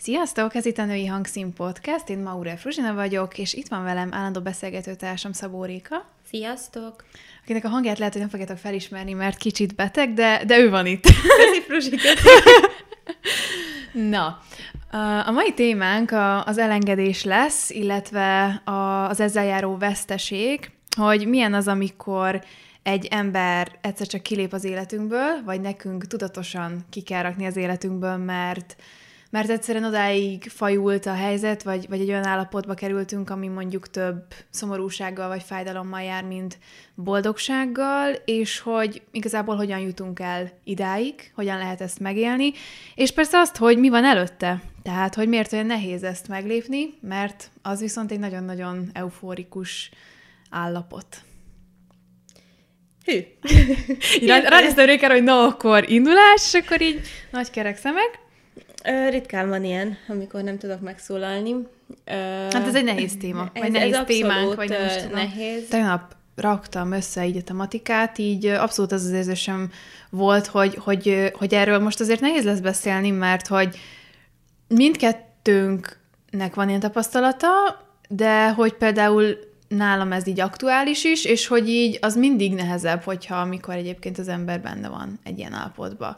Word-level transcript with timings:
Sziasztok, 0.00 0.54
ez 0.54 0.66
itt 0.66 0.78
a 0.78 0.84
Női 0.84 1.06
Hangszín 1.06 1.52
Podcast, 1.52 2.08
én 2.08 2.18
Maure 2.18 2.56
Fruzsina 2.56 2.94
vagyok, 2.94 3.38
és 3.38 3.54
itt 3.54 3.68
van 3.68 3.84
velem 3.84 4.14
állandó 4.14 4.40
beszélgetőtársam 4.40 5.32
Szabó 5.32 5.64
Réka. 5.64 6.04
Sziasztok! 6.30 7.04
Akinek 7.42 7.64
a 7.64 7.68
hangját 7.68 7.98
lehet, 7.98 8.12
hogy 8.12 8.22
nem 8.22 8.30
fogjátok 8.30 8.56
felismerni, 8.56 9.12
mert 9.12 9.36
kicsit 9.38 9.74
beteg, 9.74 10.14
de, 10.14 10.44
de 10.46 10.58
ő 10.58 10.70
van 10.70 10.86
itt. 10.86 11.02
Köszi, 11.02 11.60
Fruzsi, 11.66 11.90
köszi. 11.90 12.28
Na, 14.10 14.42
a 15.26 15.30
mai 15.30 15.52
témánk 15.52 16.10
az 16.44 16.58
elengedés 16.58 17.24
lesz, 17.24 17.70
illetve 17.70 18.62
az 18.64 19.20
ezzel 19.20 19.44
járó 19.44 19.76
veszteség, 19.76 20.70
hogy 20.96 21.26
milyen 21.26 21.54
az, 21.54 21.68
amikor 21.68 22.44
egy 22.82 23.06
ember 23.06 23.78
egyszer 23.80 24.06
csak 24.06 24.22
kilép 24.22 24.52
az 24.52 24.64
életünkből, 24.64 25.42
vagy 25.44 25.60
nekünk 25.60 26.06
tudatosan 26.06 26.84
ki 26.90 27.00
kell 27.00 27.22
rakni 27.22 27.46
az 27.46 27.56
életünkből, 27.56 28.16
mert 28.16 28.76
mert 29.30 29.50
egyszerűen 29.50 29.84
odáig 29.84 30.48
fajult 30.48 31.06
a 31.06 31.14
helyzet, 31.14 31.62
vagy, 31.62 31.88
vagy 31.88 32.00
egy 32.00 32.08
olyan 32.08 32.26
állapotba 32.26 32.74
kerültünk, 32.74 33.30
ami 33.30 33.48
mondjuk 33.48 33.90
több 33.90 34.24
szomorúsággal 34.50 35.28
vagy 35.28 35.42
fájdalommal 35.42 36.02
jár, 36.02 36.24
mint 36.24 36.58
boldogsággal, 36.94 38.12
és 38.24 38.58
hogy 38.58 39.02
igazából 39.10 39.56
hogyan 39.56 39.78
jutunk 39.78 40.20
el 40.20 40.50
idáig, 40.64 41.30
hogyan 41.34 41.58
lehet 41.58 41.80
ezt 41.80 42.00
megélni, 42.00 42.52
és 42.94 43.10
persze 43.10 43.38
azt, 43.38 43.56
hogy 43.56 43.78
mi 43.78 43.88
van 43.88 44.04
előtte. 44.04 44.62
Tehát, 44.82 45.14
hogy 45.14 45.28
miért 45.28 45.52
olyan 45.52 45.66
nehéz 45.66 46.02
ezt 46.02 46.28
meglépni, 46.28 46.94
mert 47.00 47.50
az 47.62 47.80
viszont 47.80 48.12
egy 48.12 48.18
nagyon-nagyon 48.18 48.90
eufórikus 48.92 49.90
állapot. 50.50 51.22
Hű. 53.04 53.20
Ránéztem 54.26 55.10
hogy 55.10 55.22
na, 55.22 55.42
akkor 55.42 55.90
indulás, 55.90 56.54
és 56.54 56.54
akkor 56.54 56.80
így 56.80 57.00
nagy 57.30 57.50
kerek 57.50 57.76
szemek. 57.76 58.26
Ritkán 59.10 59.48
van 59.48 59.64
ilyen, 59.64 59.96
amikor 60.08 60.42
nem 60.42 60.58
tudok 60.58 60.80
megszólalni. 60.80 61.54
Hát 62.50 62.66
ez 62.66 62.74
egy 62.74 62.84
nehéz 62.84 63.16
téma, 63.16 63.50
ez, 63.52 63.62
vagy 63.62 63.72
nehéz 63.72 63.94
ez 63.94 64.04
témánk, 64.06 64.54
vagy 64.54 64.68
nem 64.68 64.86
is 64.86 64.96
tudom. 64.96 65.10
nehéz. 65.12 65.68
Tegnap 65.68 66.16
raktam 66.36 66.92
össze 66.92 67.26
így 67.26 67.36
a 67.36 67.42
tematikát, 67.42 68.18
így 68.18 68.46
abszolút 68.46 68.92
az 68.92 69.04
az 69.04 69.10
érzésem 69.10 69.70
volt, 70.10 70.46
hogy, 70.46 70.74
hogy, 70.74 71.32
hogy 71.34 71.54
erről 71.54 71.78
most 71.78 72.00
azért 72.00 72.20
nehéz 72.20 72.44
lesz 72.44 72.60
beszélni, 72.60 73.10
mert 73.10 73.46
hogy 73.46 73.76
mindkettőnknek 74.68 76.54
van 76.54 76.68
ilyen 76.68 76.80
tapasztalata, 76.80 77.48
de 78.08 78.50
hogy 78.50 78.72
például 78.72 79.38
nálam 79.68 80.12
ez 80.12 80.26
így 80.26 80.40
aktuális 80.40 81.04
is, 81.04 81.24
és 81.24 81.46
hogy 81.46 81.68
így 81.68 81.98
az 82.00 82.16
mindig 82.16 82.54
nehezebb, 82.54 83.02
hogyha 83.02 83.36
amikor 83.36 83.74
egyébként 83.74 84.18
az 84.18 84.28
ember 84.28 84.60
benne 84.60 84.88
van 84.88 85.18
egy 85.24 85.38
ilyen 85.38 85.52
állapotban. 85.52 86.16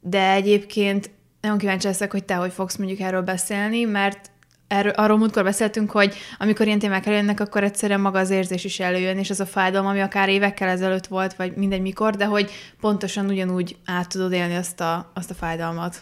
De 0.00 0.32
egyébként 0.32 1.10
nagyon 1.42 1.58
kíváncsi 1.58 1.86
leszek, 1.86 2.12
hogy 2.12 2.24
te 2.24 2.34
hogy 2.34 2.52
fogsz 2.52 2.76
mondjuk 2.76 3.00
erről 3.00 3.22
beszélni, 3.22 3.84
mert 3.84 4.30
erről, 4.68 4.92
arról 4.92 5.18
múltkor 5.18 5.42
beszéltünk, 5.42 5.90
hogy 5.90 6.14
amikor 6.38 6.66
ilyen 6.66 6.78
témák 6.78 7.06
előjönnek, 7.06 7.40
akkor 7.40 7.64
egyszerűen 7.64 8.00
maga 8.00 8.18
az 8.18 8.30
érzés 8.30 8.64
is 8.64 8.80
előjön, 8.80 9.18
és 9.18 9.30
az 9.30 9.40
a 9.40 9.46
fájdalom, 9.46 9.86
ami 9.86 10.00
akár 10.00 10.28
évekkel 10.28 10.68
ezelőtt 10.68 11.06
volt, 11.06 11.34
vagy 11.34 11.52
mindegy 11.56 11.80
mikor, 11.80 12.16
de 12.16 12.24
hogy 12.24 12.50
pontosan 12.80 13.26
ugyanúgy 13.26 13.76
át 13.84 14.08
tudod 14.08 14.32
élni 14.32 14.54
azt 14.54 14.80
a, 14.80 15.10
azt 15.14 15.30
a 15.30 15.34
fájdalmat. 15.34 15.96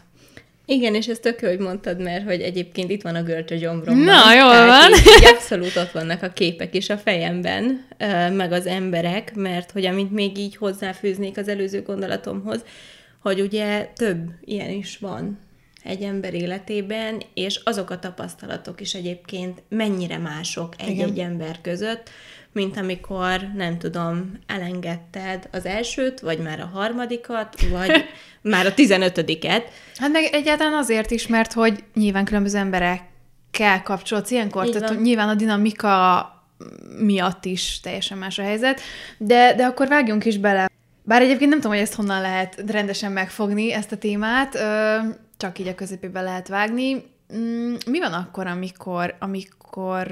Igen, 0.64 0.94
és 0.94 1.06
ez 1.06 1.18
tök 1.18 1.40
jó, 1.40 1.48
hogy 1.48 1.58
mondtad, 1.58 2.00
mert 2.00 2.24
hogy 2.24 2.40
egyébként 2.40 2.90
itt 2.90 3.02
van 3.02 3.14
a 3.14 3.22
görcs 3.22 3.50
a 3.50 3.54
gyomromban. 3.54 4.04
Na, 4.04 4.34
jól 4.34 4.66
van. 4.66 4.90
Így, 4.92 5.06
így 5.18 5.24
abszolút 5.34 5.76
ott 5.76 5.90
vannak 5.90 6.22
a 6.22 6.28
képek 6.28 6.74
is 6.74 6.90
a 6.90 6.98
fejemben, 6.98 7.86
meg 8.32 8.52
az 8.52 8.66
emberek, 8.66 9.34
mert 9.34 9.70
hogy 9.70 9.86
amit 9.86 10.10
még 10.10 10.38
így 10.38 10.56
hozzáfűznék 10.56 11.38
az 11.38 11.48
előző 11.48 11.82
gondolatomhoz, 11.82 12.64
hogy 13.20 13.40
ugye 13.40 13.90
több 13.94 14.30
ilyen 14.44 14.70
is 14.70 14.98
van 14.98 15.38
egy 15.84 16.02
ember 16.02 16.34
életében, 16.34 17.22
és 17.34 17.60
azok 17.64 17.90
a 17.90 17.98
tapasztalatok 17.98 18.80
is 18.80 18.94
egyébként 18.94 19.62
mennyire 19.68 20.18
mások 20.18 20.74
egy-egy 20.78 21.18
ember 21.18 21.60
között, 21.60 22.10
mint 22.52 22.76
amikor, 22.76 23.40
nem 23.56 23.78
tudom, 23.78 24.38
elengedted 24.46 25.48
az 25.52 25.66
elsőt, 25.66 26.20
vagy 26.20 26.38
már 26.38 26.60
a 26.60 26.70
harmadikat, 26.72 27.60
vagy 27.70 28.04
már 28.52 28.66
a 28.66 28.74
tizenötödiket. 28.74 29.70
Hát 29.96 30.12
meg 30.12 30.24
egyáltalán 30.32 30.72
azért 30.78 31.10
is, 31.10 31.26
mert 31.26 31.52
hogy 31.52 31.84
nyilván 31.94 32.24
különböző 32.24 32.58
emberekkel 32.58 33.82
kapcsolódsz 33.82 34.30
ilyenkor, 34.30 34.66
Így 34.66 34.72
tehát 34.72 34.88
van. 34.88 34.98
nyilván 35.02 35.28
a 35.28 35.34
dinamika 35.34 36.24
miatt 36.98 37.44
is 37.44 37.80
teljesen 37.80 38.18
más 38.18 38.38
a 38.38 38.42
helyzet, 38.42 38.80
de, 39.18 39.54
de 39.54 39.64
akkor 39.64 39.88
vágjunk 39.88 40.24
is 40.24 40.38
bele 40.38 40.69
bár 41.10 41.22
egyébként 41.22 41.50
nem 41.50 41.60
tudom, 41.60 41.76
hogy 41.76 41.84
ezt 41.84 41.94
honnan 41.94 42.20
lehet 42.20 42.64
rendesen 42.66 43.12
megfogni, 43.12 43.72
ezt 43.72 43.92
a 43.92 43.96
témát, 43.96 44.58
csak 45.36 45.58
így 45.58 45.68
a 45.68 45.74
közepébe 45.74 46.20
lehet 46.20 46.48
vágni. 46.48 47.04
Mm, 47.34 47.74
mi 47.86 47.98
van 47.98 48.12
akkor, 48.12 48.46
amikor, 48.46 49.16
amikor 49.18 50.06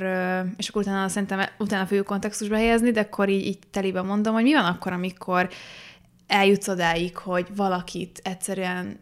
és 0.57 0.69
akkor 0.69 0.83
utána 0.83 1.09
szerintem 1.09 1.41
utána 1.59 1.87
fogjuk 1.87 2.07
kontextusba 2.07 2.57
helyezni, 2.57 2.91
de 2.91 3.01
akkor 3.01 3.29
így, 3.29 3.47
így 3.47 3.59
telibe 3.71 4.03
mondom, 4.03 4.35
hogy 4.35 4.43
mi 4.43 4.53
van 4.53 4.65
akkor, 4.65 4.93
amikor 4.93 5.49
eljutsz 6.27 6.69
odáig, 6.69 7.17
hogy 7.17 7.47
valakit 7.57 8.21
egyszerűen 8.25 9.01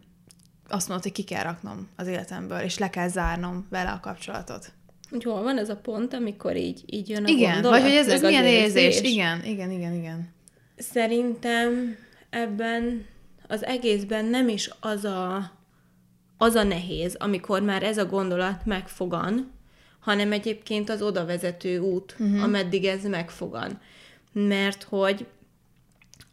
azt 0.69 0.89
mondod, 0.89 1.05
hogy 1.05 1.15
ki 1.15 1.25
kell 1.25 1.43
raknom 1.43 1.89
az 1.97 2.07
életemből, 2.07 2.59
és 2.59 2.79
le 2.79 2.91
kell 2.91 3.09
zárnom 3.09 3.67
vele 3.71 3.91
a 3.91 4.01
kapcsolatot. 4.01 4.73
Hogy 5.11 5.25
hol 5.25 5.43
van 5.43 5.59
ez 5.59 5.69
a 5.69 5.77
pont, 5.77 6.15
amikor 6.15 6.57
így, 6.57 6.83
így 6.87 7.09
jön 7.09 7.25
a 7.25 7.29
Igen, 7.29 7.53
gondolat, 7.53 7.81
vagy 7.81 7.89
hogy 7.89 7.99
ez, 7.99 8.09
ez 8.09 8.21
milyen 8.21 8.45
érzés. 8.45 8.83
érzés. 8.83 9.13
Igen, 9.13 9.45
igen, 9.45 9.71
igen, 9.71 9.95
igen. 9.95 10.35
Szerintem 10.77 11.97
ebben 12.31 13.07
az 13.49 13.65
egészben 13.65 14.25
nem 14.25 14.49
is 14.49 14.71
az 14.81 15.05
a, 15.05 15.53
az 16.37 16.55
a 16.55 16.63
nehéz, 16.63 17.15
amikor 17.15 17.63
már 17.63 17.83
ez 17.83 17.99
a 17.99 18.07
gondolat 18.07 18.65
megfogan, 18.65 19.53
hanem 20.01 20.33
egyébként 20.33 20.91
az 20.91 21.03
oda 21.03 21.25
vezető 21.25 21.79
út, 21.79 22.17
uh-huh. 22.19 22.43
ameddig 22.43 22.85
ez 22.85 23.05
megfogan. 23.05 23.81
Mert 24.33 24.83
hogy 24.83 25.27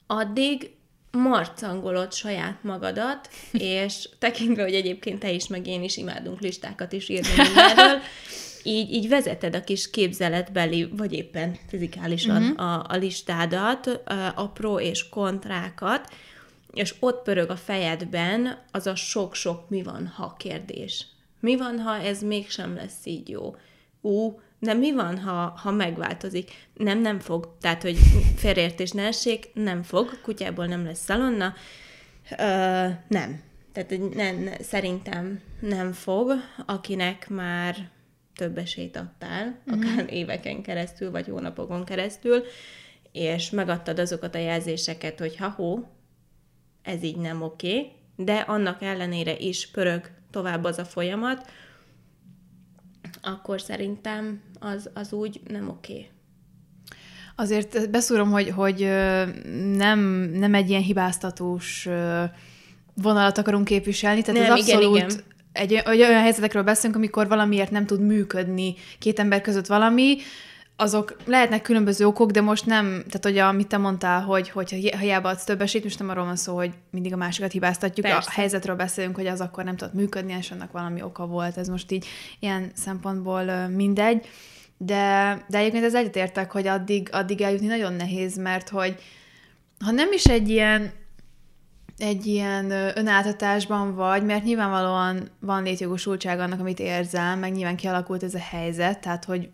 addig 0.08 0.72
marcangolod 1.12 2.14
saját 2.14 2.64
magadat, 2.64 3.30
és 3.52 4.10
tekintve, 4.20 4.64
hogy 4.64 4.74
egyébként 4.74 5.20
te 5.20 5.32
is, 5.32 5.48
meg 5.48 5.68
én 5.68 5.84
is 5.84 5.98
imádunk 5.98 6.40
listákat 6.40 6.92
is 6.92 7.10
írni 7.10 7.28
mindenről, 7.38 8.00
így, 8.64 8.94
így 8.94 9.10
vezeted 9.10 9.56
a 9.56 9.64
kis 9.64 9.90
képzeletbeli, 9.90 10.90
vagy 10.98 11.14
éppen 11.14 11.58
fizikálisan 11.68 12.44
uh-huh. 12.44 12.68
a, 12.68 12.86
a 12.88 12.96
listádat, 12.96 13.88
a 14.36 14.50
pro 14.50 14.80
és 14.80 15.10
kontrákat, 15.10 16.14
és 16.74 16.94
ott 17.00 17.24
pörög 17.24 17.50
a 17.50 17.56
fejedben 17.56 18.58
az 18.72 18.88
a 18.88 18.96
sok-sok 18.96 19.70
mi 19.70 19.84
van, 19.84 20.08
ha 20.08 20.36
kérdés. 20.38 21.06
Mi 21.40 21.58
van, 21.58 21.80
ha 21.80 21.96
ez 21.96 22.22
mégsem 22.22 22.76
lesz 22.76 23.06
így 23.06 23.30
jó? 23.30 23.56
Ú, 24.02 24.40
de 24.60 24.74
mi 24.74 24.92
van, 24.92 25.20
ha, 25.20 25.54
ha 25.58 25.72
megváltozik? 25.72 26.52
Nem, 26.74 27.00
nem 27.00 27.20
fog. 27.20 27.56
Tehát, 27.62 27.82
hogy 27.82 27.98
félreértés 28.36 28.92
ne 28.92 29.04
essék, 29.04 29.50
nem 29.54 29.84
fog. 29.84 30.22
Kutyából 30.22 30.66
nem 30.66 30.86
lesz 30.86 31.04
szalonna. 31.04 31.54
Ö, 32.38 32.88
nem. 33.08 33.42
Tehát 33.74 34.14
nem, 34.14 34.36
ne, 34.36 34.58
szerintem 34.62 35.42
nem 35.60 35.92
fog, 35.92 36.34
akinek 36.66 37.30
már 37.30 37.90
több 38.36 38.58
esélyt 38.58 38.98
adtál, 38.98 39.60
uh-huh. 39.66 39.92
akár 39.92 40.14
éveken 40.14 40.62
keresztül, 40.62 41.12
vagy 41.12 41.28
hónapokon 41.28 41.86
keresztül, 41.86 42.44
és 43.12 43.50
megadtad 43.50 44.00
azokat 44.00 44.36
a 44.36 44.38
jelzéseket, 44.38 45.20
hogy 45.20 45.38
ha-hó, 45.38 45.88
ez 46.82 47.04
így 47.04 47.18
nem 47.18 47.42
oké, 47.42 47.78
okay, 47.78 47.92
de 48.16 48.36
annak 48.36 48.82
ellenére 48.82 49.38
is 49.38 49.72
pörög 49.72 50.12
tovább 50.32 50.64
az 50.64 50.78
a 50.78 50.86
folyamat, 50.86 51.52
akkor 53.22 53.62
szerintem 53.62 54.42
az, 54.60 54.90
az 54.94 55.14
úgy 55.14 55.42
nem 55.48 55.70
oké. 55.70 55.94
Okay. 55.94 56.08
Azért 57.36 57.90
beszúrom, 57.90 58.32
hogy, 58.32 58.50
hogy 58.50 58.80
nem, 59.76 60.00
nem 60.34 60.54
egy 60.54 60.70
ilyen 60.70 60.82
hibáztatós 60.82 61.90
vonalat 62.94 63.38
akarunk 63.38 63.66
képviselni, 63.66 64.22
tehát 64.22 64.42
nem, 64.42 64.52
ez 64.52 64.60
abszolút 64.60 64.96
igen, 64.96 65.10
igen 65.10 65.24
egy, 65.54 65.74
egy 65.74 66.02
olyan 66.02 66.22
helyzetekről 66.22 66.64
beszélünk, 66.64 66.96
amikor 66.96 67.28
valamiért 67.28 67.72
nem 67.72 67.86
tud 67.86 68.02
működni 68.02 68.76
két 69.00 69.20
ember 69.20 69.42
között 69.42 69.66
valami, 69.66 70.18
azok 70.76 71.16
lehetnek 71.26 71.62
különböző 71.62 72.06
okok, 72.06 72.32
de 72.32 72.42
most 72.42 72.66
nem, 72.66 72.86
tehát 72.86 73.24
hogy 73.24 73.38
amit 73.38 73.68
te 73.68 73.78
mondtál, 73.78 74.22
hogy, 74.22 74.50
hogy 74.50 74.90
ha 74.92 74.98
hiába 74.98 75.30
adsz 75.30 75.44
több 75.44 75.62
esélyt, 75.62 75.84
most 75.84 76.00
nem 76.00 76.10
arról 76.10 76.26
van 76.26 76.36
szó, 76.36 76.56
hogy 76.56 76.72
mindig 76.92 77.14
a 77.14 77.18
másikat 77.18 77.52
hibáztatjuk, 77.52 78.06
Persze. 78.06 78.30
a 78.32 78.34
helyzetről 78.34 78.76
beszélünk, 78.76 79.16
hogy 79.16 79.28
az 79.28 79.42
akkor 79.42 79.64
nem 79.64 79.76
tudott 79.76 79.94
működni, 79.94 80.36
és 80.40 80.52
annak 80.52 80.72
valami 80.72 81.02
oka 81.02 81.26
volt, 81.26 81.58
ez 81.58 81.68
most 81.68 81.92
így 81.92 82.06
ilyen 82.40 82.72
szempontból 82.76 83.68
mindegy, 83.68 84.28
de, 84.78 85.38
de 85.48 85.58
egyébként 85.58 85.84
ez 85.84 85.96
egyetértek, 85.96 86.52
hogy 86.52 86.68
addig, 86.68 87.10
addig 87.12 87.42
eljutni 87.42 87.68
nagyon 87.68 87.94
nehéz, 87.94 88.38
mert 88.38 88.70
hogy 88.70 88.96
ha 89.86 89.92
nem 89.92 90.12
is 90.12 90.26
egy 90.26 90.50
ilyen 90.50 90.92
egy 92.04 92.26
ilyen 92.26 92.72
önáltatásban 92.96 93.96
vagy, 93.96 94.24
mert 94.24 94.44
nyilvánvalóan 94.44 95.30
van 95.40 95.64
létjogosultság 95.64 96.40
annak, 96.40 96.60
amit 96.60 96.80
érzel, 96.80 97.38
meg 97.38 97.52
nyilván 97.54 97.76
kialakult 97.76 98.24
ez 98.24 98.34
a 98.34 98.40
helyzet, 98.40 99.00
tehát 99.00 99.26
hogy 99.26 99.50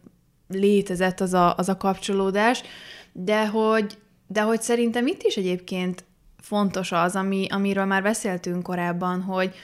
létezett 0.47 1.19
az 1.19 1.33
a, 1.33 1.55
az 1.55 1.69
a 1.69 1.77
kapcsolódás, 1.77 2.61
de 3.11 3.47
hogy, 3.47 3.97
de 4.27 4.41
hogy 4.41 4.61
szerintem 4.61 5.07
itt 5.07 5.21
is 5.21 5.35
egyébként 5.35 6.03
fontos 6.41 6.91
az, 6.91 7.15
ami, 7.15 7.47
amiről 7.49 7.85
már 7.85 8.03
beszéltünk 8.03 8.63
korábban, 8.63 9.21
hogy, 9.21 9.55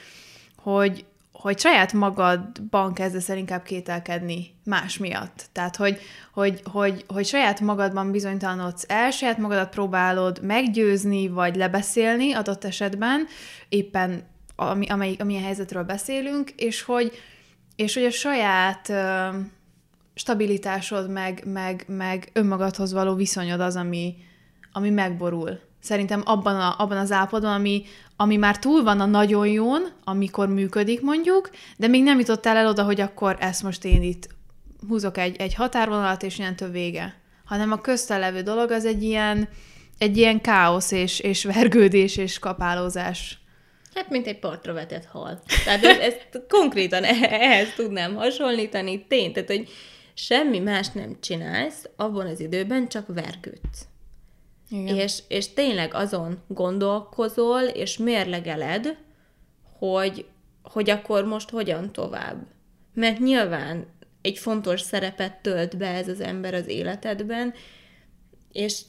hogy 0.58 1.06
hogy 1.42 1.60
saját 1.60 1.94
magadban 1.94 2.94
kezdesz 2.94 3.30
el 3.30 3.38
inkább 3.38 3.64
kételkedni 3.64 4.56
más 4.64 4.98
miatt. 4.98 5.46
Tehát, 5.52 5.76
hogy, 5.76 6.00
hogy, 6.34 6.62
hogy, 6.72 7.06
hogy 7.08 7.26
saját 7.26 7.60
magadban 7.60 8.12
bizonytalanodsz 8.12 8.86
el, 8.88 9.12
saját 9.12 9.38
magadat 9.38 9.70
próbálod 9.70 10.40
meggyőzni, 10.42 11.28
vagy 11.28 11.56
lebeszélni 11.56 12.34
adott 12.34 12.64
esetben, 12.64 13.28
éppen 13.70 14.24
ami, 14.56 14.88
amelyik, 14.88 15.22
amilyen 15.22 15.44
helyzetről 15.44 15.84
beszélünk, 15.84 16.50
és 16.50 16.82
hogy, 16.82 17.12
és 17.76 17.94
hogy 17.94 18.04
a 18.04 18.12
saját 18.12 18.90
uh, 18.90 19.36
stabilitásod, 20.14 21.10
meg, 21.10 21.44
meg, 21.46 21.84
meg 21.88 22.30
önmagadhoz 22.34 22.94
való 22.94 23.14
viszonyod 23.14 23.60
az, 23.60 23.76
ami, 23.76 24.16
ami 24.72 24.90
megborul. 24.90 25.60
Szerintem 25.82 26.22
abban, 26.26 26.56
a, 26.56 26.76
abban 26.78 26.98
az 26.98 27.12
állapotban, 27.12 27.54
ami, 27.54 27.84
ami 28.18 28.36
már 28.36 28.60
túl 28.60 28.84
van 28.84 29.00
a 29.00 29.06
nagyon 29.06 29.48
jón, 29.48 29.88
amikor 30.04 30.48
működik 30.48 31.02
mondjuk, 31.02 31.50
de 31.78 31.88
még 31.88 32.04
nem 32.04 32.20
jutottál 32.20 32.58
el 32.58 32.68
oda, 32.68 32.84
hogy 32.84 33.02
akkor 33.02 33.38
ezt 33.40 33.64
most 33.64 33.86
én 33.86 34.02
itt 34.02 34.28
húzok 34.88 35.18
egy, 35.18 35.36
egy 35.36 35.54
határvonalat, 35.54 36.24
és 36.24 36.42
több 36.56 36.72
vége. 36.72 37.16
Hanem 37.46 37.72
a 37.72 37.82
köztel 37.82 38.20
levő 38.20 38.42
dolog 38.42 38.72
az 38.72 38.86
egy 38.86 39.04
ilyen, 39.04 39.50
egy 39.98 40.18
ilyen 40.18 40.42
káosz 40.42 40.92
és, 40.92 41.20
és 41.20 41.44
vergődés 41.44 42.18
és 42.18 42.40
kapálózás. 42.40 43.40
Hát, 43.94 44.10
mint 44.10 44.28
egy 44.28 44.40
partra 44.40 44.74
vetett 44.74 45.06
hal. 45.06 45.42
Tehát 45.66 45.84
ezt, 45.84 46.02
ezt 46.02 46.42
konkrétan 46.50 47.04
ehhez 47.04 47.74
tudnám 47.76 48.16
hasonlítani. 48.16 49.06
Tény, 49.08 49.34
tehát, 49.34 49.50
hogy 49.50 49.70
semmi 50.14 50.60
más 50.60 50.90
nem 50.90 51.18
csinálsz, 51.22 51.90
abban 51.96 52.28
az 52.28 52.40
időben 52.40 52.88
csak 52.88 53.08
vergődsz. 53.08 53.88
Igen. 54.82 54.96
És, 54.96 55.24
és 55.28 55.54
tényleg 55.54 55.94
azon 55.94 56.44
gondolkozol, 56.48 57.62
és 57.62 57.98
mérlegeled, 57.98 58.98
hogy, 59.80 60.26
hogy 60.64 60.90
akkor 60.90 61.26
most 61.26 61.50
hogyan 61.50 61.92
tovább. 61.92 62.46
Mert 62.94 63.20
nyilván 63.20 63.86
egy 64.22 64.38
fontos 64.38 64.82
szerepet 64.82 65.42
tölt 65.42 65.78
be 65.78 65.88
ez 65.88 66.08
az 66.08 66.20
ember 66.20 66.54
az 66.54 66.68
életedben, 66.68 67.54
és 68.52 68.82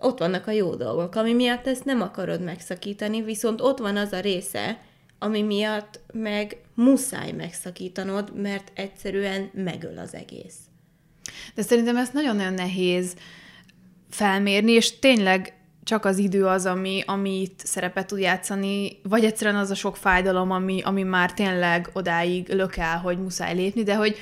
ott 0.00 0.18
vannak 0.18 0.46
a 0.46 0.50
jó 0.50 0.74
dolgok, 0.74 1.14
ami 1.14 1.32
miatt 1.32 1.66
ezt 1.66 1.84
nem 1.84 2.00
akarod 2.00 2.42
megszakítani, 2.42 3.22
viszont 3.22 3.60
ott 3.60 3.78
van 3.78 3.96
az 3.96 4.12
a 4.12 4.20
része, 4.20 4.80
ami 5.18 5.42
miatt 5.42 6.00
meg 6.12 6.56
muszáj 6.74 7.32
megszakítanod, 7.32 8.40
mert 8.40 8.72
egyszerűen 8.74 9.50
megöl 9.52 9.98
az 9.98 10.14
egész. 10.14 10.56
De 11.54 11.62
szerintem 11.62 11.96
ez 11.96 12.10
nagyon-nagyon 12.12 12.52
nehéz 12.54 13.14
felmérni, 14.14 14.72
és 14.72 14.98
tényleg 14.98 15.52
csak 15.84 16.04
az 16.04 16.18
idő 16.18 16.46
az, 16.46 16.66
ami, 16.66 17.02
ami 17.06 17.40
itt 17.40 17.60
szerepet 17.64 18.06
tud 18.06 18.18
játszani, 18.18 18.98
vagy 19.02 19.24
egyszerűen 19.24 19.56
az 19.56 19.70
a 19.70 19.74
sok 19.74 19.96
fájdalom, 19.96 20.50
ami, 20.50 20.80
ami 20.84 21.02
már 21.02 21.32
tényleg 21.32 21.90
odáig 21.92 22.48
lökel, 22.48 22.98
hogy 22.98 23.18
muszáj 23.18 23.54
lépni, 23.54 23.82
de 23.82 23.94
hogy, 23.94 24.16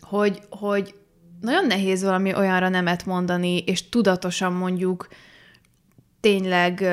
hogy, 0.00 0.40
hogy 0.50 0.94
nagyon 1.40 1.66
nehéz 1.66 2.02
valami 2.02 2.34
olyanra 2.34 2.68
nemet 2.68 3.06
mondani, 3.06 3.58
és 3.58 3.88
tudatosan 3.88 4.52
mondjuk 4.52 5.08
tényleg 6.20 6.84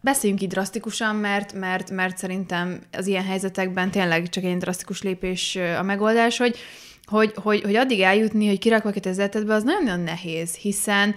beszéljünk 0.00 0.42
így 0.42 0.48
drasztikusan, 0.48 1.16
mert, 1.16 1.52
mert, 1.52 1.90
mert 1.90 2.18
szerintem 2.18 2.80
az 2.92 3.06
ilyen 3.06 3.24
helyzetekben 3.24 3.90
tényleg 3.90 4.28
csak 4.28 4.44
egy 4.44 4.56
drasztikus 4.56 5.02
lépés 5.02 5.58
a 5.78 5.82
megoldás, 5.82 6.38
hogy, 6.38 6.56
hogy, 7.04 7.32
hogy, 7.34 7.62
hogy 7.62 7.76
addig 7.76 8.00
eljutni, 8.00 8.46
hogy 8.46 8.58
kirakva 8.58 8.90
az 9.04 9.18
életedbe, 9.18 9.54
az 9.54 9.62
nagyon-nagyon 9.62 10.00
nehéz, 10.00 10.54
hiszen 10.54 11.14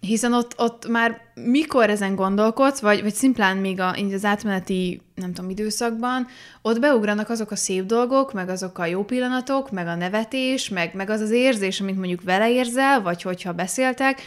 hiszen 0.00 0.32
ott, 0.32 0.54
ott 0.58 0.88
már 0.88 1.20
mikor 1.34 1.90
ezen 1.90 2.14
gondolkodsz, 2.14 2.80
vagy, 2.80 3.02
vagy 3.02 3.14
szimplán 3.14 3.56
még 3.56 3.80
a, 3.80 3.90
az 3.90 4.24
átmeneti, 4.24 5.00
nem 5.14 5.32
tudom, 5.32 5.50
időszakban, 5.50 6.26
ott 6.62 6.80
beugranak 6.80 7.28
azok 7.28 7.50
a 7.50 7.56
szép 7.56 7.84
dolgok, 7.84 8.32
meg 8.32 8.48
azok 8.48 8.78
a 8.78 8.86
jó 8.86 9.04
pillanatok, 9.04 9.70
meg 9.70 9.86
a 9.86 9.94
nevetés, 9.94 10.68
meg, 10.68 10.94
meg 10.94 11.10
az 11.10 11.20
az 11.20 11.30
érzés, 11.30 11.80
amit 11.80 11.96
mondjuk 11.96 12.22
vele 12.22 12.50
érzel, 12.50 13.02
vagy 13.02 13.22
hogyha 13.22 13.52
beszéltek, 13.52 14.22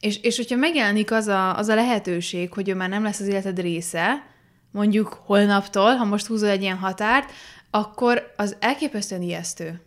és, 0.00 0.18
és 0.22 0.36
hogyha 0.36 0.56
megjelenik 0.56 1.12
az 1.12 1.26
a, 1.26 1.56
az 1.56 1.68
a 1.68 1.74
lehetőség, 1.74 2.52
hogy 2.52 2.68
ő 2.68 2.74
már 2.74 2.88
nem 2.88 3.02
lesz 3.02 3.20
az 3.20 3.26
életed 3.26 3.60
része, 3.60 4.30
mondjuk 4.70 5.22
holnaptól, 5.24 5.94
ha 5.94 6.04
most 6.04 6.26
húzol 6.26 6.48
egy 6.48 6.62
ilyen 6.62 6.76
határt, 6.76 7.32
akkor 7.70 8.32
az 8.36 8.56
elképesztően 8.60 9.22
ijesztő. 9.22 9.82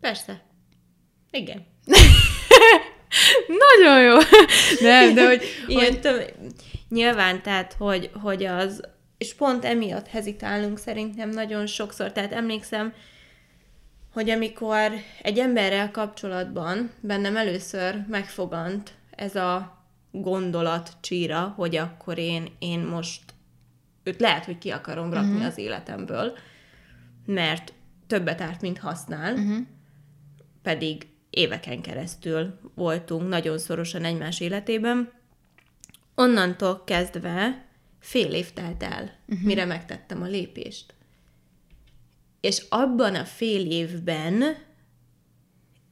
Persze. 0.00 0.42
Igen. 1.30 1.66
Nagyon 3.46 4.02
jó. 4.02 4.16
Nem, 4.80 5.14
de 5.14 5.26
hogy... 5.26 5.42
Ilyen 5.66 5.84
hogy... 5.84 6.00
Töm... 6.00 6.20
Nyilván, 6.88 7.42
tehát, 7.42 7.74
hogy, 7.78 8.10
hogy 8.22 8.44
az... 8.44 8.82
És 9.18 9.34
pont 9.34 9.64
emiatt 9.64 10.06
hezitálunk 10.06 10.78
szerintem 10.78 11.28
nagyon 11.28 11.66
sokszor. 11.66 12.12
Tehát 12.12 12.32
emlékszem, 12.32 12.92
hogy 14.12 14.30
amikor 14.30 14.92
egy 15.22 15.38
emberrel 15.38 15.90
kapcsolatban 15.90 16.90
bennem 17.00 17.36
először 17.36 18.04
megfogant 18.08 18.92
ez 19.10 19.36
a 19.36 19.82
gondolat 20.10 20.90
csíra, 21.00 21.52
hogy 21.56 21.76
akkor 21.76 22.18
én, 22.18 22.46
én 22.58 22.80
most 22.80 23.22
őt 24.02 24.20
lehet, 24.20 24.44
hogy 24.44 24.58
ki 24.58 24.70
akarom 24.70 25.12
rakni 25.12 25.30
uh-huh. 25.30 25.46
az 25.46 25.58
életemből, 25.58 26.32
mert 27.26 27.72
többet 28.06 28.40
árt, 28.40 28.60
mint 28.60 28.78
használ, 28.78 29.32
uh-huh. 29.32 29.56
pedig 30.62 31.06
éveken 31.34 31.80
keresztül 31.80 32.58
voltunk 32.74 33.28
nagyon 33.28 33.58
szorosan 33.58 34.04
egymás 34.04 34.40
életében. 34.40 35.12
Onnantól 36.14 36.84
kezdve 36.84 37.66
fél 38.00 38.32
év 38.32 38.52
telt 38.52 38.82
el, 38.82 39.18
uh-huh. 39.28 39.46
mire 39.46 39.64
megtettem 39.64 40.22
a 40.22 40.26
lépést. 40.26 40.94
És 42.40 42.62
abban 42.68 43.14
a 43.14 43.24
fél 43.24 43.70
évben 43.70 44.56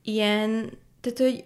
ilyen, 0.03 0.79
tehát, 1.01 1.19
hogy 1.19 1.45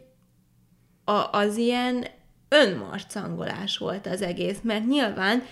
a, 1.04 1.38
az 1.38 1.56
ilyen 1.56 2.06
önmarcangolás 2.48 3.78
volt 3.78 4.06
az 4.06 4.22
egész, 4.22 4.58
mert 4.62 4.86
nyilván 4.86 5.42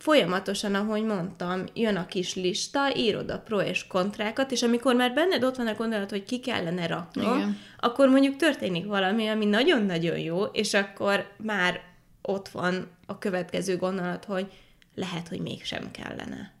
folyamatosan, 0.00 0.74
ahogy 0.74 1.04
mondtam, 1.04 1.64
jön 1.74 1.96
a 1.96 2.06
kis 2.06 2.34
lista, 2.34 2.96
írod 2.96 3.30
a 3.30 3.38
pro 3.38 3.60
és 3.60 3.86
kontrákat, 3.86 4.50
és 4.50 4.62
amikor 4.62 4.94
már 4.94 5.14
benned 5.14 5.44
ott 5.44 5.56
van 5.56 5.66
a 5.66 5.74
gondolat, 5.74 6.10
hogy 6.10 6.24
ki 6.24 6.40
kellene 6.40 6.86
rakni, 6.86 7.22
Igen. 7.22 7.58
akkor 7.78 8.08
mondjuk 8.08 8.36
történik 8.36 8.86
valami, 8.86 9.26
ami 9.26 9.44
nagyon-nagyon 9.44 10.18
jó, 10.18 10.42
és 10.42 10.74
akkor 10.74 11.30
már 11.36 11.80
ott 12.22 12.48
van 12.48 12.88
a 13.06 13.18
következő 13.18 13.76
gondolat, 13.76 14.24
hogy 14.24 14.52
lehet, 14.94 15.28
hogy 15.28 15.40
mégsem 15.40 15.90
kellene. 15.90 16.52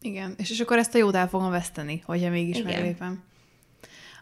Igen, 0.00 0.34
és, 0.36 0.50
és 0.50 0.60
akkor 0.60 0.78
ezt 0.78 0.94
a 0.94 0.98
jót 0.98 1.14
el 1.14 1.28
fogom 1.28 1.50
veszteni, 1.50 2.02
hogyha 2.06 2.30
mégis 2.30 2.58
Igen. 2.58 2.72
meglépem. 2.72 3.22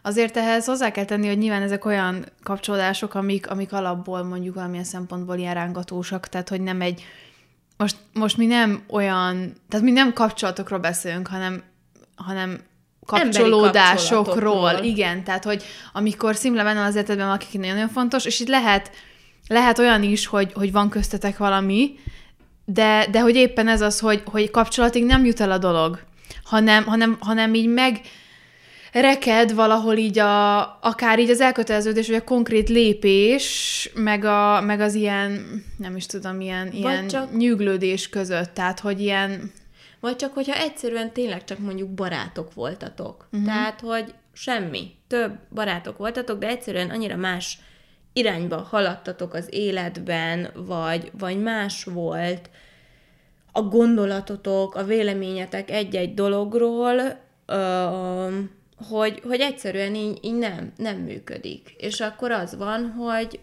Azért 0.01 0.37
ehhez 0.37 0.65
hozzá 0.65 0.91
kell 0.91 1.05
tenni, 1.05 1.27
hogy 1.27 1.37
nyilván 1.37 1.61
ezek 1.61 1.85
olyan 1.85 2.25
kapcsolódások, 2.43 3.13
amik, 3.13 3.49
amik 3.49 3.73
alapból 3.73 4.23
mondjuk 4.23 4.55
valamilyen 4.55 4.83
szempontból 4.83 5.37
ilyen 5.37 5.53
rángatósak, 5.53 6.27
tehát 6.27 6.49
hogy 6.49 6.61
nem 6.61 6.81
egy 6.81 7.03
most, 8.19 8.37
mi 8.37 8.45
nem 8.45 8.83
olyan, 8.89 9.53
tehát 9.69 9.85
mi 9.85 9.91
nem 9.91 10.13
kapcsolatokról 10.13 10.79
beszélünk, 10.79 11.27
hanem, 11.27 11.63
hanem 12.15 12.59
kapcsolódásokról. 13.05 14.71
Igen, 14.83 15.23
tehát 15.23 15.43
hogy 15.43 15.63
amikor 15.93 16.35
szimle 16.35 16.63
benne 16.63 16.83
az 16.83 16.95
életedben 16.95 17.25
valaki 17.25 17.57
nagyon-nagyon 17.57 17.89
fontos, 17.89 18.25
és 18.25 18.39
itt 18.39 18.47
lehet, 18.47 18.91
lehet 19.47 19.79
olyan 19.79 20.03
is, 20.03 20.25
hogy, 20.25 20.53
hogy 20.53 20.71
van 20.71 20.89
köztetek 20.89 21.37
valami, 21.37 21.99
de, 22.65 23.07
de 23.11 23.19
hogy 23.19 23.35
éppen 23.35 23.67
ez 23.67 23.81
az, 23.81 23.99
hogy, 23.99 24.21
hogy 24.25 24.51
kapcsolatig 24.51 25.05
nem 25.05 25.25
jut 25.25 25.39
el 25.39 25.51
a 25.51 25.57
dolog, 25.57 25.99
hanem, 26.43 26.83
hanem, 26.83 27.17
hanem 27.19 27.53
így 27.53 27.67
meg, 27.67 28.01
reked 28.91 29.53
valahol 29.53 29.97
így 29.97 30.19
a, 30.19 30.59
akár 30.81 31.19
így 31.19 31.29
az 31.29 31.41
elköteleződés, 31.41 32.07
vagy 32.07 32.15
a 32.15 32.23
konkrét 32.23 32.69
lépés, 32.69 33.89
meg, 33.93 34.25
a, 34.25 34.61
meg 34.61 34.79
az 34.79 34.93
ilyen, 34.93 35.63
nem 35.77 35.95
is 35.95 36.05
tudom, 36.05 36.41
ilyen, 36.41 36.71
ilyen 36.71 37.07
csak, 37.07 37.37
nyűglődés 37.37 38.09
között, 38.09 38.53
tehát, 38.53 38.79
hogy 38.79 39.01
ilyen... 39.01 39.51
Vagy 39.99 40.15
csak, 40.15 40.33
hogyha 40.33 40.55
egyszerűen 40.55 41.11
tényleg 41.11 41.43
csak 41.43 41.59
mondjuk 41.59 41.89
barátok 41.89 42.53
voltatok. 42.53 43.27
Uh-huh. 43.31 43.47
Tehát, 43.47 43.79
hogy 43.79 44.13
semmi, 44.33 44.91
több 45.07 45.31
barátok 45.53 45.97
voltatok, 45.97 46.39
de 46.39 46.47
egyszerűen 46.47 46.89
annyira 46.89 47.15
más 47.15 47.57
irányba 48.13 48.57
haladtatok 48.57 49.33
az 49.33 49.47
életben, 49.49 50.49
vagy, 50.53 51.11
vagy 51.17 51.41
más 51.41 51.83
volt 51.83 52.49
a 53.51 53.61
gondolatotok, 53.61 54.75
a 54.75 54.83
véleményetek 54.83 55.71
egy-egy 55.71 56.13
dologról, 56.13 57.19
ö, 57.45 58.27
hogy, 58.87 59.21
hogy 59.27 59.39
egyszerűen 59.39 59.95
így, 59.95 60.17
így 60.21 60.37
nem, 60.37 60.71
nem 60.77 60.97
működik. 60.97 61.73
És 61.77 61.99
akkor 61.99 62.31
az 62.31 62.57
van, 62.57 62.91
hogy 62.91 63.39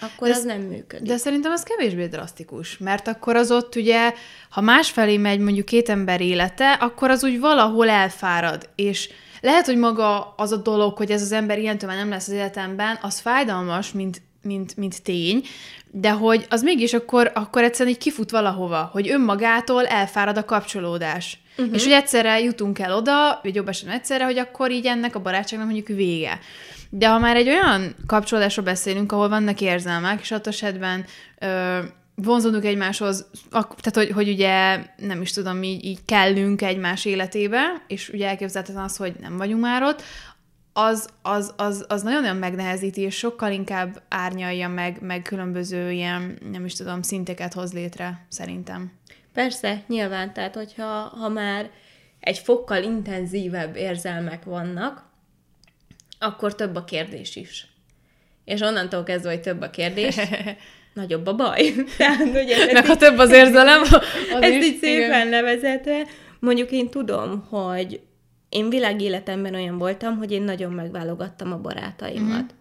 akkor 0.00 0.28
de 0.28 0.34
az 0.34 0.44
nem 0.44 0.60
működik. 0.60 1.08
De 1.08 1.16
szerintem 1.16 1.52
az 1.52 1.62
kevésbé 1.62 2.06
drasztikus, 2.06 2.78
mert 2.78 3.08
akkor 3.08 3.36
az 3.36 3.50
ott 3.50 3.74
ugye, 3.74 4.14
ha 4.50 4.60
másfelé 4.60 5.16
megy 5.16 5.38
mondjuk 5.38 5.66
két 5.66 5.88
ember 5.88 6.20
élete, 6.20 6.72
akkor 6.72 7.10
az 7.10 7.24
úgy 7.24 7.40
valahol 7.40 7.88
elfárad, 7.88 8.68
és 8.74 9.10
lehet, 9.40 9.66
hogy 9.66 9.76
maga 9.76 10.34
az 10.36 10.52
a 10.52 10.56
dolog, 10.56 10.96
hogy 10.96 11.10
ez 11.10 11.22
az 11.22 11.32
ember 11.32 11.58
ilyentől 11.58 11.88
már 11.88 11.98
nem 11.98 12.08
lesz 12.08 12.28
az 12.28 12.34
életemben, 12.34 12.98
az 13.02 13.18
fájdalmas, 13.18 13.92
mint 13.92 14.22
mint, 14.42 14.76
mint 14.76 15.02
tény, 15.02 15.42
de 15.90 16.10
hogy 16.10 16.46
az 16.48 16.62
mégis 16.62 16.92
akkor, 16.92 17.30
akkor 17.34 17.62
egyszerűen 17.62 17.94
így 17.94 18.00
kifut 18.00 18.30
valahova, 18.30 18.88
hogy 18.92 19.10
önmagától 19.10 19.86
elfárad 19.86 20.36
a 20.36 20.44
kapcsolódás. 20.44 21.38
Uh-huh. 21.58 21.74
És 21.74 21.82
hogy 21.82 21.92
egyszerre 21.92 22.40
jutunk 22.40 22.78
el 22.78 22.96
oda, 22.96 23.40
vagy 23.42 23.54
jobb 23.54 23.68
esetben 23.68 23.96
egyszerre, 23.96 24.24
hogy 24.24 24.38
akkor 24.38 24.70
így 24.70 24.86
ennek 24.86 25.14
a 25.14 25.20
barátságnak 25.20 25.68
mondjuk 25.68 25.96
vége. 25.96 26.38
De 26.90 27.08
ha 27.08 27.18
már 27.18 27.36
egy 27.36 27.48
olyan 27.48 27.94
kapcsolódásról 28.06 28.64
beszélünk, 28.64 29.12
ahol 29.12 29.28
vannak 29.28 29.60
érzelmek, 29.60 30.20
és 30.20 30.30
ott 30.30 30.46
esetben 30.46 31.04
ö, 31.38 31.78
vonzódunk 32.14 32.64
egymáshoz, 32.64 33.26
tehát 33.50 33.94
hogy, 33.94 34.10
hogy 34.10 34.28
ugye 34.28 34.84
nem 34.96 35.20
is 35.20 35.32
tudom, 35.32 35.62
így, 35.62 35.84
így 35.84 35.98
kellünk 36.04 36.62
egymás 36.62 37.04
életébe, 37.04 37.82
és 37.86 38.08
ugye 38.08 38.28
elképzelhetetlen 38.28 38.84
az, 38.84 38.96
hogy 38.96 39.12
nem 39.20 39.36
vagyunk 39.36 39.60
már 39.60 39.82
ott, 39.82 40.02
az, 40.72 41.08
az, 41.22 41.54
az, 41.56 41.84
az 41.88 42.02
nagyon-nagyon 42.02 42.36
megnehezíti, 42.36 43.00
és 43.00 43.16
sokkal 43.16 43.52
inkább 43.52 44.02
árnyalja 44.08 44.68
meg, 44.68 45.00
meg 45.00 45.22
különböző 45.22 45.90
ilyen, 45.90 46.38
nem 46.50 46.64
is 46.64 46.74
tudom, 46.74 47.02
szinteket 47.02 47.52
hoz 47.52 47.72
létre, 47.72 48.26
szerintem. 48.28 48.92
Persze, 49.32 49.82
nyilván, 49.86 50.32
tehát 50.32 50.54
hogyha 50.54 50.84
ha 51.18 51.28
már 51.28 51.70
egy 52.20 52.38
fokkal 52.38 52.82
intenzívebb 52.82 53.76
érzelmek 53.76 54.44
vannak, 54.44 55.08
akkor 56.18 56.54
több 56.54 56.74
a 56.74 56.84
kérdés 56.84 57.36
is. 57.36 57.66
És 58.44 58.60
onnantól 58.60 59.02
kezdve, 59.02 59.30
hogy 59.30 59.40
több 59.40 59.60
a 59.60 59.70
kérdés, 59.70 60.16
nagyobb 60.94 61.26
a 61.26 61.34
baj. 61.34 61.72
Tehát, 61.96 62.20
ugye, 62.20 62.72
Meg 62.72 62.86
ha 62.86 62.96
több 62.96 63.18
az 63.18 63.30
érzelem, 63.30 63.80
az 64.34 64.42
ezt 64.42 64.54
is, 64.54 64.64
így 64.64 64.78
szépen 64.78 65.26
igen. 65.26 65.28
levezetve, 65.28 66.06
mondjuk 66.38 66.70
én 66.70 66.88
tudom, 66.88 67.46
hogy 67.48 68.00
én 68.50 68.68
világéletemben 68.68 69.54
olyan 69.54 69.78
voltam, 69.78 70.16
hogy 70.16 70.32
én 70.32 70.42
nagyon 70.42 70.72
megválogattam 70.72 71.52
a 71.52 71.60
barátaimat. 71.60 72.42
Uh-huh. 72.42 72.58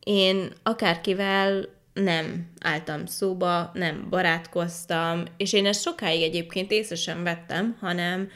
Én 0.00 0.52
akárkivel 0.62 1.68
nem 1.92 2.50
álltam 2.60 3.06
szóba, 3.06 3.70
nem 3.74 4.06
barátkoztam, 4.10 5.22
és 5.36 5.52
én 5.52 5.66
ezt 5.66 5.82
sokáig 5.82 6.22
egyébként 6.22 6.70
észre 6.70 6.96
sem 6.96 7.22
vettem, 7.22 7.76
hanem 7.80 8.28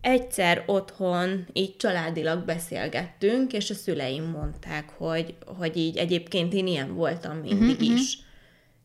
egyszer 0.00 0.62
otthon 0.66 1.46
így 1.52 1.76
családilag 1.76 2.44
beszélgettünk, 2.44 3.52
és 3.52 3.70
a 3.70 3.74
szüleim 3.74 4.24
mondták, 4.24 4.90
hogy, 4.96 5.34
hogy 5.58 5.76
így 5.76 5.96
egyébként 5.96 6.52
én 6.52 6.66
ilyen 6.66 6.94
voltam 6.94 7.36
mindig 7.36 7.80
uh-huh, 7.80 7.98
is. 7.98 8.18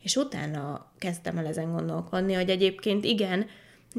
És 0.03 0.15
utána 0.15 0.91
kezdtem 0.97 1.37
el 1.37 1.45
ezen 1.45 1.71
gondolkodni, 1.71 2.33
hogy 2.33 2.49
egyébként 2.49 3.05
igen, 3.05 3.45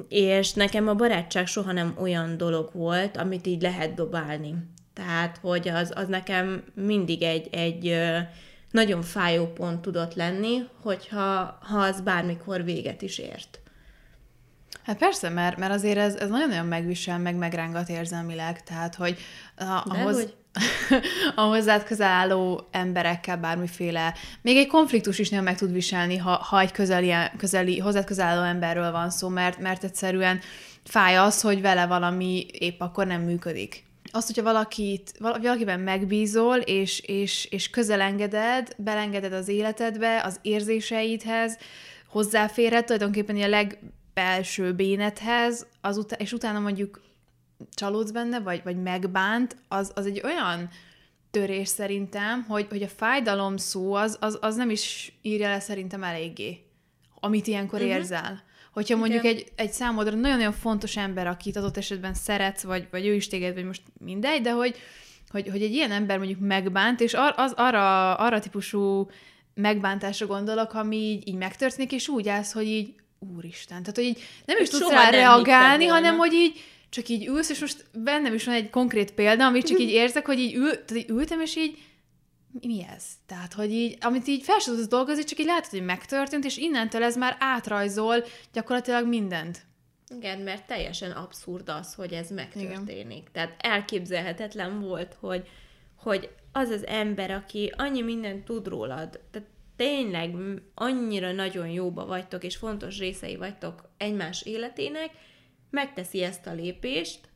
és 0.08 0.52
nekem 0.52 0.88
a 0.88 0.94
barátság 0.94 1.46
soha 1.46 1.72
nem 1.72 1.94
olyan 2.00 2.36
dolog 2.36 2.70
volt, 2.72 3.16
amit 3.16 3.46
így 3.46 3.62
lehet 3.62 3.94
dobálni. 3.94 4.54
Tehát, 4.92 5.38
hogy 5.40 5.68
az, 5.68 5.92
az 5.94 6.08
nekem 6.08 6.62
mindig 6.74 7.22
egy, 7.22 7.48
egy 7.50 7.98
nagyon 8.70 9.02
fájó 9.02 9.46
pont 9.46 9.80
tudott 9.80 10.14
lenni, 10.14 10.62
hogyha 10.82 11.58
ha 11.62 11.78
az 11.78 12.00
bármikor 12.00 12.64
véget 12.64 13.02
is 13.02 13.18
ért. 13.18 13.60
Hát 14.82 14.98
persze, 14.98 15.28
mert, 15.28 15.56
mert 15.56 15.72
azért 15.72 15.98
ez, 15.98 16.14
ez 16.14 16.28
nagyon-nagyon 16.28 16.66
megvisel, 16.66 17.18
meg 17.18 17.36
megrángat 17.36 17.88
érzelmileg, 17.88 18.62
tehát, 18.62 18.94
hogy 18.94 19.18
ahhoz, 19.84 20.16
hogy? 20.16 20.34
A 21.34 21.40
hozzád 21.40 21.84
közel 21.84 22.10
álló 22.10 22.68
emberekkel 22.70 23.36
bármiféle, 23.36 24.14
még 24.42 24.56
egy 24.56 24.66
konfliktus 24.66 25.18
is 25.18 25.28
nagyon 25.28 25.44
meg 25.44 25.56
tud 25.56 25.72
viselni, 25.72 26.16
ha, 26.16 26.30
ha 26.30 26.60
egy 26.60 26.72
közeli, 26.72 27.12
közeli, 27.36 27.78
hozzád 27.78 28.04
közel 28.04 28.26
álló 28.26 28.42
emberről 28.42 28.90
van 28.90 29.10
szó, 29.10 29.28
mert, 29.28 29.58
mert 29.58 29.84
egyszerűen 29.84 30.40
fáj 30.84 31.16
az, 31.16 31.40
hogy 31.40 31.60
vele 31.60 31.86
valami 31.86 32.46
épp 32.52 32.80
akkor 32.80 33.06
nem 33.06 33.20
működik. 33.20 33.86
Azt, 34.10 34.26
hogyha 34.26 34.42
valakit, 34.42 35.12
valakiben 35.18 35.80
megbízol, 35.80 36.56
és, 36.56 37.00
és, 37.00 37.44
és 37.50 37.70
közelengeded, 37.70 38.68
belengeded 38.76 39.32
az 39.32 39.48
életedbe, 39.48 40.22
az 40.22 40.38
érzéseidhez, 40.42 41.58
hozzáférhet 42.08 42.84
tulajdonképpen 42.84 43.42
a 43.42 43.48
legbelső 43.48 44.74
bénethez, 44.74 45.66
azután, 45.80 46.18
és 46.18 46.32
utána 46.32 46.58
mondjuk 46.58 47.00
csalódsz 47.74 48.10
benne, 48.10 48.40
vagy, 48.40 48.60
vagy 48.64 48.82
megbánt, 48.82 49.56
az, 49.68 49.92
az 49.94 50.06
egy 50.06 50.20
olyan 50.24 50.68
törés 51.30 51.68
szerintem, 51.68 52.44
hogy, 52.48 52.66
hogy 52.68 52.82
a 52.82 52.88
fájdalom 52.88 53.56
szó 53.56 53.94
az, 53.94 54.16
az, 54.20 54.38
az 54.40 54.56
nem 54.56 54.70
is 54.70 55.12
írja 55.22 55.48
le 55.48 55.60
szerintem 55.60 56.02
eléggé, 56.02 56.64
amit 57.20 57.46
ilyenkor 57.46 57.80
uh-huh. 57.80 57.94
érzel. 57.94 58.42
Hogyha 58.72 58.96
mondjuk 58.96 59.24
egy, 59.24 59.52
egy 59.54 59.70
számodra 59.70 60.16
nagyon-nagyon 60.16 60.52
fontos 60.52 60.96
ember, 60.96 61.26
akit 61.26 61.56
adott 61.56 61.76
esetben 61.76 62.14
szeretsz, 62.14 62.62
vagy, 62.62 62.88
vagy 62.90 63.06
ő 63.06 63.14
is 63.14 63.28
téged, 63.28 63.54
vagy 63.54 63.64
most 63.64 63.82
mindegy, 64.00 64.40
de 64.40 64.52
hogy, 64.52 64.76
hogy, 65.28 65.48
hogy 65.48 65.62
egy 65.62 65.72
ilyen 65.72 65.90
ember 65.90 66.18
mondjuk 66.18 66.40
megbánt, 66.40 67.00
és 67.00 67.14
ar, 67.14 67.34
az, 67.36 67.52
arra, 67.56 68.14
arra 68.14 68.40
típusú 68.40 69.08
megbántásra 69.54 70.26
gondolok, 70.26 70.74
ami 70.74 70.96
így, 70.96 71.28
így 71.28 71.34
megtörténik, 71.34 71.92
és 71.92 72.08
úgy 72.08 72.28
állsz, 72.28 72.52
hogy 72.52 72.66
így 72.66 72.94
úristen. 73.36 73.80
Tehát, 73.80 73.96
hogy 73.96 74.04
így 74.04 74.22
nem 74.44 74.56
is 74.60 74.68
tudsz 74.68 74.90
rá 74.90 75.10
reagálni, 75.10 75.86
hanem 75.86 76.16
hogy 76.16 76.32
így 76.32 76.60
csak 76.90 77.08
így 77.08 77.26
ülsz, 77.26 77.50
és 77.50 77.60
most 77.60 77.84
bennem 77.92 78.34
is 78.34 78.44
van 78.44 78.54
egy 78.54 78.70
konkrét 78.70 79.12
példa, 79.12 79.46
amit 79.46 79.66
csak 79.66 79.78
így 79.78 79.90
érzek, 79.90 80.26
hogy 80.26 80.38
így, 80.38 80.54
ül, 80.54 80.70
tehát 80.70 80.96
így 80.96 81.10
ültem, 81.10 81.40
és 81.40 81.56
így 81.56 81.78
mi 82.60 82.86
ez? 82.94 83.04
Tehát, 83.26 83.52
hogy 83.52 83.72
így, 83.72 83.96
amit 84.00 84.26
így 84.26 84.42
fel 84.42 84.58
tudsz 84.64 84.88
dolgozni, 84.88 85.24
csak 85.24 85.38
így 85.38 85.46
látod, 85.46 85.70
hogy 85.70 85.84
megtörtént, 85.84 86.44
és 86.44 86.56
innentől 86.56 87.02
ez 87.02 87.16
már 87.16 87.36
átrajzol 87.38 88.24
gyakorlatilag 88.52 89.06
mindent. 89.06 89.66
Igen, 90.16 90.38
mert 90.38 90.66
teljesen 90.66 91.10
abszurd 91.10 91.68
az, 91.68 91.94
hogy 91.94 92.12
ez 92.12 92.30
megtörténik. 92.30 93.18
Igen. 93.18 93.32
Tehát 93.32 93.54
elképzelhetetlen 93.58 94.80
volt, 94.80 95.16
hogy, 95.20 95.48
hogy 95.96 96.30
az 96.52 96.68
az 96.68 96.86
ember, 96.86 97.30
aki 97.30 97.72
annyi 97.76 98.02
mindent 98.02 98.44
tud 98.44 98.68
rólad, 98.68 99.20
tehát 99.30 99.48
tényleg 99.76 100.34
annyira 100.74 101.32
nagyon 101.32 101.68
jóba 101.68 102.06
vagytok, 102.06 102.44
és 102.44 102.56
fontos 102.56 102.98
részei 102.98 103.36
vagytok 103.36 103.88
egymás 103.96 104.42
életének, 104.42 105.10
megteszi 105.70 106.22
ezt 106.22 106.46
a 106.46 106.52
lépést, 106.52 107.28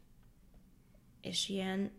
és 1.20 1.48
ilyen 1.48 1.90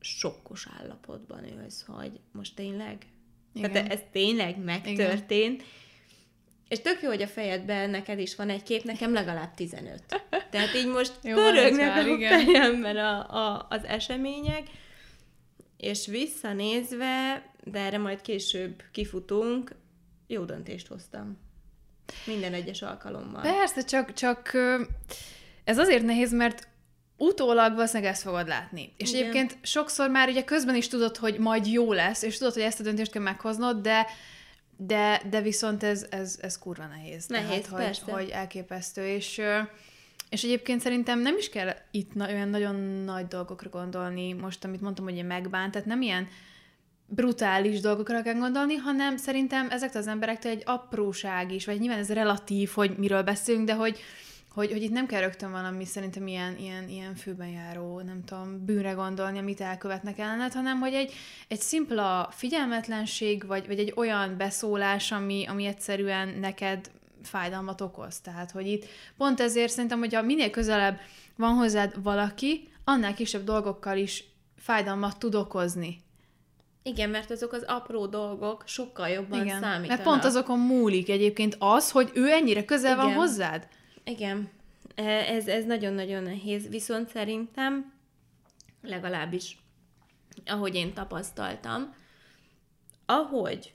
sokkos 0.00 0.68
állapotban 0.80 1.44
ülsz, 1.44 1.84
hogy 1.86 2.20
most 2.32 2.54
tényleg? 2.54 3.06
Igen. 3.54 3.72
Tehát 3.72 3.92
ez 3.92 4.00
tényleg 4.12 4.58
megtörtént. 4.58 5.54
Igen. 5.54 5.66
És 6.68 6.80
tök 6.80 7.02
jó, 7.02 7.08
hogy 7.08 7.22
a 7.22 7.26
fejedben 7.26 7.90
neked 7.90 8.18
is 8.18 8.36
van 8.36 8.50
egy 8.50 8.62
kép, 8.62 8.82
nekem 8.82 9.12
legalább 9.12 9.54
15. 9.54 10.02
Tehát 10.50 10.74
így 10.74 10.86
most 10.86 11.12
jó, 11.22 11.34
pörögnek 11.34 11.96
a 11.96 12.08
igen. 12.08 12.44
fejemben 12.44 12.96
a, 12.96 13.30
a, 13.30 13.66
az 13.70 13.84
események, 13.84 14.68
és 15.76 16.06
visszanézve, 16.06 17.44
de 17.64 17.78
erre 17.78 17.98
majd 17.98 18.20
később 18.20 18.82
kifutunk, 18.92 19.74
jó 20.26 20.44
döntést 20.44 20.86
hoztam. 20.86 21.38
Minden 22.26 22.52
egyes 22.52 22.82
alkalommal. 22.82 23.42
Persze, 23.42 23.84
csak, 23.84 24.12
csak 24.12 24.52
ez 25.64 25.78
azért 25.78 26.04
nehéz, 26.04 26.32
mert 26.32 26.68
utólag 27.16 27.74
valószínűleg 27.74 28.12
ezt 28.12 28.22
fogod 28.22 28.48
látni. 28.48 28.92
És 28.96 29.08
Igen. 29.08 29.20
egyébként 29.20 29.56
sokszor 29.62 30.10
már 30.10 30.28
ugye 30.28 30.44
közben 30.44 30.74
is 30.74 30.88
tudod, 30.88 31.16
hogy 31.16 31.38
majd 31.38 31.66
jó 31.66 31.92
lesz, 31.92 32.22
és 32.22 32.38
tudod, 32.38 32.52
hogy 32.52 32.62
ezt 32.62 32.80
a 32.80 32.82
döntést 32.82 33.10
kell 33.10 33.22
meghoznod, 33.22 33.80
de 33.80 34.06
de, 34.76 35.22
de 35.30 35.40
viszont 35.40 35.82
ez, 35.82 36.06
ez, 36.10 36.38
ez 36.40 36.58
kurva 36.58 36.86
nehéz. 36.86 37.26
Nehéz, 37.26 37.48
Tehát, 37.48 37.84
persze. 37.84 38.02
Hogy, 38.04 38.12
hogy 38.12 38.28
elképesztő, 38.28 39.06
és, 39.06 39.40
és 40.28 40.42
egyébként 40.42 40.80
szerintem 40.80 41.20
nem 41.20 41.36
is 41.36 41.48
kell 41.48 41.76
itt 41.90 42.10
olyan 42.16 42.48
nagyon 42.48 42.74
nagy 43.04 43.26
dolgokra 43.26 43.70
gondolni, 43.70 44.32
most 44.32 44.64
amit 44.64 44.80
mondtam, 44.80 45.04
hogy 45.04 45.26
megbánt, 45.26 45.72
tehát 45.72 45.86
nem 45.86 46.02
ilyen 46.02 46.28
brutális 47.06 47.80
dolgokra 47.80 48.22
kell 48.22 48.34
gondolni, 48.34 48.74
hanem 48.74 49.16
szerintem 49.16 49.70
ezektől 49.70 50.02
az 50.02 50.08
emberektől 50.08 50.52
egy 50.52 50.62
apróság 50.64 51.52
is, 51.52 51.66
vagy 51.66 51.80
nyilván 51.80 51.98
ez 51.98 52.12
relatív, 52.12 52.70
hogy 52.74 52.94
miről 52.96 53.22
beszélünk, 53.22 53.66
de 53.66 53.74
hogy, 53.74 53.98
hogy, 54.54 54.70
hogy 54.70 54.82
itt 54.82 54.90
nem 54.90 55.06
kell 55.06 55.20
rögtön 55.20 55.50
valami 55.50 55.84
szerintem 55.84 56.26
ilyen, 56.26 56.56
ilyen, 56.58 56.88
ilyen 56.88 57.14
főben 57.14 57.48
járó, 57.48 58.00
nem 58.00 58.24
tudom, 58.24 58.64
bűnre 58.64 58.92
gondolni, 58.92 59.38
amit 59.38 59.60
elkövetnek 59.60 60.18
ellened, 60.18 60.52
hanem 60.52 60.80
hogy 60.80 60.94
egy, 60.94 61.12
egy 61.48 61.60
szimpla 61.60 62.28
figyelmetlenség, 62.30 63.46
vagy, 63.46 63.66
vagy 63.66 63.78
egy 63.78 63.92
olyan 63.96 64.36
beszólás, 64.36 65.12
ami, 65.12 65.44
ami 65.48 65.64
egyszerűen 65.64 66.28
neked 66.28 66.90
fájdalmat 67.22 67.80
okoz. 67.80 68.20
Tehát, 68.20 68.50
hogy 68.50 68.66
itt 68.66 68.86
pont 69.16 69.40
ezért 69.40 69.72
szerintem, 69.72 69.98
hogyha 69.98 70.22
minél 70.22 70.50
közelebb 70.50 71.00
van 71.36 71.54
hozzád 71.54 72.02
valaki, 72.02 72.68
annál 72.84 73.14
kisebb 73.14 73.44
dolgokkal 73.44 73.96
is 73.96 74.24
fájdalmat 74.56 75.18
tud 75.18 75.34
okozni. 75.34 76.02
Igen, 76.82 77.10
mert 77.10 77.30
azok 77.30 77.52
az 77.52 77.62
apró 77.66 78.06
dolgok 78.06 78.62
sokkal 78.66 79.08
jobban 79.08 79.44
Igen, 79.44 79.60
számítanak. 79.60 79.88
Mert 79.88 80.02
pont 80.02 80.24
azokon 80.24 80.58
múlik 80.58 81.08
egyébként 81.08 81.56
az, 81.58 81.90
hogy 81.90 82.10
ő 82.14 82.30
ennyire 82.30 82.64
közel 82.64 82.92
Igen. 82.92 83.04
van 83.04 83.14
hozzád. 83.14 83.68
Igen, 84.04 84.50
e, 84.94 85.02
ez, 85.02 85.48
ez 85.48 85.64
nagyon-nagyon 85.64 86.22
nehéz, 86.22 86.68
viszont 86.68 87.08
szerintem 87.08 87.92
legalábbis, 88.82 89.58
ahogy 90.46 90.74
én 90.74 90.92
tapasztaltam, 90.92 91.94
ahogy 93.06 93.74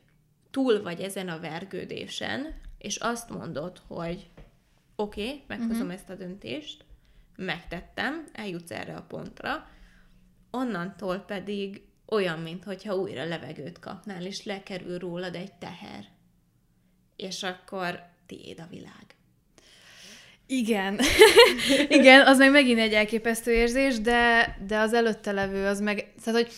túl 0.52 0.82
vagy 0.82 1.02
ezen 1.02 1.30
a 1.30 1.40
vergődésen, 1.40 2.62
és 2.78 2.96
azt 2.96 3.30
mondod, 3.30 3.82
hogy 3.88 4.30
oké, 4.96 5.26
okay, 5.26 5.44
meghozom 5.48 5.76
uh-huh. 5.76 5.94
ezt 5.94 6.10
a 6.10 6.16
döntést, 6.16 6.86
megtettem, 7.36 8.30
eljutsz 8.34 8.72
erre 8.72 8.96
a 8.96 9.02
pontra, 9.02 9.70
onnantól 10.52 11.18
pedig 11.18 11.82
olyan, 12.06 12.40
mintha 12.40 12.96
újra 12.96 13.26
levegőt 13.26 13.80
kapnál, 13.80 14.26
és 14.26 14.44
lekerül 14.44 14.98
rólad 14.98 15.36
egy 15.36 15.54
teher. 15.54 16.06
És 17.16 17.44
akkor 17.44 18.04
tiéd 18.26 18.60
a 18.60 18.68
világ. 18.70 19.16
Igen. 20.52 21.00
Igen, 22.00 22.28
az 22.28 22.38
meg 22.38 22.52
megint 22.52 22.80
egy 22.80 22.94
elképesztő 22.94 23.52
érzés, 23.52 24.00
de, 24.00 24.56
de 24.68 24.80
az 24.80 24.94
előtte 24.94 25.32
levő, 25.32 25.66
az 25.66 25.80
meg, 25.80 26.14
tehát, 26.24 26.42
hogy 26.42 26.52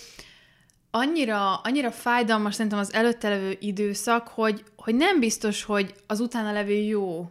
annyira, 0.91 1.55
annyira 1.55 1.91
fájdalmas 1.91 2.55
szerintem 2.55 2.79
az 2.79 2.93
előtte 2.93 3.29
levő 3.29 3.57
időszak, 3.59 4.27
hogy, 4.27 4.63
hogy 4.75 4.95
nem 4.95 5.19
biztos, 5.19 5.63
hogy 5.63 5.93
az 6.07 6.19
utána 6.19 6.51
levő 6.51 6.73
jó 6.73 7.29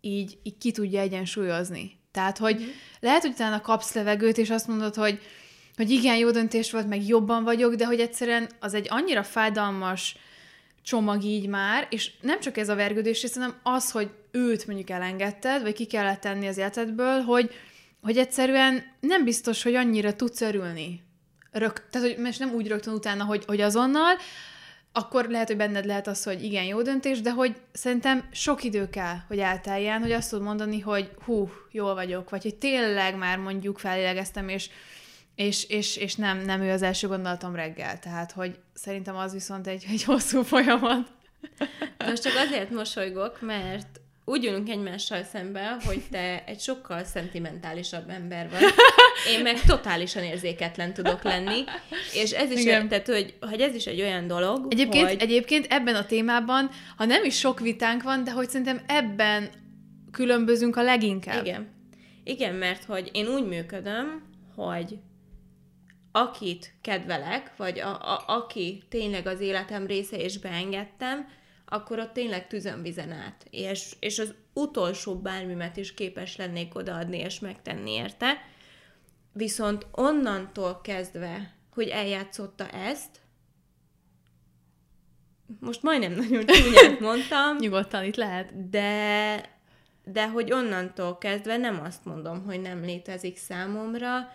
így, 0.00 0.38
így 0.42 0.58
ki 0.58 0.70
tudja 0.70 1.00
egyensúlyozni. 1.00 1.98
Tehát, 2.10 2.38
hogy 2.38 2.60
mm. 2.60 2.66
lehet, 3.00 3.22
hogy 3.22 3.30
utána 3.30 3.60
kapsz 3.60 3.94
levegőt, 3.94 4.38
és 4.38 4.50
azt 4.50 4.68
mondod, 4.68 4.94
hogy, 4.94 5.20
hogy 5.76 5.90
igen, 5.90 6.16
jó 6.16 6.30
döntés 6.30 6.70
volt, 6.70 6.88
meg 6.88 7.06
jobban 7.06 7.44
vagyok, 7.44 7.74
de 7.74 7.86
hogy 7.86 8.00
egyszerűen 8.00 8.48
az 8.60 8.74
egy 8.74 8.86
annyira 8.90 9.22
fájdalmas 9.22 10.16
csomag 10.82 11.24
így 11.24 11.48
már, 11.48 11.86
és 11.90 12.10
nem 12.20 12.40
csak 12.40 12.56
ez 12.56 12.68
a 12.68 12.74
vergődés, 12.74 13.26
hanem 13.34 13.54
az, 13.62 13.90
hogy 13.90 14.10
őt 14.34 14.66
mondjuk 14.66 14.90
elengedted, 14.90 15.62
vagy 15.62 15.74
ki 15.74 15.86
kellett 15.86 16.20
tenni 16.20 16.46
az 16.46 16.58
életedből, 16.58 17.20
hogy, 17.20 17.50
hogy 18.02 18.18
egyszerűen 18.18 18.82
nem 19.00 19.24
biztos, 19.24 19.62
hogy 19.62 19.74
annyira 19.74 20.14
tudsz 20.14 20.40
örülni. 20.40 21.02
Rög, 21.50 21.88
tehát, 21.90 22.08
hogy 22.08 22.24
most 22.24 22.38
nem 22.38 22.52
úgy 22.52 22.68
rögtön 22.68 22.94
utána, 22.94 23.24
hogy, 23.24 23.44
hogy 23.46 23.60
azonnal, 23.60 24.16
akkor 24.92 25.28
lehet, 25.28 25.46
hogy 25.46 25.56
benned 25.56 25.84
lehet 25.84 26.06
az, 26.06 26.24
hogy 26.24 26.42
igen, 26.42 26.64
jó 26.64 26.82
döntés, 26.82 27.20
de 27.20 27.30
hogy 27.30 27.56
szerintem 27.72 28.28
sok 28.32 28.64
idő 28.64 28.88
kell, 28.88 29.16
hogy 29.28 29.38
elteljen, 29.38 30.00
hogy 30.00 30.12
azt 30.12 30.30
tud 30.30 30.42
mondani, 30.42 30.80
hogy 30.80 31.10
hú, 31.24 31.50
jól 31.70 31.94
vagyok, 31.94 32.30
vagy 32.30 32.42
hogy 32.42 32.54
tényleg 32.54 33.16
már 33.16 33.38
mondjuk 33.38 33.78
felélegeztem, 33.78 34.48
és, 34.48 34.70
és, 35.34 35.64
és, 35.64 35.96
és 35.96 36.14
nem, 36.14 36.38
nem 36.38 36.60
ő 36.60 36.70
az 36.70 36.82
első 36.82 37.08
gondolatom 37.08 37.54
reggel. 37.54 37.98
Tehát, 37.98 38.32
hogy 38.32 38.58
szerintem 38.74 39.16
az 39.16 39.32
viszont 39.32 39.66
egy, 39.66 39.84
egy 39.88 40.04
hosszú 40.04 40.42
folyamat. 40.42 41.08
Most 41.98 42.22
csak 42.22 42.34
azért 42.46 42.70
mosolygok, 42.70 43.40
mert 43.40 44.00
úgy 44.24 44.46
ülünk 44.46 44.68
egymással 44.68 45.22
szembe, 45.22 45.76
hogy 45.84 46.02
te 46.10 46.44
egy 46.46 46.60
sokkal 46.60 47.04
szentimentálisabb 47.04 48.08
ember 48.08 48.50
vagy. 48.50 48.62
Én 49.32 49.42
meg 49.42 49.60
totálisan 49.60 50.22
érzéketlen 50.22 50.94
tudok 50.94 51.22
lenni. 51.22 51.64
És 52.14 52.30
ez 52.30 52.50
is, 52.50 52.64
egy, 52.64 52.88
tehát, 52.88 53.06
hogy, 53.06 53.34
hogy 53.40 53.60
ez 53.60 53.74
is 53.74 53.86
egy 53.86 54.00
olyan 54.00 54.26
dolog, 54.26 54.66
egyébként, 54.68 55.08
hogy... 55.08 55.20
Egyébként 55.20 55.66
ebben 55.68 55.94
a 55.94 56.06
témában, 56.06 56.70
ha 56.96 57.04
nem 57.04 57.24
is 57.24 57.38
sok 57.38 57.60
vitánk 57.60 58.02
van, 58.02 58.24
de 58.24 58.30
hogy 58.30 58.48
szerintem 58.48 58.80
ebben 58.86 59.50
különbözünk 60.10 60.76
a 60.76 60.82
leginkább. 60.82 61.44
Igen. 61.44 61.72
Igen, 62.24 62.54
mert 62.54 62.84
hogy 62.84 63.10
én 63.12 63.26
úgy 63.26 63.46
működöm, 63.46 64.22
hogy 64.54 64.98
akit 66.12 66.74
kedvelek, 66.80 67.52
vagy 67.56 67.78
a, 67.78 68.12
a, 68.12 68.24
aki 68.26 68.82
tényleg 68.88 69.26
az 69.26 69.40
életem 69.40 69.86
része 69.86 70.16
és 70.16 70.38
beengedtem, 70.38 71.28
akkor 71.74 71.98
ott 71.98 72.12
tényleg 72.12 72.46
tüzön 72.46 72.82
vizen 72.82 73.12
át. 73.12 73.46
És, 73.50 73.96
és 74.00 74.18
az 74.18 74.34
utolsó 74.52 75.16
bármimet 75.16 75.76
is 75.76 75.94
képes 75.94 76.36
lennék 76.36 76.74
odaadni 76.74 77.18
és 77.18 77.40
megtenni 77.40 77.90
érte. 77.90 78.32
Viszont 79.32 79.86
onnantól 79.90 80.80
kezdve, 80.80 81.54
hogy 81.70 81.88
eljátszotta 81.88 82.68
ezt, 82.68 83.20
most 85.60 85.82
majdnem 85.82 86.12
nagyon 86.22 86.46
csúnyát 86.46 87.00
mondtam. 87.00 87.56
Nyugodtan 87.56 88.04
itt 88.04 88.16
lehet. 88.16 88.68
De, 88.70 89.40
de 90.04 90.28
hogy 90.28 90.52
onnantól 90.52 91.18
kezdve 91.18 91.56
nem 91.56 91.80
azt 91.80 92.04
mondom, 92.04 92.44
hogy 92.44 92.60
nem 92.60 92.80
létezik 92.80 93.36
számomra, 93.36 94.28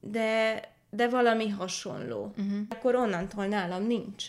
de, 0.00 0.60
de 0.90 1.08
valami 1.08 1.48
hasonló. 1.48 2.34
Uh-huh. 2.36 2.60
Akkor 2.68 2.94
onnantól 2.94 3.46
nálam 3.46 3.86
nincs. 3.86 4.24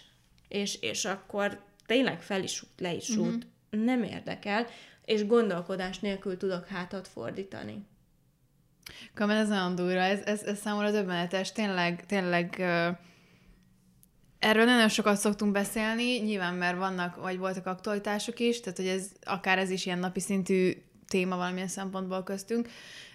És, 0.48 0.82
és 0.82 1.06
akkor 1.06 1.64
tényleg 1.86 2.22
fel 2.22 2.44
is 2.44 2.64
út, 2.64 2.80
le 2.80 2.94
is 2.94 3.10
út, 3.10 3.48
nem 3.70 4.04
érdekel, 4.04 4.68
és 5.06 5.28
gondolkodás 5.28 6.00
nélkül 6.00 6.38
tudok 6.38 6.68
hátat 6.68 7.08
fordítani. 7.08 7.86
Kamen, 9.14 9.38
ez 9.38 9.48
nagyon 9.48 9.76
durva, 9.76 10.00
ez, 10.00 10.22
ez, 10.26 10.44
ez 10.44 10.60
számomra 10.60 10.92
döbbenetes, 10.92 11.52
tényleg, 11.52 12.06
tényleg 12.06 12.56
uh, 12.60 12.98
erről 14.40 14.66
nagyon 14.66 14.90
sokat 14.90 15.18
szoktunk 15.18 15.52
beszélni, 15.52 16.18
nyilván 16.18 16.54
mert 16.54 16.78
vannak, 16.78 17.16
vagy 17.16 17.38
voltak 17.38 17.66
aktualitások 17.66 18.40
is, 18.40 18.60
tehát 18.60 18.78
hogy 18.78 18.88
ez 18.88 19.12
akár 19.24 19.58
ez 19.58 19.70
is 19.70 19.86
ilyen 19.86 20.00
napi 20.00 20.20
szintű 20.20 20.74
téma 21.08 21.36
valamilyen 21.36 21.68
szempontból 21.68 22.24
köztünk, 22.24 22.70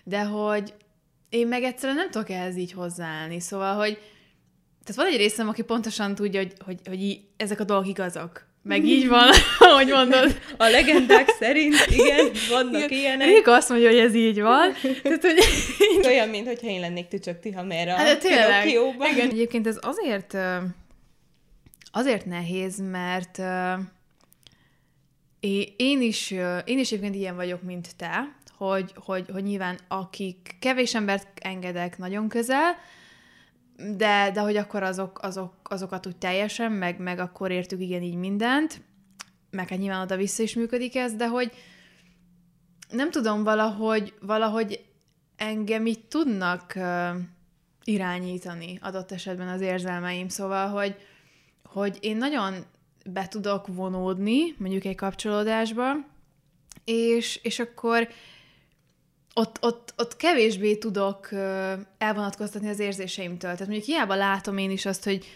de 0.04 0.24
hogy 0.24 0.74
én 1.28 1.48
meg 1.48 1.62
egyszerűen 1.62 1.98
nem 1.98 2.11
tudok 2.11 2.30
ehhez 2.30 2.56
így 2.56 2.72
hozzáállni, 2.72 3.40
szóval, 3.40 3.76
hogy 3.76 3.98
tehát 4.85 5.02
van 5.02 5.12
egy 5.12 5.16
részem, 5.16 5.48
aki 5.48 5.62
pontosan 5.62 6.14
tudja, 6.14 6.40
hogy, 6.40 6.52
hogy, 6.64 6.80
hogy 6.85 7.24
ezek 7.37 7.61
a 7.61 7.64
dolgok 7.64 7.88
igazak. 7.88 8.49
Meg 8.62 8.84
így 8.84 9.08
van, 9.08 9.30
ahogy 9.58 9.88
mondod. 9.88 10.40
A 10.56 10.64
legendák 10.64 11.28
szerint, 11.38 11.74
igen, 11.88 12.30
vannak 12.50 12.90
igen. 12.90 12.98
ilyenek. 12.98 13.26
Még 13.26 13.48
azt 13.48 13.68
mondja, 13.68 13.88
hogy 13.88 13.98
ez 13.98 14.14
így 14.14 14.40
van. 14.40 14.72
Tehát, 15.02 15.20
hogy... 15.20 15.38
Olyan, 16.10 16.28
mintha 16.28 16.66
én 16.68 16.80
lennék 16.80 17.08
tücsök 17.08 17.40
Tihamera 17.40 17.94
hát, 17.94 18.18
tényleg. 18.18 18.68
Igen. 19.12 19.30
Egyébként 19.30 19.66
ez 19.66 19.78
azért 19.80 20.36
azért 21.92 22.26
nehéz, 22.26 22.80
mert 22.90 23.40
én 25.76 26.00
is, 26.00 26.30
én 26.64 26.78
is 26.78 26.92
egyébként 26.92 27.14
ilyen 27.14 27.36
vagyok, 27.36 27.62
mint 27.62 27.96
te, 27.96 28.36
hogy, 28.56 28.92
hogy, 28.94 29.24
hogy 29.32 29.42
nyilván 29.42 29.78
akik 29.88 30.56
kevés 30.60 30.94
embert 30.94 31.26
engedek 31.34 31.98
nagyon 31.98 32.28
közel, 32.28 32.76
de, 33.96 34.30
de 34.30 34.40
hogy 34.40 34.56
akkor 34.56 34.82
azok, 34.82 35.18
azok, 35.22 35.54
azokat 35.62 36.06
úgy 36.06 36.16
teljesen, 36.16 36.72
meg, 36.72 36.98
meg 36.98 37.18
akkor 37.18 37.50
értük 37.50 37.80
igen 37.80 38.02
így 38.02 38.14
mindent, 38.14 38.80
meg 39.50 39.68
hát 39.68 39.78
nyilván 39.78 40.00
oda-vissza 40.00 40.42
is 40.42 40.54
működik 40.54 40.96
ez, 40.96 41.14
de 41.14 41.28
hogy 41.28 41.52
nem 42.90 43.10
tudom, 43.10 43.42
valahogy, 43.42 44.14
valahogy 44.20 44.84
engem 45.36 45.86
így 45.86 46.04
tudnak 46.04 46.72
uh, 46.76 47.08
irányítani 47.84 48.78
adott 48.82 49.12
esetben 49.12 49.48
az 49.48 49.60
érzelmeim, 49.60 50.28
szóval, 50.28 50.68
hogy, 50.68 50.96
hogy 51.64 51.98
én 52.00 52.16
nagyon 52.16 52.54
be 53.06 53.28
tudok 53.28 53.66
vonódni 53.66 54.54
mondjuk 54.58 54.84
egy 54.84 54.96
kapcsolódásba, 54.96 55.92
és, 56.84 57.36
és 57.42 57.58
akkor 57.58 58.08
ott, 59.40 59.59
ott, 59.61 59.94
ott 59.96 60.16
kevésbé 60.16 60.76
tudok 60.76 61.29
elvonatkoztatni 61.98 62.68
az 62.68 62.79
érzéseimtől. 62.79 63.53
Tehát 63.53 63.66
mondjuk 63.66 63.85
hiába 63.85 64.14
látom 64.14 64.59
én 64.59 64.70
is 64.70 64.87
azt, 64.87 65.05
hogy, 65.05 65.26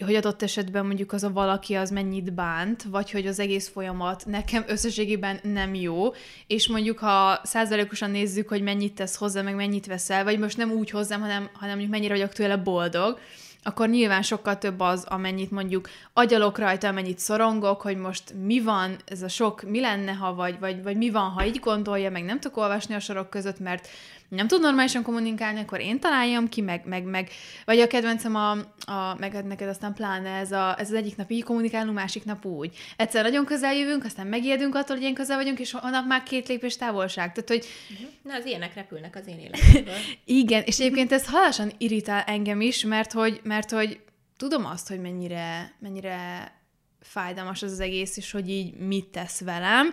hogy 0.00 0.14
adott 0.14 0.42
esetben 0.42 0.86
mondjuk 0.86 1.12
az 1.12 1.24
a 1.24 1.32
valaki 1.32 1.74
az 1.74 1.90
mennyit 1.90 2.32
bánt, 2.32 2.82
vagy 2.82 3.10
hogy 3.10 3.26
az 3.26 3.38
egész 3.38 3.68
folyamat 3.68 4.26
nekem 4.26 4.64
összességében 4.66 5.40
nem 5.42 5.74
jó, 5.74 6.12
és 6.46 6.68
mondjuk 6.68 6.98
ha 6.98 7.40
százalékosan 7.42 8.10
nézzük, 8.10 8.48
hogy 8.48 8.62
mennyit 8.62 8.94
tesz 8.94 9.16
hozzá, 9.16 9.42
meg 9.42 9.54
mennyit 9.54 9.86
veszel, 9.86 10.24
vagy 10.24 10.38
most 10.38 10.56
nem 10.56 10.70
úgy 10.70 10.90
hozzám, 10.90 11.20
hanem, 11.20 11.48
hanem 11.52 11.70
mondjuk 11.70 11.90
mennyire 11.90 12.14
vagyok 12.14 12.32
tőle 12.32 12.56
boldog, 12.56 13.18
akkor 13.64 13.88
nyilván 13.88 14.22
sokkal 14.22 14.58
több 14.58 14.80
az, 14.80 15.04
amennyit 15.04 15.50
mondjuk 15.50 15.88
agyalok 16.12 16.58
rajta, 16.58 16.88
amennyit 16.88 17.18
szorongok, 17.18 17.80
hogy 17.80 17.96
most 17.96 18.34
mi 18.44 18.60
van, 18.60 18.96
ez 19.04 19.22
a 19.22 19.28
sok, 19.28 19.62
mi 19.62 19.80
lenne, 19.80 20.12
ha 20.12 20.34
vagy, 20.34 20.58
vagy, 20.58 20.82
vagy 20.82 20.96
mi 20.96 21.10
van, 21.10 21.30
ha 21.30 21.46
így 21.46 21.60
gondolja, 21.60 22.10
meg 22.10 22.24
nem 22.24 22.40
tudok 22.40 22.56
olvasni 22.56 22.94
a 22.94 23.00
sorok 23.00 23.30
között, 23.30 23.58
mert 23.58 23.88
nem 24.28 24.46
tud 24.46 24.60
normálisan 24.60 25.02
kommunikálni, 25.02 25.60
akkor 25.60 25.80
én 25.80 26.00
találjam 26.00 26.48
ki, 26.48 26.60
meg, 26.60 26.82
meg, 26.86 27.04
meg 27.04 27.30
vagy 27.64 27.80
a 27.80 27.86
kedvencem 27.86 28.34
a, 28.34 28.50
a 28.92 29.16
meg 29.18 29.44
neked 29.44 29.68
aztán 29.68 29.94
pláne 29.94 30.30
ez, 30.30 30.52
a, 30.52 30.78
ez 30.78 30.88
az 30.88 30.94
egyik 30.94 31.16
nap 31.16 31.30
így 31.30 31.42
kommunikálunk, 31.42 31.96
másik 31.96 32.24
nap 32.24 32.44
úgy. 32.44 32.76
Egyszer 32.96 33.22
nagyon 33.22 33.44
közel 33.44 33.74
jövünk, 33.74 34.04
aztán 34.04 34.26
megijedünk 34.26 34.74
attól, 34.74 34.94
hogy 34.94 35.02
ilyen 35.02 35.14
közel 35.14 35.36
vagyunk, 35.36 35.58
és 35.58 35.74
a 35.74 35.88
nap 35.88 36.06
már 36.06 36.22
két 36.22 36.48
lépés 36.48 36.76
távolság. 36.76 37.32
Tehát, 37.32 37.48
hogy... 37.48 37.66
Uh-huh. 37.92 38.08
Na, 38.22 38.34
az 38.34 38.46
ilyenek 38.46 38.74
repülnek 38.74 39.16
az 39.16 39.26
én 39.26 39.38
életemből. 39.44 39.94
Igen, 40.24 40.62
és 40.64 40.78
egyébként 40.78 41.12
ez 41.12 41.26
halasan 41.26 41.72
irritál 41.78 42.22
engem 42.26 42.60
is, 42.60 42.84
mert 42.84 43.12
hogy, 43.12 43.40
mert 43.42 43.70
hogy 43.70 44.00
tudom 44.36 44.64
azt, 44.64 44.88
hogy 44.88 45.00
mennyire, 45.00 45.74
mennyire 45.78 46.52
fájdalmas 47.00 47.62
az, 47.62 47.72
az 47.72 47.80
egész, 47.80 48.16
és 48.16 48.30
hogy 48.30 48.50
így 48.50 48.76
mit 48.76 49.06
tesz 49.06 49.40
velem, 49.40 49.92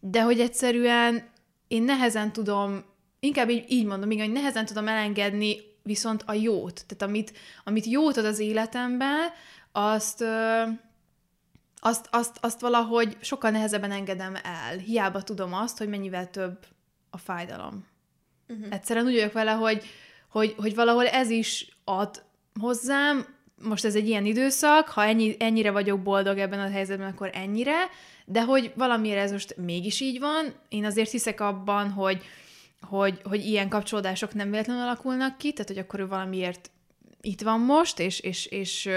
de 0.00 0.22
hogy 0.22 0.40
egyszerűen 0.40 1.28
én 1.68 1.82
nehezen 1.82 2.32
tudom 2.32 2.84
inkább 3.20 3.50
így, 3.50 3.64
így 3.68 3.86
mondom, 3.86 4.10
igen, 4.10 4.24
hogy 4.24 4.34
nehezen 4.34 4.66
tudom 4.66 4.88
elengedni 4.88 5.56
viszont 5.82 6.22
a 6.26 6.32
jót. 6.32 6.84
Tehát 6.86 7.02
amit, 7.02 7.32
amit 7.64 7.86
jót 7.86 8.16
ad 8.16 8.24
az 8.24 8.38
életemben, 8.38 9.28
azt, 9.72 10.24
azt, 11.80 12.08
azt, 12.10 12.38
azt 12.40 12.60
valahogy 12.60 13.16
sokkal 13.20 13.50
nehezebben 13.50 13.90
engedem 13.90 14.34
el. 14.34 14.76
Hiába 14.76 15.22
tudom 15.22 15.54
azt, 15.54 15.78
hogy 15.78 15.88
mennyivel 15.88 16.30
több 16.30 16.66
a 17.10 17.18
fájdalom. 17.18 17.86
Uh-huh. 18.48 18.66
Egyszerűen 18.70 19.06
úgy 19.06 19.14
vagyok 19.14 19.32
vele, 19.32 19.52
hogy, 19.52 19.84
hogy, 20.28 20.54
hogy 20.56 20.74
valahol 20.74 21.06
ez 21.06 21.30
is 21.30 21.76
ad 21.84 22.22
hozzám, 22.60 23.38
most 23.62 23.84
ez 23.84 23.94
egy 23.94 24.08
ilyen 24.08 24.26
időszak, 24.26 24.88
ha 24.88 25.04
ennyi, 25.04 25.36
ennyire 25.38 25.70
vagyok 25.70 26.02
boldog 26.02 26.38
ebben 26.38 26.60
a 26.60 26.70
helyzetben, 26.70 27.08
akkor 27.12 27.30
ennyire, 27.32 27.88
de 28.24 28.42
hogy 28.42 28.72
valamiért 28.76 29.18
ez 29.18 29.32
most 29.32 29.56
mégis 29.56 30.00
így 30.00 30.18
van. 30.18 30.54
Én 30.68 30.84
azért 30.84 31.10
hiszek 31.10 31.40
abban, 31.40 31.90
hogy, 31.90 32.22
hogy, 32.80 33.20
hogy 33.24 33.44
ilyen 33.44 33.68
kapcsolódások 33.68 34.34
nem 34.34 34.50
véletlenül 34.50 34.82
alakulnak 34.82 35.38
ki, 35.38 35.52
tehát 35.52 35.68
hogy 35.68 35.78
akkor 35.78 36.00
ő 36.00 36.06
valamiért 36.06 36.70
itt 37.20 37.40
van 37.40 37.60
most, 37.60 37.98
és, 37.98 38.20
és, 38.20 38.46
és 38.46 38.88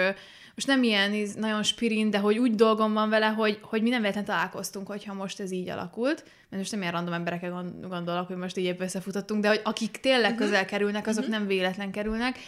most 0.56 0.68
nem 0.68 0.84
ilyen 0.84 1.28
nagyon 1.36 1.64
spirin, 1.64 2.10
de 2.10 2.18
hogy 2.18 2.38
úgy 2.38 2.56
dolgom 2.56 2.94
van 2.94 3.10
vele, 3.10 3.28
hogy, 3.28 3.60
hogy 3.62 3.82
mi 3.82 3.90
nem 3.90 4.00
véletlenül 4.00 4.30
találkoztunk, 4.30 4.88
hogyha 4.88 5.14
most 5.14 5.40
ez 5.40 5.52
így 5.52 5.70
alakult, 5.70 6.24
mert 6.24 6.62
most 6.62 6.72
nem 6.72 6.82
ilyen 6.82 6.94
random 6.94 7.14
emberekre 7.14 7.48
gondolok, 7.82 8.28
hogy 8.28 8.36
most 8.36 8.58
így 8.58 8.76
összefutottunk, 8.80 9.42
de 9.42 9.48
hogy 9.48 9.62
akik 9.64 9.98
tényleg 9.98 10.32
uh-huh. 10.32 10.46
közel 10.46 10.66
kerülnek, 10.66 11.08
azok 11.08 11.24
uh-huh. 11.24 11.38
nem 11.38 11.48
véletlen 11.48 11.92
kerülnek, 11.92 12.40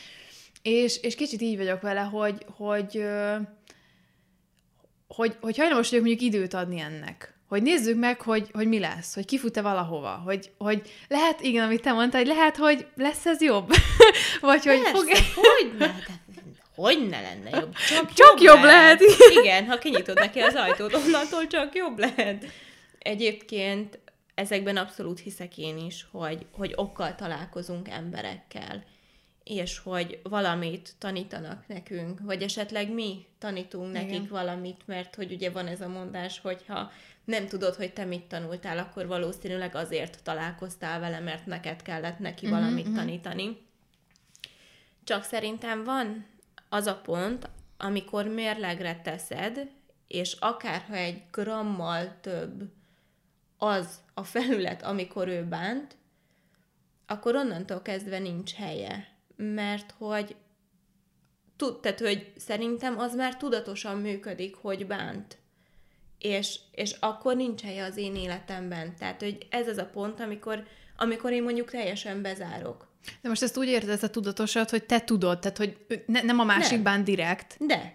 és, 0.62 0.98
és 1.02 1.16
kicsit 1.16 1.42
így 1.42 1.58
vagyok 1.58 1.82
vele, 1.82 2.02
hogy, 2.02 2.46
hogy, 2.56 3.06
hogy, 5.08 5.38
hogy 5.42 5.58
hajlamos 5.58 5.90
vagyok 5.90 6.06
mondjuk 6.06 6.34
időt 6.34 6.54
adni 6.54 6.80
ennek. 6.80 7.35
Hogy 7.48 7.62
nézzük 7.62 8.00
meg, 8.00 8.22
hogy, 8.22 8.50
hogy 8.54 8.68
mi 8.68 8.80
lesz, 8.80 9.14
hogy 9.14 9.26
kifut-e 9.26 9.62
valahova, 9.62 10.10
hogy, 10.10 10.52
hogy 10.58 10.82
lehet, 11.08 11.42
igen, 11.42 11.64
amit 11.64 11.82
te 11.82 11.92
mondtad, 11.92 12.20
hogy 12.20 12.36
lehet, 12.36 12.58
hogy 12.58 12.88
lesz 12.96 13.26
ez 13.26 13.42
jobb, 13.42 13.70
vagy 14.42 14.66
hogy 14.66 14.82
fog... 14.84 15.08
hogy 15.36 15.78
ne, 15.78 15.92
hogy 16.76 17.08
ne 17.10 17.22
lenne 17.22 17.50
jobb? 17.50 17.74
Csak, 17.90 18.14
csak 18.14 18.42
jobb, 18.42 18.56
jobb 18.56 18.64
lehet. 18.64 19.00
lehet. 19.00 19.32
Igen, 19.42 19.66
ha 19.66 19.78
kinyitod 19.78 20.16
neki 20.16 20.40
az 20.40 20.56
ajtót, 20.56 20.94
onnantól 20.94 21.48
csak 21.48 21.76
jobb 21.76 22.00
lehet. 22.00 22.46
Egyébként 23.00 24.00
ezekben 24.36 24.78
abszolút 24.78 25.20
hiszek 25.20 25.58
én 25.58 25.78
is, 25.78 26.06
hogy, 26.12 26.46
hogy 26.52 26.74
okkal 26.76 27.16
találkozunk 27.16 27.90
emberekkel 27.90 28.84
és 29.46 29.80
hogy 29.80 30.20
valamit 30.24 30.94
tanítanak 30.98 31.68
nekünk, 31.68 32.20
vagy 32.24 32.42
esetleg 32.42 32.94
mi 32.94 33.26
tanítunk 33.40 33.92
nekik 33.92 34.10
Igen. 34.10 34.28
valamit, 34.30 34.82
mert 34.86 35.16
hogy 35.16 35.32
ugye 35.32 35.50
van 35.50 35.68
ez 35.68 35.82
a 35.82 35.88
mondás, 35.88 36.40
hogyha 36.40 36.92
nem 37.26 37.48
tudod, 37.48 37.76
hogy 37.76 37.94
te 37.94 38.06
mit 38.06 38.24
tanultál, 38.24 38.78
akkor 38.78 39.08
valószínűleg 39.08 39.76
azért 39.76 40.24
találkoztál 40.24 41.00
vele, 41.00 41.20
mert 41.20 41.46
neked 41.46 41.82
kellett 41.82 42.20
neki 42.20 42.46
uh-huh, 42.46 42.62
valamit 42.62 42.88
uh-huh. 42.88 43.00
tanítani. 43.00 43.58
Csak 45.04 45.24
szerintem 45.24 45.84
van 45.84 46.26
az 46.70 46.86
a 46.88 46.96
pont, 46.96 47.50
amikor 47.78 48.26
mérlegre 48.26 49.02
teszed, 49.04 49.70
és 50.08 50.34
akárha 50.40 50.96
egy 50.96 51.22
grammal 51.32 52.20
több 52.22 52.64
az 53.58 54.00
a 54.14 54.24
felület, 54.24 54.84
amikor 54.84 55.28
ő 55.28 55.44
bánt, 55.44 55.96
akkor 57.06 57.36
onnantól 57.36 57.82
kezdve 57.82 58.20
nincs 58.20 58.54
helye 58.54 59.14
mert 59.36 59.94
hogy 59.98 60.36
tud, 61.56 61.80
tehát, 61.80 62.00
hogy 62.00 62.34
szerintem 62.38 63.00
az 63.00 63.16
már 63.16 63.38
tudatosan 63.38 63.98
működik, 63.98 64.56
hogy 64.56 64.88
bánt. 64.88 65.38
És, 66.26 66.60
és 66.72 66.96
akkor 67.00 67.36
nincs 67.36 67.62
helye 67.62 67.84
az 67.84 67.98
én 67.98 68.16
életemben. 68.16 68.96
Tehát, 69.00 69.22
hogy 69.22 69.38
ez 69.50 69.68
az 69.68 69.78
a 69.78 69.86
pont, 69.86 70.20
amikor, 70.20 70.64
amikor 70.98 71.32
én 71.32 71.44
mondjuk 71.44 71.70
teljesen 71.70 72.22
bezárok. 72.22 72.88
De 73.22 73.30
most 73.30 73.44
ezt 73.44 73.58
úgy 73.58 73.68
érted, 73.68 73.90
ez 73.90 74.04
a 74.04 74.10
tudatosat, 74.10 74.70
hogy 74.70 74.84
te 74.84 75.02
tudod, 75.02 75.40
tehát, 75.40 75.58
hogy 75.58 75.78
ne, 76.06 76.22
nem 76.22 76.40
a 76.40 76.44
másik 76.44 76.72
nem. 76.72 76.84
bánt 76.84 77.04
direkt. 77.04 77.56
De. 77.60 77.94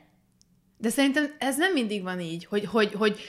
De 0.78 0.88
szerintem 0.88 1.34
ez 1.38 1.56
nem 1.56 1.72
mindig 1.72 2.02
van 2.02 2.20
így, 2.20 2.44
hogy, 2.44 2.64
hogy, 2.64 2.92
hogy 2.92 3.20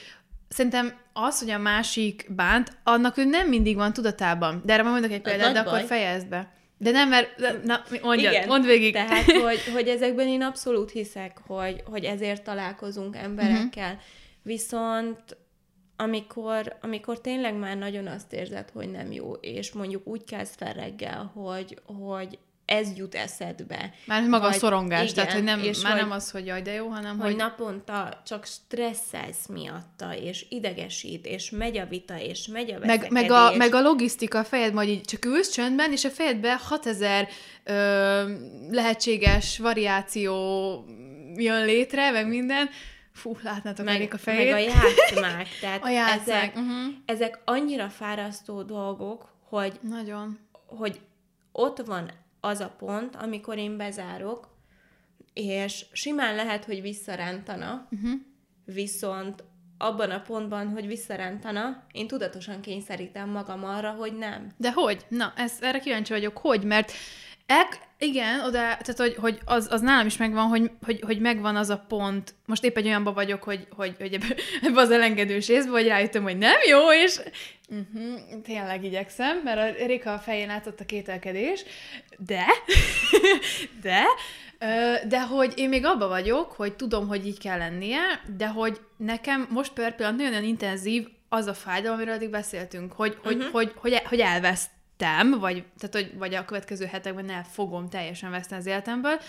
szerintem 0.48 0.94
az, 1.12 1.38
hogy 1.38 1.50
a 1.50 1.58
másik 1.58 2.26
bánt, 2.28 2.76
annak 2.84 3.16
ő 3.16 3.24
nem 3.24 3.48
mindig 3.48 3.76
van 3.76 3.92
tudatában. 3.92 4.62
De 4.64 4.72
erre 4.72 4.82
majd 4.82 4.94
mondok 4.94 5.12
egy 5.12 5.22
példát, 5.22 5.52
de 5.52 5.62
baj. 5.62 5.72
akkor 5.72 5.86
fejezd 5.86 6.26
be. 6.28 6.52
De 6.78 6.90
nem, 6.90 7.08
mert 7.08 7.28
na, 7.64 7.82
mondja, 8.02 8.30
Igen. 8.30 8.46
mondd 8.46 8.64
végig. 8.64 8.92
Tehát, 8.92 9.32
hogy, 9.32 9.60
hogy 9.72 9.88
ezekben 9.88 10.28
én 10.28 10.42
abszolút 10.42 10.90
hiszek, 10.90 11.38
hogy, 11.46 11.82
hogy 11.84 12.04
ezért 12.04 12.42
találkozunk 12.42 13.16
emberekkel. 13.16 13.92
Uh-huh. 13.92 14.02
Viszont 14.42 15.36
amikor, 15.96 16.76
amikor 16.80 17.20
tényleg 17.20 17.54
már 17.54 17.76
nagyon 17.76 18.06
azt 18.06 18.32
érzed, 18.32 18.70
hogy 18.70 18.90
nem 18.90 19.12
jó, 19.12 19.32
és 19.32 19.72
mondjuk 19.72 20.06
úgy 20.06 20.24
kezd 20.24 20.54
fel 20.56 20.72
reggel, 20.72 21.30
hogy, 21.34 21.78
hogy 21.84 22.38
ez 22.64 22.88
jut 22.96 23.14
eszedbe. 23.14 23.94
Már 24.06 24.22
maga 24.22 24.44
vagy, 24.46 24.54
a 24.54 24.58
szorongás, 24.58 25.02
igen, 25.02 25.14
tehát 25.14 25.32
hogy 25.32 25.42
nem, 25.42 25.60
és 25.60 25.82
már 25.82 25.92
hogy, 25.92 26.00
nem 26.00 26.10
az, 26.10 26.30
hogy 26.30 26.46
jaj, 26.46 26.62
de 26.62 26.72
jó, 26.72 26.88
hanem 26.88 27.18
hogy... 27.18 27.26
Hogy 27.26 27.36
naponta 27.36 28.22
csak 28.26 28.44
stresszelsz 28.44 29.46
miatta, 29.46 30.16
és 30.16 30.46
idegesít, 30.48 31.26
és 31.26 31.50
megy 31.50 31.78
a 31.78 31.86
vita, 31.86 32.20
és 32.20 32.46
megy 32.46 32.70
a 32.70 32.78
meg, 32.78 33.10
meg, 33.10 33.30
a, 33.30 33.56
meg 33.56 33.74
a 33.74 33.80
logisztika 33.80 34.38
a 34.38 34.44
fejed, 34.44 34.72
majd 34.72 34.88
így 34.88 35.00
csak 35.00 35.24
ülsz 35.24 35.50
csöndben, 35.50 35.92
és 35.92 36.04
a 36.04 36.10
fejedbe 36.10 36.56
6000 36.56 37.28
ö, 37.64 38.34
lehetséges 38.70 39.58
variáció 39.58 40.34
jön 41.36 41.64
létre, 41.64 42.10
meg 42.10 42.28
minden, 42.28 42.68
Fú, 43.12 43.36
látnátok 43.42 43.84
meg, 43.84 44.08
a 44.12 44.18
fejét. 44.18 44.50
Meg 44.50 44.54
a 44.54 44.64
játszmák. 44.64 45.48
Tehát 45.60 45.84
a 45.84 45.88
játszmák. 45.88 46.36
Ezek, 46.36 46.56
uh-huh. 46.56 46.94
ezek 47.04 47.40
annyira 47.44 47.88
fárasztó 47.88 48.62
dolgok, 48.62 49.32
hogy, 49.48 49.78
Nagyon. 49.80 50.38
hogy 50.66 51.00
ott 51.52 51.78
van 51.78 52.10
az 52.40 52.60
a 52.60 52.74
pont, 52.78 53.16
amikor 53.16 53.58
én 53.58 53.76
bezárok, 53.76 54.48
és 55.32 55.84
simán 55.92 56.34
lehet, 56.34 56.64
hogy 56.64 56.80
visszarántana, 56.80 57.88
uh-huh. 57.90 58.20
viszont 58.64 59.44
abban 59.78 60.10
a 60.10 60.20
pontban, 60.20 60.68
hogy 60.68 60.86
visszarántana, 60.86 61.84
én 61.92 62.06
tudatosan 62.06 62.60
kényszerítem 62.60 63.28
magam 63.28 63.64
arra, 63.64 63.90
hogy 63.90 64.18
nem. 64.18 64.50
De 64.56 64.72
hogy? 64.72 65.04
Na, 65.08 65.32
ez, 65.36 65.52
erre 65.60 65.78
kíváncsi 65.78 66.12
vagyok, 66.12 66.38
hogy? 66.38 66.64
Mert 66.64 66.92
Ek, 67.46 67.78
igen, 67.98 68.40
oda, 68.40 68.58
tehát 68.58 68.96
hogy, 68.96 69.14
hogy 69.14 69.38
az, 69.44 69.68
az 69.70 69.80
nálam 69.80 70.06
is 70.06 70.16
megvan, 70.16 70.46
hogy, 70.46 70.70
hogy, 70.84 71.00
hogy 71.00 71.20
megvan 71.20 71.56
az 71.56 71.70
a 71.70 71.84
pont, 71.88 72.34
most 72.46 72.64
épp 72.64 72.76
egy 72.76 72.86
olyanban 72.86 73.14
vagyok, 73.14 73.42
hogy, 73.42 73.66
hogy, 73.70 73.94
hogy 73.98 74.12
ebbe, 74.12 74.26
ebbe 74.66 74.80
az 74.80 74.90
elengedős 74.90 75.46
részbe, 75.46 75.70
hogy 75.70 75.86
rájöttem, 75.86 76.22
hogy 76.22 76.38
nem 76.38 76.56
jó, 76.68 76.92
és 76.92 77.20
uh-huh, 77.68 78.42
tényleg 78.42 78.84
igyekszem, 78.84 79.40
mert 79.44 79.80
a 79.80 79.86
Rika 79.86 80.12
a 80.12 80.18
fején 80.18 80.46
látott 80.46 80.80
a 80.80 80.84
kételkedés, 80.84 81.64
de, 82.18 82.44
de, 83.82 84.04
de 85.08 85.20
hogy 85.20 85.52
én 85.56 85.68
még 85.68 85.84
abba 85.84 86.08
vagyok, 86.08 86.52
hogy 86.52 86.74
tudom, 86.74 87.08
hogy 87.08 87.26
így 87.26 87.38
kell 87.38 87.58
lennie, 87.58 88.00
de 88.36 88.48
hogy 88.48 88.80
nekem 88.96 89.46
most 89.50 89.72
per 89.72 89.94
pillanat 89.94 90.18
nagyon-nagyon 90.18 90.48
intenzív 90.48 91.06
az 91.28 91.46
a 91.46 91.54
fájdalom, 91.54 91.96
amiről 91.96 92.14
eddig 92.14 92.30
beszéltünk, 92.30 92.92
hogy, 92.92 93.10
uh-huh. 93.10 93.24
hogy, 93.24 93.36
mhm. 93.36 93.46
hogy, 93.52 93.72
hogy, 93.76 94.02
hogy 94.04 94.20
elveszt 94.20 94.70
vettem, 95.02 95.38
vagy, 95.38 95.64
tehát, 95.78 95.94
hogy, 95.94 96.18
vagy 96.18 96.34
a 96.34 96.44
következő 96.44 96.84
hetekben 96.84 97.30
el 97.30 97.44
fogom 97.44 97.88
teljesen 97.88 98.30
veszteni 98.30 98.60
az 98.60 98.66
életemből, 98.66 99.20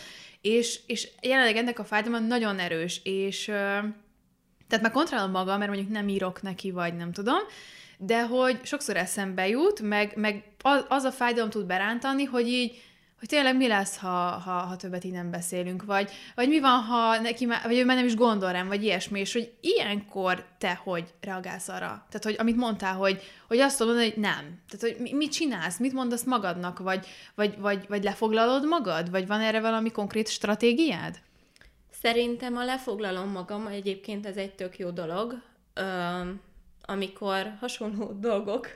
és, 0.42 0.80
és 0.88 1.10
jelenleg 1.22 1.56
ennek 1.56 1.80
a 1.80 1.84
fájdalma 1.84 2.20
nagyon 2.20 2.60
erős, 2.60 3.02
és 3.04 3.46
tehát 4.68 4.82
már 4.82 4.92
kontrollálom 4.92 5.32
magam, 5.32 5.58
mert 5.58 5.72
mondjuk 5.72 5.92
nem 5.92 6.08
írok 6.08 6.42
neki, 6.42 6.72
vagy 6.72 6.96
nem 6.96 7.12
tudom, 7.12 7.40
de 7.98 8.26
hogy 8.26 8.60
sokszor 8.64 8.98
eszembe 8.98 9.48
jut, 9.48 9.82
meg, 9.82 10.14
meg 10.16 10.44
az, 10.62 10.86
az 10.88 11.04
a 11.04 11.12
fájdalom 11.12 11.50
tud 11.50 11.66
berántani, 11.66 12.24
hogy 12.24 12.48
így 12.48 12.82
hogy 13.24 13.32
tényleg 13.32 13.58
mi 13.58 13.68
lesz, 13.68 13.98
ha, 13.98 14.08
ha, 14.18 14.52
ha 14.52 14.76
többet 14.76 15.04
így 15.04 15.12
nem 15.12 15.32
beszélünk, 15.32 15.84
vagy, 15.84 16.12
vagy 16.36 16.48
mi 16.48 16.60
van, 16.60 16.80
ha 16.80 17.20
neki 17.20 17.46
már, 17.46 17.62
vagy 17.64 17.78
ő 17.78 17.86
már 17.86 17.96
nem 17.96 18.06
is 18.06 18.16
gondol 18.16 18.52
rám, 18.52 18.68
vagy 18.68 18.84
ilyesmi, 18.84 19.20
és 19.20 19.34
hogy 19.34 19.54
ilyenkor 19.62 20.46
te 20.58 20.80
hogy 20.84 21.14
reagálsz 21.22 21.68
arra? 21.68 21.88
Tehát, 21.88 22.24
hogy 22.24 22.36
amit 22.38 22.56
mondtál, 22.56 22.96
hogy, 22.96 23.22
hogy 23.48 23.60
azt 23.60 23.80
mondod, 23.80 23.98
hogy 23.98 24.14
nem. 24.16 24.62
Tehát, 24.70 24.98
hogy 24.98 25.14
mit 25.14 25.32
csinálsz, 25.32 25.78
mit 25.78 25.94
mondasz 25.94 26.24
magadnak, 26.24 26.80
vagy, 26.80 27.08
vagy, 27.36 27.58
vagy, 27.60 27.86
vagy 27.88 28.04
lefoglalod 28.04 28.68
magad, 28.68 29.10
vagy 29.10 29.28
van 29.28 29.42
erre 29.42 29.62
valami 29.62 29.92
konkrét 29.92 30.28
stratégiád? 30.28 31.20
Szerintem 32.02 32.58
a 32.58 32.66
lefoglalom 32.66 33.30
magam, 33.30 33.68
egyébként 33.68 34.26
ez 34.26 34.36
egy 34.36 34.54
tök 34.56 34.78
jó 34.78 34.90
dolog, 34.90 35.42
amikor 36.82 37.54
hasonló 37.60 38.18
dolgok 38.30 38.68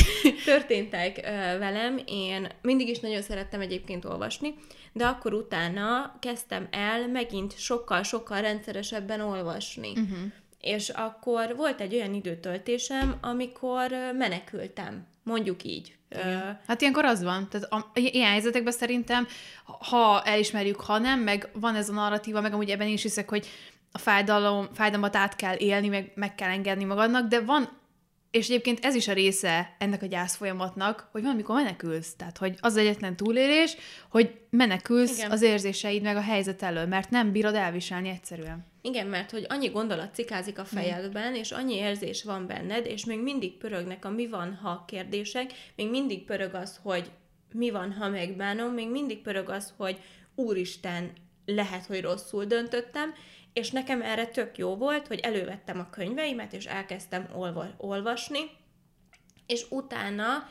történtek 0.44 1.20
velem. 1.58 2.00
Én 2.06 2.48
mindig 2.62 2.88
is 2.88 3.00
nagyon 3.00 3.22
szerettem 3.22 3.60
egyébként 3.60 4.04
olvasni, 4.04 4.54
de 4.92 5.06
akkor 5.06 5.34
utána 5.34 6.16
kezdtem 6.20 6.68
el 6.70 7.08
megint 7.08 7.58
sokkal-sokkal 7.58 8.40
rendszeresebben 8.40 9.20
olvasni. 9.20 9.90
Uh-huh. 9.90 10.18
És 10.60 10.88
akkor 10.88 11.56
volt 11.56 11.80
egy 11.80 11.94
olyan 11.94 12.14
időtöltésem, 12.14 13.16
amikor 13.20 13.90
menekültem, 14.18 15.06
mondjuk 15.22 15.64
így. 15.64 15.94
Igen. 16.10 16.60
Hát 16.66 16.80
ilyenkor 16.80 17.04
az 17.04 17.22
van. 17.22 17.48
Tehát 17.48 17.72
a, 17.72 17.90
ilyen 17.94 18.30
helyzetekben 18.30 18.72
szerintem, 18.72 19.26
ha 19.64 20.22
elismerjük, 20.22 20.80
ha 20.80 20.98
nem, 20.98 21.20
meg 21.20 21.48
van 21.52 21.74
ez 21.74 21.88
a 21.88 21.92
narratíva, 21.92 22.40
meg 22.40 22.52
amúgy 22.52 22.70
ebben 22.70 22.88
is 22.88 23.02
hiszek, 23.02 23.28
hogy 23.28 23.46
a 23.92 23.98
fájdalom, 23.98 24.68
fájdalmat 24.74 25.16
át 25.16 25.36
kell 25.36 25.56
élni, 25.56 25.88
meg 25.88 26.12
meg 26.14 26.34
kell 26.34 26.50
engedni 26.50 26.84
magadnak, 26.84 27.28
de 27.28 27.40
van 27.40 27.68
és 28.32 28.48
egyébként 28.48 28.84
ez 28.84 28.94
is 28.94 29.08
a 29.08 29.12
része 29.12 29.74
ennek 29.78 30.02
a 30.02 30.06
gyász 30.06 30.36
folyamatnak, 30.36 31.08
hogy 31.12 31.22
valamikor 31.22 31.54
menekülsz. 31.54 32.14
Tehát, 32.16 32.38
hogy 32.38 32.56
az 32.60 32.76
egyetlen 32.76 33.16
túlélés, 33.16 33.76
hogy 34.08 34.40
menekülsz 34.50 35.18
Igen. 35.18 35.30
az 35.30 35.42
érzéseid 35.42 36.02
meg 36.02 36.16
a 36.16 36.20
helyzet 36.20 36.62
elől, 36.62 36.86
mert 36.86 37.10
nem 37.10 37.32
bírod 37.32 37.54
elviselni 37.54 38.08
egyszerűen. 38.08 38.66
Igen, 38.82 39.06
mert 39.06 39.30
hogy 39.30 39.46
annyi 39.48 39.68
gondolat 39.68 40.14
cikázik 40.14 40.58
a 40.58 40.64
fejedben, 40.64 41.34
és 41.34 41.50
annyi 41.50 41.74
érzés 41.74 42.24
van 42.24 42.46
benned, 42.46 42.86
és 42.86 43.04
még 43.04 43.22
mindig 43.22 43.56
pörögnek 43.56 44.04
a 44.04 44.10
mi 44.10 44.28
van, 44.28 44.54
ha 44.54 44.84
kérdések, 44.86 45.52
még 45.76 45.90
mindig 45.90 46.24
pörög 46.24 46.54
az, 46.54 46.80
hogy 46.82 47.10
mi 47.52 47.70
van, 47.70 47.92
ha 47.92 48.08
megbánom, 48.08 48.72
még 48.72 48.90
mindig 48.90 49.22
pörög 49.22 49.48
az, 49.48 49.72
hogy 49.76 50.00
úristen, 50.34 51.12
lehet, 51.46 51.86
hogy 51.86 52.00
rosszul 52.00 52.44
döntöttem, 52.44 53.14
és 53.52 53.70
nekem 53.70 54.02
erre 54.02 54.26
tök 54.26 54.58
jó 54.58 54.76
volt, 54.76 55.06
hogy 55.06 55.18
elővettem 55.18 55.78
a 55.78 55.90
könyveimet, 55.90 56.52
és 56.52 56.64
elkezdtem 56.64 57.28
olva- 57.34 57.74
olvasni, 57.76 58.40
és 59.46 59.66
utána 59.70 60.48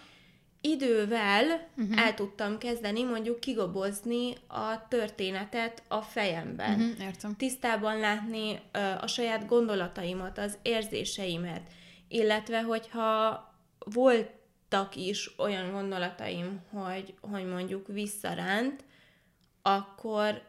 idővel 0.61 1.69
uh-huh. 1.77 2.01
el 2.01 2.13
tudtam 2.13 2.57
kezdeni 2.57 3.03
mondjuk 3.03 3.39
kigobozni 3.39 4.33
a 4.47 4.87
történetet 4.87 5.83
a 5.87 6.01
fejemben. 6.01 6.79
Uh-huh, 6.79 7.05
értem. 7.05 7.35
Tisztában 7.35 7.99
látni 7.99 8.59
ö, 8.71 8.79
a 8.79 9.07
saját 9.07 9.45
gondolataimat, 9.45 10.37
az 10.37 10.57
érzéseimet, 10.61 11.61
illetve 12.07 12.61
hogyha 12.61 13.45
voltak 13.77 14.95
is 14.95 15.39
olyan 15.39 15.71
gondolataim, 15.71 16.61
hogy, 16.71 17.13
hogy 17.21 17.45
mondjuk 17.45 17.87
visszaránt, 17.87 18.83
akkor 19.61 20.41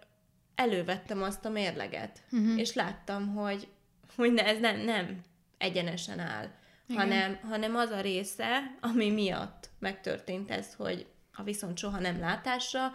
elővettem 0.63 1.23
azt 1.23 1.45
a 1.45 1.51
mérleget, 1.51 2.23
uh-huh. 2.33 2.59
és 2.59 2.75
láttam, 2.75 3.35
hogy, 3.35 3.69
hogy 4.17 4.33
ne, 4.33 4.47
ez 4.47 4.59
nem, 4.59 4.81
nem 4.81 5.21
egyenesen 5.59 6.19
áll, 6.19 6.51
hanem, 6.95 7.39
hanem 7.43 7.77
az 7.77 7.91
a 7.91 8.01
része, 8.01 8.77
ami 8.81 9.11
miatt 9.11 9.71
megtörtént 9.79 10.51
ez, 10.51 10.75
hogy 10.75 11.07
a 11.33 11.43
viszont 11.43 11.79
soha 11.79 11.99
nem 11.99 12.19
látásra, 12.19 12.93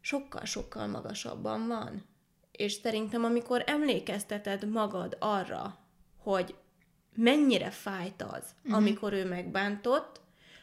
sokkal-sokkal 0.00 0.86
magasabban 0.86 1.66
van. 1.66 2.04
És 2.52 2.72
szerintem, 2.72 3.24
amikor 3.24 3.64
emlékezteted 3.66 4.68
magad 4.68 5.16
arra, 5.20 5.78
hogy 6.16 6.54
mennyire 7.14 7.70
fájt 7.70 8.22
az, 8.22 8.44
uh-huh. 8.62 8.76
amikor 8.76 9.12
ő 9.12 9.24
megbántott, 9.24 10.20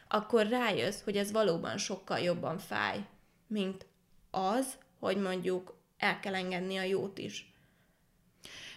akkor 0.08 0.46
rájössz, 0.46 1.02
hogy 1.02 1.16
ez 1.16 1.32
valóban 1.32 1.78
sokkal 1.78 2.18
jobban 2.18 2.58
fáj, 2.58 3.06
mint 3.46 3.86
az, 4.30 4.78
hogy 4.98 5.16
mondjuk 5.16 5.75
el 5.98 6.20
kell 6.20 6.34
engedni 6.34 6.76
a 6.76 6.82
jót 6.82 7.18
is. 7.18 7.54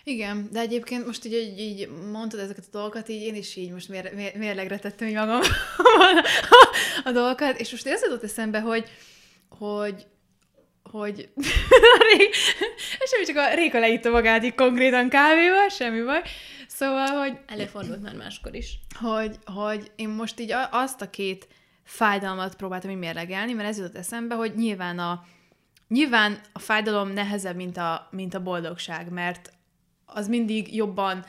Igen, 0.04 0.50
de 0.52 0.60
egyébként 0.60 1.06
most 1.06 1.26
így, 1.26 1.34
így, 1.34 1.60
így 1.60 1.90
mondtad 2.12 2.40
ezeket 2.40 2.64
a 2.66 2.72
dolgokat, 2.72 3.10
így 3.10 3.22
én 3.22 3.36
is 3.36 3.56
így 3.56 3.72
most 3.72 3.90
mér, 3.90 4.14
mér, 4.14 4.38
mérlegre 4.38 4.80
tettem 4.80 5.08
így 5.08 5.14
magam 5.14 5.42
a 7.04 7.12
dolgokat, 7.12 7.60
és 7.60 7.72
most 7.72 7.88
ez 7.88 8.02
jutott 8.02 8.24
eszembe, 8.24 8.60
hogy, 8.60 8.90
hogy 9.50 10.08
hogy 10.92 11.30
semmi 13.10 13.26
csak 13.26 13.36
a 13.36 13.54
Réka 13.54 13.80
leitta 13.80 14.10
magát 14.10 14.44
így 14.44 14.56
konkrétan 14.56 15.10
kávéval, 15.10 15.70
semmi 15.70 16.02
baj. 16.02 16.22
Szóval, 16.68 17.08
hogy... 17.08 17.38
Előfordult 17.48 18.02
már 18.02 18.16
máskor 18.16 18.56
is. 18.56 18.80
Hogy, 19.00 19.36
hogy 19.46 19.92
én 19.96 20.10
most 20.10 20.40
így 20.40 20.54
azt 20.72 21.02
a 21.02 21.10
két 21.10 21.48
fájdalmat 21.84 22.56
próbáltam 22.56 22.90
így 22.90 22.98
mérlegelni, 22.98 23.54
mert 23.54 23.70
ez 23.70 23.78
jutott 23.78 23.96
eszembe, 23.96 24.36
hogy 24.36 24.56
nyilván 24.56 25.00
a, 25.00 25.24
nyilván 25.90 26.40
a 26.54 26.60
fájdalom 26.60 27.14
nehezebb, 27.14 27.56
mint 27.56 27.78
a, 27.78 28.08
mint 28.12 28.34
a 28.34 28.44
boldogság, 28.44 29.10
mert 29.12 29.52
az 30.06 30.28
mindig 30.28 30.76
jobban 30.76 31.26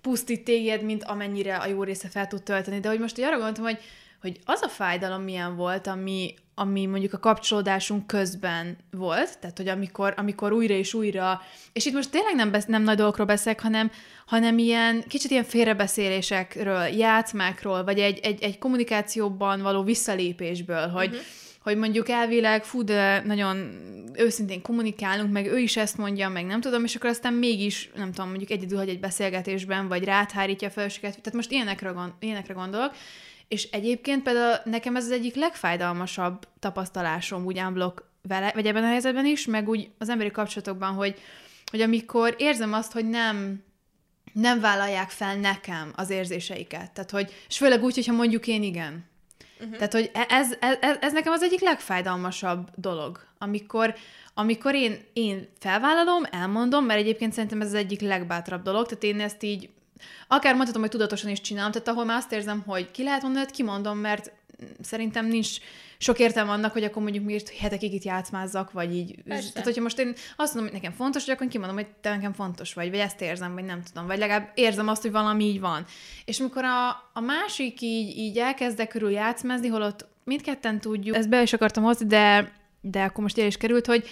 pusztít 0.00 0.44
téged, 0.44 0.82
mint 0.82 1.04
amennyire 1.04 1.56
a 1.56 1.66
jó 1.66 1.82
része 1.82 2.08
fel 2.08 2.26
tud 2.26 2.42
tölteni. 2.42 2.80
De 2.80 2.88
hogy 2.88 3.00
most 3.00 3.18
így 3.18 3.24
arra 3.24 3.36
gondoltam, 3.36 3.64
hogy, 3.64 3.78
hogy 4.20 4.40
az 4.44 4.62
a 4.62 4.68
fájdalom 4.68 5.22
milyen 5.22 5.56
volt, 5.56 5.86
ami, 5.86 6.34
ami 6.54 6.86
mondjuk 6.86 7.12
a 7.12 7.18
kapcsolódásunk 7.18 8.06
közben 8.06 8.76
volt, 8.90 9.38
tehát 9.38 9.56
hogy 9.56 9.68
amikor, 9.68 10.14
amikor 10.16 10.52
újra 10.52 10.74
és 10.74 10.94
újra, 10.94 11.40
és 11.72 11.86
itt 11.86 11.94
most 11.94 12.10
tényleg 12.10 12.34
nem, 12.34 12.50
besz, 12.50 12.66
nem 12.66 12.82
nagy 12.82 12.96
dolgokról 12.96 13.26
beszélek, 13.26 13.60
hanem, 13.60 13.90
hanem 14.26 14.58
ilyen 14.58 15.04
kicsit 15.08 15.30
ilyen 15.30 15.44
félrebeszélésekről, 15.44 16.82
játszmákról, 16.82 17.84
vagy 17.84 17.98
egy, 17.98 18.18
egy, 18.18 18.42
egy 18.42 18.58
kommunikációban 18.58 19.62
való 19.62 19.82
visszalépésből, 19.82 20.88
hogy, 20.88 21.08
uh-huh 21.08 21.24
hogy 21.62 21.76
mondjuk 21.76 22.08
elvileg, 22.08 22.64
fú, 22.64 22.84
de 22.84 23.22
nagyon 23.24 23.88
őszintén 24.14 24.62
kommunikálunk, 24.62 25.32
meg 25.32 25.46
ő 25.46 25.58
is 25.58 25.76
ezt 25.76 25.96
mondja, 25.96 26.28
meg 26.28 26.46
nem 26.46 26.60
tudom, 26.60 26.84
és 26.84 26.94
akkor 26.94 27.10
aztán 27.10 27.32
mégis, 27.32 27.90
nem 27.94 28.12
tudom, 28.12 28.28
mondjuk 28.28 28.50
egyedül 28.50 28.78
hagy 28.78 28.88
egy 28.88 29.00
beszélgetésben, 29.00 29.88
vagy 29.88 30.04
ráthárítja 30.04 30.68
a 30.68 30.70
felséget. 30.70 31.10
Tehát 31.10 31.32
most 31.32 31.50
ilyenekre, 31.50 31.90
gond, 31.90 32.12
ilyenekre 32.18 32.54
gondolok. 32.54 32.94
És 33.48 33.68
egyébként 33.70 34.22
például 34.22 34.56
nekem 34.64 34.96
ez 34.96 35.04
az 35.04 35.10
egyik 35.10 35.34
legfájdalmasabb 35.34 36.48
tapasztalásom 36.58 37.44
úgy 37.44 37.58
unblock 37.58 38.04
vele, 38.22 38.50
vagy 38.54 38.66
ebben 38.66 38.84
a 38.84 38.88
helyzetben 38.88 39.26
is, 39.26 39.46
meg 39.46 39.68
úgy 39.68 39.90
az 39.98 40.08
emberi 40.08 40.30
kapcsolatokban, 40.30 40.92
hogy, 40.92 41.18
hogy 41.70 41.80
amikor 41.80 42.34
érzem 42.38 42.72
azt, 42.72 42.92
hogy 42.92 43.08
nem 43.08 43.62
nem 44.32 44.60
vállalják 44.60 45.10
fel 45.10 45.36
nekem 45.36 45.92
az 45.96 46.10
érzéseiket. 46.10 46.92
Tehát, 46.92 47.10
hogy, 47.10 47.34
és 47.48 47.56
főleg 47.56 47.82
úgy, 47.82 47.94
hogyha 47.94 48.12
mondjuk 48.12 48.46
én 48.46 48.62
igen. 48.62 49.09
Uh-huh. 49.60 49.76
Tehát, 49.76 49.92
hogy 49.92 50.10
e- 50.14 50.26
ez, 50.28 50.52
ez, 50.60 50.96
ez 51.00 51.12
nekem 51.12 51.32
az 51.32 51.42
egyik 51.42 51.60
legfájdalmasabb 51.60 52.68
dolog, 52.74 53.20
amikor, 53.38 53.94
amikor 54.34 54.74
én, 54.74 55.04
én 55.12 55.48
felvállalom, 55.58 56.22
elmondom, 56.30 56.84
mert 56.84 57.00
egyébként 57.00 57.32
szerintem 57.32 57.60
ez 57.60 57.66
az 57.66 57.74
egyik 57.74 58.00
legbátrabb 58.00 58.62
dolog, 58.62 58.86
tehát 58.86 59.02
én 59.02 59.20
ezt 59.20 59.42
így 59.42 59.70
akár 60.28 60.54
mondhatom, 60.54 60.80
hogy 60.80 60.90
tudatosan 60.90 61.30
is 61.30 61.40
csinálom, 61.40 61.72
tehát 61.72 61.88
ahol 61.88 62.04
már 62.04 62.16
azt 62.16 62.32
érzem, 62.32 62.62
hogy 62.66 62.90
ki 62.90 63.02
lehet 63.02 63.22
mondani, 63.22 63.46
kimondom, 63.50 63.98
mert 63.98 64.32
szerintem 64.80 65.26
nincs 65.26 65.48
sok 65.98 66.18
értelme 66.18 66.50
annak, 66.50 66.72
hogy 66.72 66.84
akkor 66.84 67.02
mondjuk 67.02 67.24
miért 67.24 67.48
hetekig 67.48 67.92
itt 67.92 68.02
játszmázzak, 68.02 68.72
vagy 68.72 68.94
így. 68.94 69.22
Persze. 69.22 69.50
Tehát, 69.50 69.64
hogyha 69.64 69.82
most 69.82 69.98
én 69.98 70.14
azt 70.36 70.54
mondom, 70.54 70.72
hogy 70.72 70.82
nekem 70.82 70.96
fontos, 70.96 71.24
hogy 71.24 71.34
akkor 71.34 71.48
kimondom, 71.48 71.76
hogy 71.76 71.86
te 72.00 72.10
nekem 72.10 72.32
fontos 72.32 72.74
vagy, 72.74 72.90
vagy 72.90 72.98
ezt 72.98 73.20
érzem, 73.20 73.54
vagy 73.54 73.64
nem 73.64 73.82
tudom, 73.82 74.06
vagy 74.06 74.18
legalább 74.18 74.50
érzem 74.54 74.88
azt, 74.88 75.02
hogy 75.02 75.10
valami 75.10 75.44
így 75.44 75.60
van. 75.60 75.84
És 76.24 76.40
amikor 76.40 76.64
a, 76.64 76.88
a 77.12 77.20
másik 77.20 77.80
így, 77.80 78.16
így 78.16 78.38
elkezdek 78.38 78.88
körül 78.88 79.10
játszmázni, 79.10 79.68
holott 79.68 80.06
mindketten 80.24 80.80
tudjuk, 80.80 81.16
ezt 81.16 81.28
be 81.28 81.42
is 81.42 81.52
akartam 81.52 81.82
hozni, 81.82 82.06
de, 82.06 82.52
de 82.80 83.02
akkor 83.02 83.22
most 83.22 83.38
el 83.38 83.46
is 83.46 83.56
került, 83.56 83.86
hogy, 83.86 84.08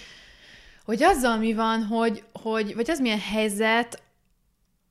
hogy 0.85 1.03
azzal 1.03 1.37
mi 1.37 1.53
van, 1.53 1.83
hogy, 1.83 2.23
hogy 2.33 2.75
vagy 2.75 2.89
az 2.89 2.99
milyen 2.99 3.19
helyzet, 3.19 4.01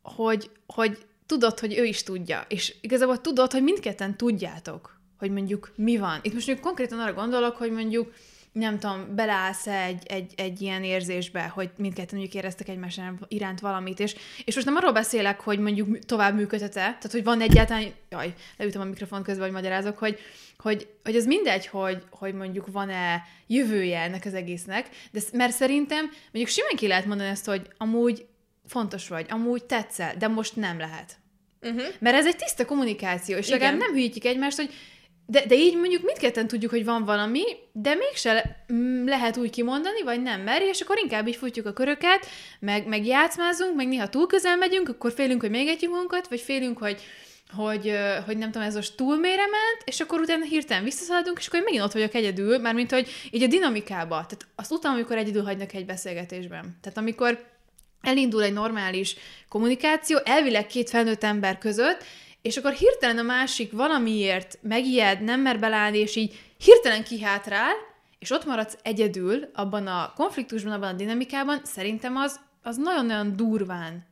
hogy, 0.03 0.51
hogy 0.67 0.99
tudod, 1.27 1.59
hogy 1.59 1.79
ő 1.79 1.85
is 1.85 2.03
tudja, 2.03 2.45
és 2.49 2.75
igazából 2.81 3.21
tudod, 3.21 3.53
hogy 3.53 3.63
mindketten 3.63 4.17
tudjátok, 4.17 4.98
hogy 5.19 5.31
mondjuk 5.31 5.73
mi 5.77 5.97
van. 5.97 6.19
Itt 6.23 6.33
most 6.33 6.47
mondjuk 6.47 6.67
konkrétan 6.67 7.01
arra 7.01 7.13
gondolok, 7.13 7.57
hogy 7.57 7.73
mondjuk 7.73 8.13
nem 8.53 8.79
tudom, 8.79 9.15
beleállsz 9.15 9.67
egy, 9.67 10.07
egy, 10.07 10.33
egy 10.37 10.61
ilyen 10.61 10.85
érzésbe, 10.85 11.43
hogy 11.43 11.71
mindketten 11.77 12.19
mondjuk 12.19 12.43
éreztek 12.43 12.69
egymás 12.69 13.01
iránt 13.29 13.61
valamit, 13.61 14.01
és, 14.01 14.17
és 14.45 14.55
most 14.55 14.67
nem 14.67 14.77
arról 14.77 14.93
beszélek, 14.93 15.41
hogy 15.41 15.59
mondjuk 15.59 15.99
tovább 15.99 16.35
működhet 16.35 16.73
tehát 16.73 17.13
hogy 17.13 17.25
van 17.25 17.41
egyáltalán, 17.41 17.93
jaj, 18.11 18.35
leütöm 18.57 18.81
a 18.81 18.85
mikrofon 18.85 19.23
közben, 19.23 19.45
vagy 19.45 19.55
magyarázok, 19.55 19.99
hogy, 19.99 20.19
hogy, 20.59 20.89
hogy 21.05 21.17
ez 21.17 21.27
mindegy, 21.27 21.67
hogy, 21.67 22.03
hogy 22.11 22.35
mondjuk 22.35 22.67
van-e 22.73 23.23
jövője 23.47 24.01
ennek 24.01 24.25
az 24.25 24.35
egésznek, 24.35 24.89
de 25.11 25.21
mert 25.33 25.53
szerintem 25.53 26.11
mondjuk 26.33 26.49
simán 26.49 26.77
ki 26.77 26.87
lehet 26.87 27.07
mondani 27.07 27.31
ezt, 27.31 27.47
hogy 27.47 27.69
amúgy 27.77 28.27
fontos 28.67 29.09
vagy, 29.09 29.27
amúgy 29.29 29.65
tetszel, 29.65 30.15
de 30.19 30.29
most 30.29 30.57
nem 30.57 30.79
lehet. 30.79 31.17
Uh-huh. 31.63 31.83
Mert 31.99 32.17
ez 32.17 32.27
egy 32.27 32.37
tiszta 32.37 32.65
kommunikáció, 32.65 33.37
és 33.37 33.47
Igen. 33.47 33.59
legalább 33.59 33.81
nem 33.81 33.93
hűítjük 33.93 34.25
egymást, 34.25 34.57
hogy 34.57 34.71
de, 35.31 35.47
de 35.47 35.55
így 35.55 35.77
mondjuk 35.77 36.03
mindketten 36.03 36.47
tudjuk, 36.47 36.71
hogy 36.71 36.85
van 36.85 37.05
valami, 37.05 37.43
de 37.73 37.95
mégse 37.95 38.65
lehet 39.05 39.37
úgy 39.37 39.51
kimondani, 39.51 40.03
vagy 40.03 40.23
nem 40.23 40.41
meri, 40.41 40.65
és 40.65 40.81
akkor 40.81 40.99
inkább 40.99 41.29
így 41.29 41.37
futjuk 41.37 41.67
a 41.67 41.73
köröket, 41.73 42.27
meg, 42.61 42.87
meg 42.87 43.07
játszmázunk, 43.07 43.77
meg 43.77 43.89
néha 43.89 44.09
túl 44.09 44.27
közel 44.27 44.57
megyünk, 44.57 44.89
akkor 44.89 45.13
félünk, 45.13 45.41
hogy 45.41 45.51
még 45.51 45.69
egy 45.69 45.89
magunkat, 45.89 46.29
vagy 46.29 46.41
félünk, 46.41 46.79
hogy, 46.79 47.01
hogy, 47.57 47.93
hogy 48.27 48.39
nem 48.39 48.51
tudom, 48.51 48.67
ez 48.67 48.75
most 48.75 48.99
mélyre 48.99 49.43
ment, 49.43 49.83
és 49.85 50.01
akkor 50.01 50.21
utána 50.21 50.45
hirtelen 50.45 50.85
visszaszaladunk, 50.85 51.39
és 51.39 51.47
akkor 51.47 51.59
én 51.59 51.65
megint 51.65 51.85
ott 51.85 51.93
vagyok 51.93 52.15
egyedül, 52.15 52.59
mármint, 52.59 52.91
hogy 52.91 53.09
így 53.31 53.43
a 53.43 53.47
dinamikába, 53.47 54.15
tehát 54.15 54.47
azt 54.57 54.73
utána, 54.73 54.95
amikor 54.95 55.17
egyedül 55.17 55.43
hagynak 55.43 55.73
egy 55.75 55.87
beszélgetésben. 55.87 56.79
Tehát 56.81 56.99
amikor 56.99 57.45
elindul 58.01 58.43
egy 58.43 58.53
normális 58.53 59.17
kommunikáció, 59.49 60.19
elvileg 60.25 60.67
két 60.67 60.91
felnőtt 60.91 61.25
ember 61.25 61.59
között, 61.59 62.05
és 62.49 62.57
akkor 62.57 62.73
hirtelen 62.73 63.19
a 63.19 63.23
másik 63.23 63.73
valamiért 63.73 64.59
megijed, 64.63 65.21
nem 65.23 65.41
mer 65.41 65.59
belállni, 65.59 65.99
és 65.99 66.17
így 66.17 66.41
hirtelen 66.59 67.05
kihátrál, 67.05 67.73
és 68.19 68.31
ott 68.31 68.45
maradsz 68.45 68.79
egyedül 68.83 69.51
abban 69.55 69.87
a 69.87 70.13
konfliktusban, 70.17 70.73
abban 70.73 70.89
a 70.89 70.97
dinamikában, 70.97 71.61
szerintem 71.65 72.17
az, 72.17 72.41
az 72.63 72.77
nagyon-nagyon 72.77 73.37
durván 73.37 74.07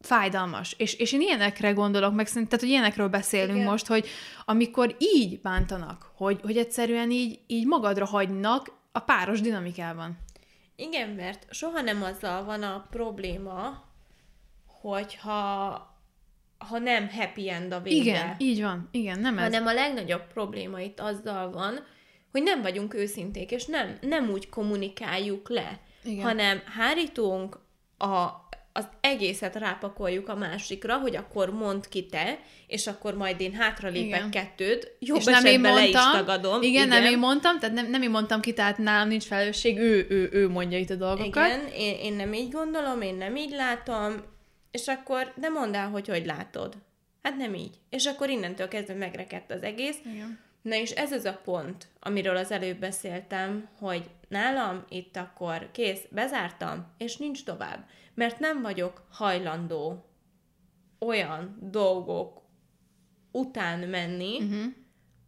fájdalmas. 0.00 0.74
És, 0.78 0.94
és 0.94 1.12
én 1.12 1.20
ilyenekre 1.20 1.70
gondolok, 1.70 2.14
meg 2.14 2.26
szerintem, 2.26 2.48
tehát, 2.50 2.64
hogy 2.64 2.74
ilyenekről 2.74 3.08
beszélünk 3.08 3.56
Igen. 3.56 3.70
most, 3.70 3.86
hogy 3.86 4.08
amikor 4.44 4.96
így 4.98 5.40
bántanak, 5.40 6.12
hogy, 6.14 6.40
hogy 6.42 6.56
egyszerűen 6.56 7.10
így, 7.10 7.40
így 7.46 7.66
magadra 7.66 8.06
hagynak 8.06 8.72
a 8.92 8.98
páros 8.98 9.40
dinamikában. 9.40 10.18
Igen, 10.76 11.08
mert 11.08 11.46
soha 11.50 11.80
nem 11.80 12.02
azzal 12.02 12.44
van 12.44 12.62
a 12.62 12.86
probléma, 12.90 13.84
hogyha 14.80 15.91
ha 16.68 16.78
nem 16.78 17.08
happy 17.08 17.50
end 17.50 17.72
a 17.72 17.80
vége. 17.80 18.02
Igen, 18.02 18.34
így 18.38 18.62
van. 18.62 18.88
Igen, 18.90 19.18
nem 19.18 19.38
ez. 19.38 19.42
Hanem 19.42 19.66
a 19.66 19.72
legnagyobb 19.72 20.26
probléma 20.32 20.80
itt 20.80 21.00
azzal 21.00 21.50
van, 21.50 21.84
hogy 22.32 22.42
nem 22.42 22.62
vagyunk 22.62 22.94
őszinték, 22.94 23.50
és 23.50 23.66
nem, 23.66 23.98
nem 24.00 24.30
úgy 24.30 24.48
kommunikáljuk 24.48 25.48
le, 25.48 25.80
Igen. 26.04 26.24
hanem 26.24 26.62
hárítunk 26.76 27.58
a, 27.98 28.42
az 28.72 28.88
egészet 29.00 29.56
rápakoljuk 29.56 30.28
a 30.28 30.34
másikra, 30.34 30.98
hogy 30.98 31.16
akkor 31.16 31.50
mond 31.50 31.88
ki 31.88 32.06
te, 32.06 32.38
és 32.66 32.86
akkor 32.86 33.16
majd 33.16 33.40
én 33.40 33.52
hátralépek 33.52 34.18
igen. 34.18 34.30
kettőt, 34.30 34.96
jobb 34.98 35.18
és 35.18 35.24
nem 35.24 35.44
én 35.44 35.60
mondtam, 35.60 35.82
le 35.82 35.88
is 35.88 35.94
tagadom. 36.12 36.62
Igen, 36.62 36.86
igen, 36.86 36.88
nem 36.88 37.12
én 37.12 37.18
mondtam, 37.18 37.58
tehát 37.58 37.74
nem, 37.74 37.90
nem 37.90 38.02
én 38.02 38.10
mondtam 38.10 38.40
ki, 38.40 38.52
tehát 38.52 38.78
nálam 38.78 39.08
nincs 39.08 39.24
felelősség, 39.24 39.78
ő, 39.78 40.06
ő, 40.08 40.28
ő 40.32 40.48
mondja 40.48 40.78
itt 40.78 40.90
a 40.90 40.94
dolgokat. 40.94 41.46
Igen, 41.46 41.66
én, 41.76 41.94
én 41.94 42.12
nem 42.12 42.32
így 42.32 42.50
gondolom, 42.50 43.00
én 43.00 43.14
nem 43.14 43.36
így 43.36 43.50
látom, 43.50 44.14
és 44.72 44.88
akkor, 44.88 45.32
de 45.36 45.48
mondd 45.48 45.74
el, 45.74 45.90
hogy 45.90 46.08
hogy 46.08 46.26
látod. 46.26 46.76
Hát 47.22 47.36
nem 47.36 47.54
így. 47.54 47.80
És 47.88 48.06
akkor 48.06 48.30
innentől 48.30 48.68
kezdve 48.68 48.94
megrekedt 48.94 49.50
az 49.50 49.62
egész. 49.62 49.98
Igen. 50.04 50.38
Na 50.62 50.74
és 50.74 50.90
ez 50.90 51.12
az 51.12 51.24
a 51.24 51.40
pont, 51.44 51.88
amiről 52.00 52.36
az 52.36 52.50
előbb 52.50 52.78
beszéltem, 52.78 53.68
hogy 53.78 54.10
nálam 54.28 54.84
itt 54.88 55.16
akkor 55.16 55.70
kész, 55.72 56.04
bezártam, 56.10 56.86
és 56.98 57.16
nincs 57.16 57.44
tovább. 57.44 57.88
Mert 58.14 58.38
nem 58.38 58.62
vagyok 58.62 59.06
hajlandó 59.10 60.04
olyan 60.98 61.58
dolgok 61.60 62.42
után 63.32 63.78
menni, 63.78 64.36
uh-huh. 64.36 64.64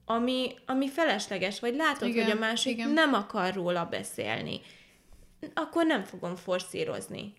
ami, 0.04 0.54
ami 0.66 0.88
felesleges, 0.88 1.60
vagy 1.60 1.74
látod, 1.74 2.08
igen, 2.08 2.24
hogy 2.24 2.36
a 2.36 2.38
másik 2.38 2.72
igen. 2.72 2.90
nem 2.90 3.14
akar 3.14 3.54
róla 3.54 3.84
beszélni. 3.84 4.60
Akkor 5.54 5.86
nem 5.86 6.04
fogom 6.04 6.36
forszírozni. 6.36 7.34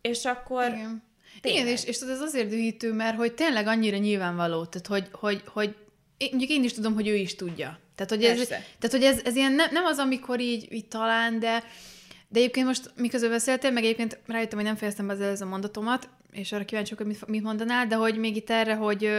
És 0.00 0.24
akkor... 0.24 0.66
Igen. 0.66 1.08
Igen, 1.42 1.66
és, 1.66 1.84
és 1.84 2.00
ez 2.00 2.20
azért 2.20 2.48
dühítő, 2.48 2.92
mert 2.92 3.16
hogy 3.16 3.32
tényleg 3.32 3.66
annyira 3.66 3.96
nyilvánvaló, 3.96 4.64
tehát 4.64 4.86
hogy, 4.86 5.08
hogy, 5.12 5.42
hogy 5.46 5.74
én, 6.16 6.28
mondjuk 6.30 6.50
én 6.50 6.64
is 6.64 6.72
tudom, 6.72 6.94
hogy 6.94 7.08
ő 7.08 7.14
is 7.14 7.34
tudja. 7.34 7.78
Tehát, 7.94 8.10
hogy 8.10 8.24
ez, 8.24 8.46
tehát, 8.46 8.90
hogy 8.90 9.02
ez, 9.02 9.20
ez 9.24 9.36
ilyen 9.36 9.52
ne, 9.52 9.66
nem 9.70 9.84
az, 9.84 9.98
amikor 9.98 10.40
így, 10.40 10.72
így 10.72 10.86
talán, 10.86 11.38
de, 11.38 11.64
de 12.28 12.38
egyébként 12.38 12.66
most 12.66 12.92
miközben 12.96 13.30
beszéltél, 13.30 13.70
meg 13.70 13.84
egyébként 13.84 14.18
rájöttem, 14.26 14.58
hogy 14.58 14.66
nem 14.66 14.76
fejeztem 14.76 15.06
be 15.06 15.28
az 15.28 15.40
a 15.40 15.46
mondatomat, 15.46 16.08
és 16.32 16.52
arra 16.52 16.64
kíváncsi 16.64 16.94
hogy 16.96 17.06
mit, 17.06 17.26
mit 17.26 17.42
mondanál, 17.42 17.86
de 17.86 17.94
hogy 17.94 18.18
még 18.18 18.36
itt 18.36 18.50
erre, 18.50 18.74
hogy, 18.74 19.10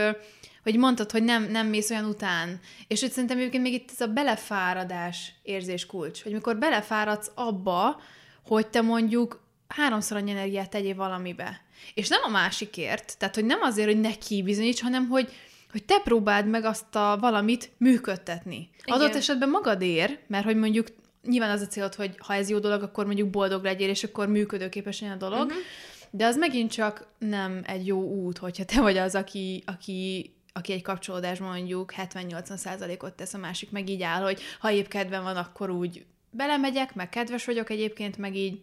hogy 0.63 0.77
mondtad, 0.77 1.12
hogy 1.12 1.23
nem, 1.23 1.51
nem 1.51 1.67
mész 1.67 1.89
olyan 1.89 2.05
után. 2.05 2.60
És 2.88 3.01
hogy 3.01 3.12
szerintem 3.12 3.38
egyébként 3.38 3.63
még 3.63 3.73
itt 3.73 3.89
ez 3.91 4.01
a 4.01 4.07
belefáradás 4.07 5.34
érzés 5.43 5.86
kulcs, 5.86 6.23
hogy 6.23 6.31
mikor 6.31 6.57
belefáradsz 6.57 7.31
abba, 7.36 8.01
hogy 8.45 8.67
te 8.67 8.81
mondjuk 8.81 9.43
háromszor 9.67 10.17
annyi 10.17 10.31
energiát 10.31 10.69
tegyél 10.69 10.95
valamibe. 10.95 11.62
És 11.94 12.08
nem 12.08 12.22
a 12.24 12.30
másikért, 12.30 13.17
tehát 13.17 13.36
hogy 13.36 13.46
nem 13.46 13.62
azért, 13.62 13.88
hogy 13.88 14.00
neki 14.00 14.44
bizonyíts, 14.44 14.82
hanem 14.82 15.08
hogy, 15.08 15.32
hogy 15.72 15.84
te 15.84 16.00
próbáld 16.04 16.48
meg 16.48 16.63
azt 16.63 16.96
a 16.96 17.17
valamit 17.20 17.72
működtetni. 17.78 18.70
Igen. 18.84 19.00
Adott 19.00 19.15
esetben 19.15 19.50
magadér, 19.50 20.20
mert 20.28 20.46
hogy 20.46 20.56
mondjuk 20.56 20.88
nyilván 21.24 21.50
az 21.52 21.62
a 21.62 21.67
célod, 21.67 21.96
hogy 21.96 22.15
ha 22.17 22.34
ez 22.34 22.50
jó 22.50 22.60
dolog, 22.60 22.84
akkor 22.84 23.06
mondjuk 23.06 23.30
boldog 23.30 23.63
legyél, 23.63 23.89
és 23.89 24.04
akkor 24.04 24.28
működőképes 24.28 25.02
a 25.02 25.15
dolog, 25.15 25.46
uh-huh. 25.46 25.62
de 26.10 26.26
az 26.26 26.38
megint 26.38 26.72
csak 26.72 27.08
nem 27.17 27.62
egy 27.65 27.88
jó 27.88 28.02
út, 28.02 28.38
hogyha 28.38 28.65
te 28.65 28.82
vagy 28.82 28.98
az, 28.98 29.15
aki, 29.15 29.63
aki 29.65 30.32
aki 30.54 30.74
egy 30.74 30.82
kapcsolódás 30.82 31.39
mondjuk 31.39 31.94
70-80 31.98 32.56
százalékot 32.56 33.13
tesz, 33.13 33.34
a 33.34 33.38
másik 33.38 33.72
meg 33.72 33.89
így 33.89 34.02
áll, 34.02 34.22
hogy 34.22 34.41
ha 34.60 34.72
épp 34.72 34.88
kedven 34.88 35.24
van, 35.24 35.36
akkor 35.36 35.70
úgy 35.70 36.06
belemegyek, 36.30 36.96
meg 36.96 37.10
kedves 37.10 37.46
vagyok 37.46 37.70
egyébként, 37.70 38.17
meg 38.17 38.36
így 38.36 38.62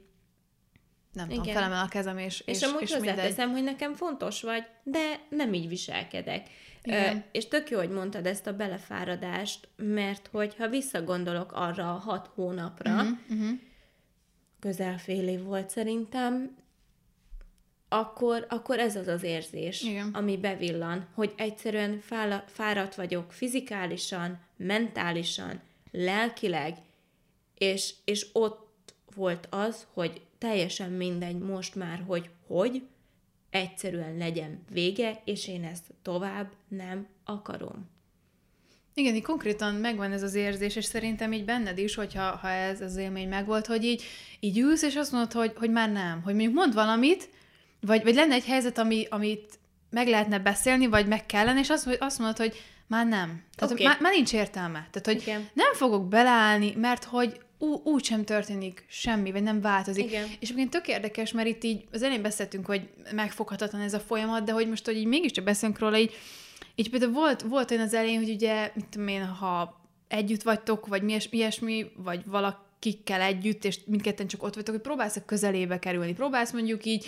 nem 1.18 1.30
Igen. 1.30 1.42
tudom, 1.42 1.54
felemel 1.54 1.84
a 1.84 1.88
kezem, 1.88 2.18
és 2.18 2.42
És, 2.46 2.56
és 2.56 2.62
amúgy 2.62 2.82
és 2.82 2.92
hozzáteszem, 2.92 3.50
hogy 3.50 3.62
nekem 3.62 3.94
fontos 3.94 4.42
vagy, 4.42 4.64
de 4.82 5.20
nem 5.28 5.52
így 5.52 5.68
viselkedek. 5.68 6.48
Igen. 6.82 7.16
Ö, 7.16 7.18
és 7.32 7.48
tök 7.48 7.70
jó, 7.70 7.78
hogy 7.78 7.90
mondtad 7.90 8.26
ezt 8.26 8.46
a 8.46 8.56
belefáradást, 8.56 9.68
mert 9.76 10.28
hogyha 10.32 10.68
visszagondolok 10.68 11.52
arra 11.52 11.94
a 11.94 11.98
hat 11.98 12.30
hónapra, 12.34 12.94
uh-huh, 12.94 13.18
uh-huh. 13.30 13.58
közel 14.60 14.98
fél 14.98 15.28
év 15.28 15.42
volt 15.42 15.70
szerintem, 15.70 16.56
akkor, 17.88 18.46
akkor 18.48 18.78
ez 18.78 18.96
az 18.96 19.06
az 19.06 19.22
érzés, 19.22 19.82
Igen. 19.82 20.10
ami 20.12 20.36
bevillan, 20.36 21.06
hogy 21.14 21.32
egyszerűen 21.36 22.00
fáradt 22.46 22.94
vagyok 22.94 23.32
fizikálisan, 23.32 24.40
mentálisan, 24.56 25.60
lelkileg, 25.90 26.76
és, 27.54 27.94
és 28.04 28.26
ott 28.32 28.94
volt 29.14 29.46
az, 29.50 29.86
hogy 29.92 30.20
teljesen 30.38 30.90
mindegy 30.90 31.38
most 31.38 31.74
már, 31.74 32.04
hogy 32.06 32.30
hogy, 32.46 32.82
egyszerűen 33.50 34.16
legyen 34.16 34.64
vége, 34.72 35.20
és 35.24 35.48
én 35.48 35.64
ezt 35.64 35.84
tovább 36.02 36.50
nem 36.68 37.06
akarom. 37.24 37.90
Igen, 38.94 39.14
így 39.14 39.22
konkrétan 39.22 39.74
megvan 39.74 40.12
ez 40.12 40.22
az 40.22 40.34
érzés, 40.34 40.76
és 40.76 40.84
szerintem 40.84 41.32
így 41.32 41.44
benned 41.44 41.78
is, 41.78 41.94
hogyha 41.94 42.36
ha 42.36 42.48
ez 42.48 42.80
az 42.80 42.96
élmény 42.96 43.28
megvolt, 43.28 43.66
hogy 43.66 43.84
így, 43.84 44.02
így 44.40 44.58
ülsz, 44.58 44.82
és 44.82 44.96
azt 44.96 45.12
mondod, 45.12 45.32
hogy, 45.32 45.52
hogy 45.56 45.70
már 45.70 45.92
nem. 45.92 46.22
Hogy 46.22 46.34
mondjuk 46.34 46.54
mond 46.54 46.74
valamit, 46.74 47.28
vagy, 47.80 48.02
vagy 48.02 48.14
lenne 48.14 48.34
egy 48.34 48.44
helyzet, 48.44 48.78
ami, 48.78 49.06
amit 49.10 49.58
meg 49.90 50.08
lehetne 50.08 50.38
beszélni, 50.38 50.86
vagy 50.86 51.06
meg 51.06 51.26
kellene, 51.26 51.58
és 51.58 51.70
azt, 51.70 51.96
azt 51.98 52.18
mondod, 52.18 52.36
hogy 52.36 52.56
már 52.86 53.06
nem. 53.06 53.42
Tehát 53.54 53.74
okay. 53.74 53.86
már, 53.86 54.00
már 54.00 54.12
nincs 54.12 54.32
értelme. 54.32 54.88
Tehát, 54.90 55.06
hogy 55.06 55.20
Igen. 55.20 55.48
nem 55.52 55.72
fogok 55.72 56.08
beleállni, 56.08 56.74
mert 56.76 57.04
hogy 57.04 57.40
ú, 57.58 57.80
úgy 57.84 58.04
sem 58.04 58.24
történik 58.24 58.84
semmi, 58.88 59.32
vagy 59.32 59.42
nem 59.42 59.60
változik. 59.60 60.04
Igen. 60.04 60.24
És 60.24 60.48
egyébként 60.48 60.70
tök 60.70 60.88
érdekes, 60.88 61.32
mert 61.32 61.48
itt 61.48 61.64
így 61.64 61.84
az 61.92 62.02
elején 62.02 62.22
beszéltünk, 62.22 62.66
hogy 62.66 62.88
megfoghatatlan 63.14 63.80
ez 63.80 63.94
a 63.94 64.00
folyamat, 64.00 64.44
de 64.44 64.52
hogy 64.52 64.68
most, 64.68 64.84
hogy 64.84 64.96
így 64.96 65.06
mégiscsak 65.06 65.44
beszélünk 65.44 65.78
róla, 65.78 65.98
így, 65.98 66.14
így 66.74 66.90
például 66.90 67.12
volt, 67.12 67.42
volt 67.42 67.70
olyan 67.70 67.82
az 67.82 67.94
elején, 67.94 68.18
hogy 68.18 68.30
ugye, 68.30 68.70
mit 68.74 68.86
tudom 68.86 69.08
én, 69.08 69.26
ha 69.26 69.80
együtt 70.08 70.42
vagytok, 70.42 70.86
vagy 70.86 71.02
mi 71.02 71.18
ilyesmi, 71.30 71.90
vagy 71.96 72.22
valakikkel 72.26 73.20
együtt, 73.20 73.64
és 73.64 73.78
mindketten 73.86 74.26
csak 74.26 74.42
ott 74.42 74.54
vagytok, 74.54 74.74
hogy 74.74 74.82
próbálsz 74.82 75.16
a 75.16 75.24
közelébe 75.24 75.78
kerülni, 75.78 76.12
próbálsz 76.12 76.52
mondjuk 76.52 76.84
így 76.84 77.06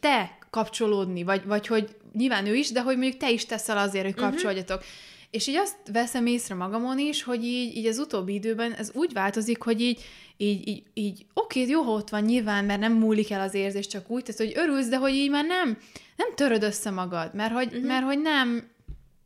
te 0.00 0.38
kapcsolódni, 0.50 1.22
vagy, 1.22 1.44
vagy 1.44 1.66
hogy 1.66 1.96
nyilván 2.12 2.46
ő 2.46 2.54
is, 2.54 2.70
de 2.70 2.82
hogy 2.82 2.96
mondjuk 2.96 3.20
te 3.20 3.30
is 3.30 3.46
teszel 3.46 3.78
azért, 3.78 4.04
hogy 4.04 4.14
mhm. 4.14 4.24
kapcsolódjatok. 4.24 4.76
Uh-huh. 4.76 4.92
És 5.32 5.46
így 5.46 5.54
azt 5.54 5.76
veszem 5.92 6.26
észre 6.26 6.54
magamon 6.54 6.98
is, 6.98 7.22
hogy 7.22 7.44
így, 7.44 7.76
így 7.76 7.86
az 7.86 7.98
utóbbi 7.98 8.34
időben 8.34 8.72
ez 8.72 8.90
úgy 8.94 9.12
változik, 9.12 9.62
hogy 9.62 9.80
így, 9.80 10.00
így, 10.36 10.68
így, 10.68 10.82
így 10.94 11.26
oké, 11.34 11.66
jó, 11.66 11.82
ha 11.82 11.90
ott 11.90 12.08
van 12.08 12.22
nyilván, 12.22 12.64
mert 12.64 12.80
nem 12.80 12.92
múlik 12.92 13.30
el 13.30 13.40
az 13.40 13.54
érzés 13.54 13.86
csak 13.86 14.10
úgy, 14.10 14.22
tehát 14.22 14.40
hogy 14.40 14.62
örülsz, 14.64 14.88
de 14.88 14.96
hogy 14.96 15.14
így 15.14 15.30
már 15.30 15.44
nem, 15.44 15.78
nem 16.16 16.34
töröd 16.34 16.62
össze 16.62 16.90
magad, 16.90 17.34
mert 17.34 17.52
hogy, 17.52 17.66
uh-huh. 17.66 17.86
mert 17.86 18.04
hogy 18.04 18.20
nem, 18.20 18.70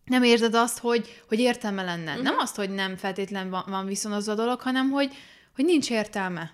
nem 0.05 0.23
érzed 0.23 0.55
azt, 0.55 0.79
hogy, 0.79 1.23
hogy 1.29 1.38
értelme 1.38 1.83
lenne. 1.83 2.11
Uh-huh. 2.11 2.25
Nem 2.25 2.38
azt, 2.38 2.57
hogy 2.57 2.71
nem 2.71 2.97
feltétlen 2.97 3.51
van, 3.51 3.64
van 3.66 3.87
viszonozva 3.87 4.33
a 4.33 4.37
dolog, 4.37 4.61
hanem 4.61 4.90
hogy, 4.90 5.14
hogy 5.55 5.64
nincs 5.64 5.90
értelme. 5.90 6.53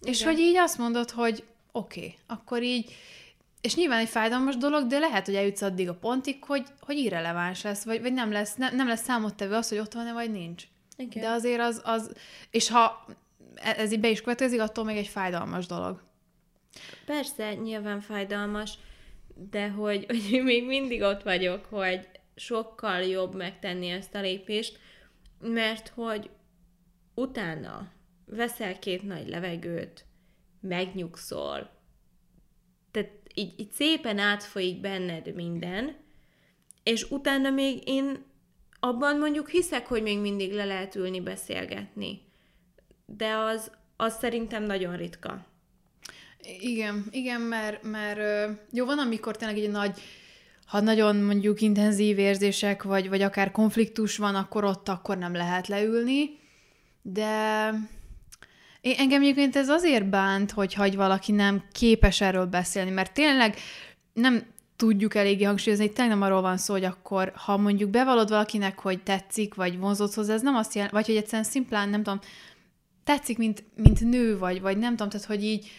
Igen. 0.00 0.12
És 0.12 0.24
hogy 0.24 0.38
így 0.38 0.56
azt 0.56 0.78
mondod, 0.78 1.10
hogy 1.10 1.44
oké, 1.72 2.00
okay, 2.00 2.14
akkor 2.26 2.62
így, 2.62 2.90
és 3.60 3.74
nyilván 3.74 3.98
egy 3.98 4.08
fájdalmas 4.08 4.56
dolog, 4.56 4.86
de 4.86 4.98
lehet, 4.98 5.26
hogy 5.26 5.34
eljutsz 5.34 5.62
addig 5.62 5.88
a 5.88 5.94
pontig, 5.94 6.44
hogy, 6.44 6.66
hogy 6.80 6.96
irreleváns 6.96 7.62
lesz, 7.62 7.84
vagy, 7.84 8.00
vagy 8.00 8.12
nem, 8.12 8.32
lesz, 8.32 8.54
ne, 8.54 8.70
nem 8.70 8.86
lesz 8.86 9.02
számottevő 9.02 9.54
az, 9.54 9.68
hogy 9.68 9.78
ott 9.78 9.92
van-e, 9.92 10.12
vagy 10.12 10.30
nincs. 10.30 10.64
Igen. 10.96 11.22
De 11.22 11.28
azért 11.28 11.60
az, 11.60 11.82
az, 11.84 12.12
és 12.50 12.68
ha 12.68 13.06
e, 13.54 13.74
ez 13.76 13.92
így 13.92 14.00
be 14.00 14.08
is 14.08 14.20
következik, 14.20 14.60
attól 14.60 14.84
még 14.84 14.96
egy 14.96 15.06
fájdalmas 15.06 15.66
dolog. 15.66 16.02
Persze, 17.06 17.54
nyilván 17.54 18.00
fájdalmas, 18.00 18.78
de 19.50 19.68
hogy, 19.68 20.04
hogy 20.06 20.42
még 20.44 20.66
mindig 20.66 21.02
ott 21.02 21.22
vagyok, 21.22 21.64
hogy 21.64 22.08
sokkal 22.34 23.00
jobb 23.00 23.34
megtenni 23.34 23.88
ezt 23.88 24.14
a 24.14 24.20
lépést, 24.20 24.78
mert 25.40 25.88
hogy 25.88 26.30
utána 27.14 27.88
veszel 28.26 28.78
két 28.78 29.02
nagy 29.02 29.28
levegőt, 29.28 30.04
megnyugszol, 30.60 31.77
így, 33.38 33.52
így 33.56 33.72
szépen 33.72 34.18
átfolyik 34.18 34.80
benned 34.80 35.34
minden, 35.34 35.96
és 36.82 37.10
utána 37.10 37.50
még 37.50 37.88
én 37.88 38.24
abban 38.80 39.18
mondjuk 39.18 39.48
hiszek, 39.48 39.86
hogy 39.86 40.02
még 40.02 40.18
mindig 40.18 40.52
le 40.52 40.64
lehet 40.64 40.94
ülni, 40.94 41.20
beszélgetni. 41.20 42.20
De 43.06 43.34
az, 43.34 43.70
az 43.96 44.18
szerintem 44.18 44.62
nagyon 44.62 44.96
ritka. 44.96 45.46
Igen, 46.60 47.06
igen, 47.10 47.40
mert, 47.40 47.82
mert 47.82 48.50
jó, 48.72 48.84
van, 48.84 48.98
amikor 48.98 49.36
tényleg 49.36 49.58
egy 49.58 49.70
nagy, 49.70 50.00
ha 50.66 50.80
nagyon 50.80 51.16
mondjuk 51.16 51.60
intenzív 51.60 52.18
érzések, 52.18 52.82
vagy, 52.82 53.08
vagy 53.08 53.22
akár 53.22 53.50
konfliktus 53.50 54.16
van, 54.16 54.34
akkor 54.34 54.64
ott 54.64 54.88
akkor 54.88 55.18
nem 55.18 55.32
lehet 55.32 55.66
leülni, 55.66 56.38
de 57.02 57.72
én, 58.80 58.94
engem 58.98 59.22
egyébként 59.22 59.56
ez 59.56 59.68
azért 59.68 60.08
bánt, 60.08 60.50
hogy 60.50 60.74
hagy 60.74 60.96
valaki 60.96 61.32
nem 61.32 61.62
képes 61.72 62.20
erről 62.20 62.46
beszélni, 62.46 62.90
mert 62.90 63.12
tényleg 63.12 63.56
nem 64.12 64.46
tudjuk 64.76 65.14
eléggé 65.14 65.44
hangsúlyozni, 65.44 65.92
tényleg 65.92 66.18
nem 66.18 66.22
arról 66.26 66.40
van 66.40 66.56
szó, 66.56 66.72
hogy 66.72 66.84
akkor, 66.84 67.32
ha 67.34 67.56
mondjuk 67.56 67.90
bevallod 67.90 68.28
valakinek, 68.28 68.78
hogy 68.78 69.02
tetszik, 69.02 69.54
vagy 69.54 69.78
vonzódsz 69.78 70.14
hozzá, 70.14 70.34
ez 70.34 70.42
nem 70.42 70.54
azt 70.54 70.74
jelenti, 70.74 70.94
vagy 70.94 71.06
hogy 71.06 71.16
egyszerűen 71.16 71.44
szimplán, 71.44 71.88
nem 71.88 72.02
tudom, 72.02 72.20
tetszik, 73.04 73.38
mint, 73.38 73.64
mint 73.74 74.00
nő, 74.00 74.38
vagy, 74.38 74.60
vagy 74.60 74.78
nem 74.78 74.90
tudom, 74.90 75.08
tehát 75.08 75.26
hogy 75.26 75.44
így 75.44 75.70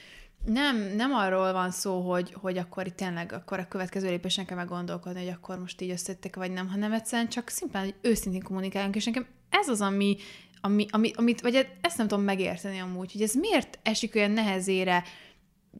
nem, 0.45 0.77
nem 0.95 1.13
arról 1.13 1.53
van 1.53 1.71
szó, 1.71 2.09
hogy, 2.11 2.33
hogy 2.33 2.57
akkor 2.57 2.87
itt 2.87 2.95
tényleg 2.95 3.33
akkor 3.33 3.59
a 3.59 3.67
következő 3.67 4.09
lépésen 4.09 4.45
kell 4.45 4.57
meggondolkodni, 4.57 5.19
hogy 5.19 5.33
akkor 5.33 5.59
most 5.59 5.81
így 5.81 5.89
összettek, 5.89 6.35
vagy 6.35 6.51
nem, 6.51 6.67
hanem 6.67 6.91
egyszerűen 6.91 7.29
csak 7.29 7.49
szimplán, 7.49 7.83
hogy 7.83 7.95
őszintén 8.01 8.43
kommunikáljunk, 8.43 8.95
és 8.95 9.05
nekem 9.05 9.25
ez 9.49 9.67
az, 9.67 9.81
ami, 9.81 10.17
ami, 10.61 10.85
ami, 10.89 11.11
amit, 11.15 11.41
vagy 11.41 11.67
ezt 11.81 11.97
nem 11.97 12.07
tudom 12.07 12.23
megérteni 12.23 12.79
amúgy, 12.79 13.11
hogy 13.11 13.21
ez 13.21 13.33
miért 13.33 13.79
esik 13.83 14.15
olyan 14.15 14.31
nehezére 14.31 15.03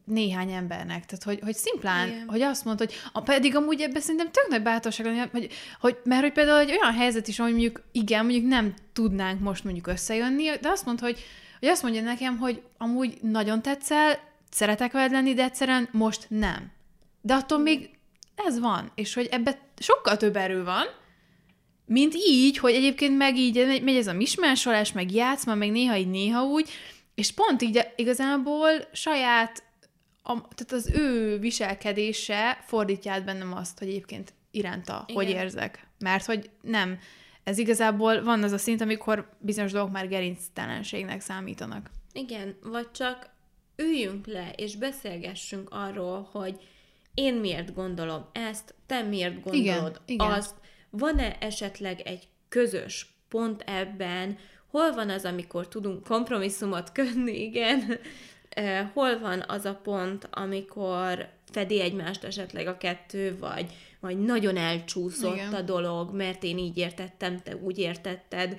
néhány 0.04 0.52
embernek. 0.52 1.06
Tehát, 1.06 1.22
hogy, 1.24 1.40
hogy 1.42 1.54
szimplán, 1.54 2.08
Igen. 2.08 2.28
hogy 2.28 2.42
azt 2.42 2.64
mondta, 2.64 2.84
hogy 2.84 2.94
a, 3.12 3.20
pedig 3.20 3.56
amúgy 3.56 3.80
ebben 3.80 4.00
szerintem 4.00 4.30
tök 4.30 4.48
nagy 4.48 4.62
bátorság 4.62 5.06
lenni, 5.06 5.18
hogy, 5.32 5.48
hogy, 5.80 5.98
mert 6.04 6.22
hogy 6.22 6.32
például 6.32 6.58
egy 6.58 6.70
olyan 6.70 6.94
helyzet 6.94 7.28
is, 7.28 7.38
hogy 7.38 7.50
mondjuk 7.50 7.82
igen, 7.92 8.24
mondjuk 8.24 8.46
nem 8.46 8.74
tudnánk 8.92 9.40
most 9.40 9.64
mondjuk 9.64 9.86
összejönni, 9.86 10.50
de 10.60 10.68
azt 10.68 10.84
mondta, 10.84 11.04
hogy, 11.04 11.18
hogy 11.58 11.68
azt 11.68 11.82
mondja 11.82 12.02
nekem, 12.02 12.38
hogy 12.38 12.62
amúgy 12.78 13.18
nagyon 13.22 13.62
tetszel, 13.62 14.18
szeretek 14.50 14.92
veled 14.92 15.10
lenni, 15.10 15.34
de 15.34 15.42
egyszerűen 15.42 15.88
most 15.92 16.26
nem. 16.28 16.70
De 17.20 17.34
attól 17.34 17.58
még 17.58 17.90
ez 18.34 18.58
van, 18.60 18.90
és 18.94 19.14
hogy 19.14 19.28
ebbe 19.30 19.58
sokkal 19.78 20.16
több 20.16 20.36
erő 20.36 20.64
van, 20.64 20.84
mint 21.92 22.14
így, 22.14 22.58
hogy 22.58 22.74
egyébként 22.74 23.16
meg 23.16 23.36
így 23.36 23.82
megy 23.82 23.96
ez 23.96 24.06
a 24.06 24.12
mismásolás, 24.12 24.92
meg 24.92 25.12
játszma, 25.12 25.54
meg 25.54 25.70
néha 25.70 25.96
így 25.96 26.06
megy 26.06 26.16
ez 26.16 26.16
a 26.16 26.32
mismásolás, 26.32 26.32
meg 26.32 26.34
játszma, 26.34 26.44
meg 26.44 26.44
néha 26.44 26.44
így, 26.44 26.44
néha 26.44 26.44
úgy, 26.44 26.70
és 27.14 27.32
pont 27.32 27.62
így 27.62 27.86
igazából 27.96 28.70
saját, 28.92 29.62
a, 30.22 30.32
tehát 30.32 30.72
az 30.72 30.90
ő 30.94 31.38
viselkedése 31.38 32.64
fordítja 32.66 33.12
át 33.12 33.24
bennem 33.24 33.52
azt, 33.52 33.78
hogy 33.78 33.88
egyébként 33.88 34.32
iránta, 34.50 35.04
Igen. 35.06 35.24
hogy 35.24 35.34
érzek. 35.34 35.86
Mert 35.98 36.24
hogy 36.24 36.50
nem. 36.62 36.98
Ez 37.44 37.58
igazából 37.58 38.22
van 38.22 38.42
az 38.42 38.52
a 38.52 38.58
szint, 38.58 38.80
amikor 38.80 39.30
bizonyos 39.38 39.72
dolgok 39.72 39.92
már 39.92 40.08
gerinctelenségnek 40.08 41.20
számítanak. 41.20 41.90
Igen, 42.12 42.56
vagy 42.62 42.90
csak 42.90 43.30
üljünk 43.76 44.26
le, 44.26 44.52
és 44.56 44.76
beszélgessünk 44.76 45.68
arról, 45.70 46.28
hogy 46.32 46.60
én 47.14 47.34
miért 47.34 47.74
gondolom 47.74 48.26
ezt, 48.32 48.74
te 48.86 49.02
miért 49.02 49.42
gondolod 49.42 50.00
igen, 50.06 50.32
azt, 50.32 50.54
van-e 50.90 51.36
esetleg 51.40 52.00
egy 52.00 52.28
közös 52.48 53.06
pont 53.28 53.62
ebben, 53.66 54.38
hol 54.70 54.92
van 54.92 55.10
az, 55.10 55.24
amikor 55.24 55.68
tudunk 55.68 56.04
kompromisszumot 56.04 56.92
kötni, 56.92 57.42
igen, 57.42 57.98
hol 58.94 59.18
van 59.18 59.44
az 59.48 59.64
a 59.64 59.74
pont, 59.82 60.28
amikor 60.30 61.28
fedi 61.50 61.80
egymást 61.80 62.24
esetleg 62.24 62.66
a 62.66 62.76
kettő, 62.76 63.38
vagy, 63.38 63.72
vagy 64.00 64.18
nagyon 64.18 64.56
elcsúszott 64.56 65.34
Igen. 65.34 65.54
a 65.54 65.62
dolog, 65.62 66.14
mert 66.14 66.42
én 66.42 66.58
így 66.58 66.76
értettem, 66.76 67.38
te 67.38 67.56
úgy 67.56 67.78
értetted. 67.78 68.58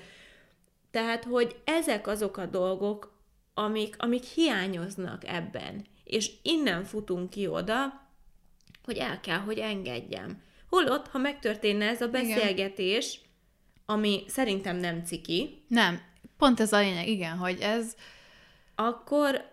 Tehát, 0.92 1.24
hogy 1.24 1.56
ezek 1.64 2.08
azok 2.08 2.38
a 2.38 2.46
dolgok, 2.46 3.14
amik, 3.54 3.96
amik 3.98 4.24
hiányoznak 4.24 5.28
ebben. 5.28 5.86
És 6.04 6.32
innen 6.42 6.84
futunk 6.84 7.30
ki 7.30 7.48
oda, 7.48 8.10
hogy 8.84 8.98
el 8.98 9.20
kell, 9.20 9.38
hogy 9.38 9.58
engedjem. 9.58 10.42
Holott, 10.72 11.08
ha 11.08 11.18
megtörténne 11.18 11.88
ez 11.88 12.02
a 12.02 12.08
beszélgetés, 12.08 13.14
igen. 13.14 13.28
ami 13.86 14.24
szerintem 14.28 14.78
nem 14.78 15.04
ciki. 15.06 15.64
Nem. 15.68 16.02
Pont 16.38 16.60
ez 16.60 16.74
a 16.74 16.80
lényeg, 16.80 17.08
igen, 17.08 17.38
hogy 17.38 17.60
ez... 17.60 17.96
Akkor 18.76 19.50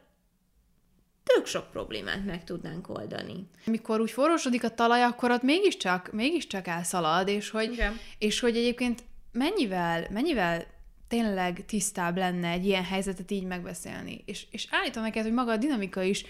tök 1.23 1.47
sok 1.47 1.71
problémát 1.71 2.25
meg 2.25 2.45
tudnánk 2.45 2.89
oldani. 2.89 3.47
Amikor 3.67 4.01
úgy 4.01 4.11
forrósodik 4.11 4.65
a 4.65 4.75
talaj, 4.75 5.03
akkor 5.03 5.31
ott 5.31 5.43
mégiscsak, 5.43 6.13
mégiscsak 6.13 6.67
elszalad, 6.67 7.29
és 7.29 7.51
hogy, 7.51 7.73
igen. 7.73 7.99
és 8.19 8.41
hogy 8.41 8.57
egyébként 8.57 9.03
mennyivel, 9.33 10.07
mennyivel 10.11 10.67
tényleg 11.09 11.65
tisztább 11.67 12.17
lenne 12.17 12.51
egy 12.51 12.67
ilyen 12.67 12.85
helyzetet 12.85 13.31
így 13.31 13.45
megbeszélni. 13.45 14.23
És, 14.25 14.47
és 14.51 14.67
állítom 14.71 15.03
neked, 15.03 15.23
hogy 15.23 15.33
maga 15.33 15.53
a 15.53 15.57
dinamika 15.57 16.03
is 16.03 16.25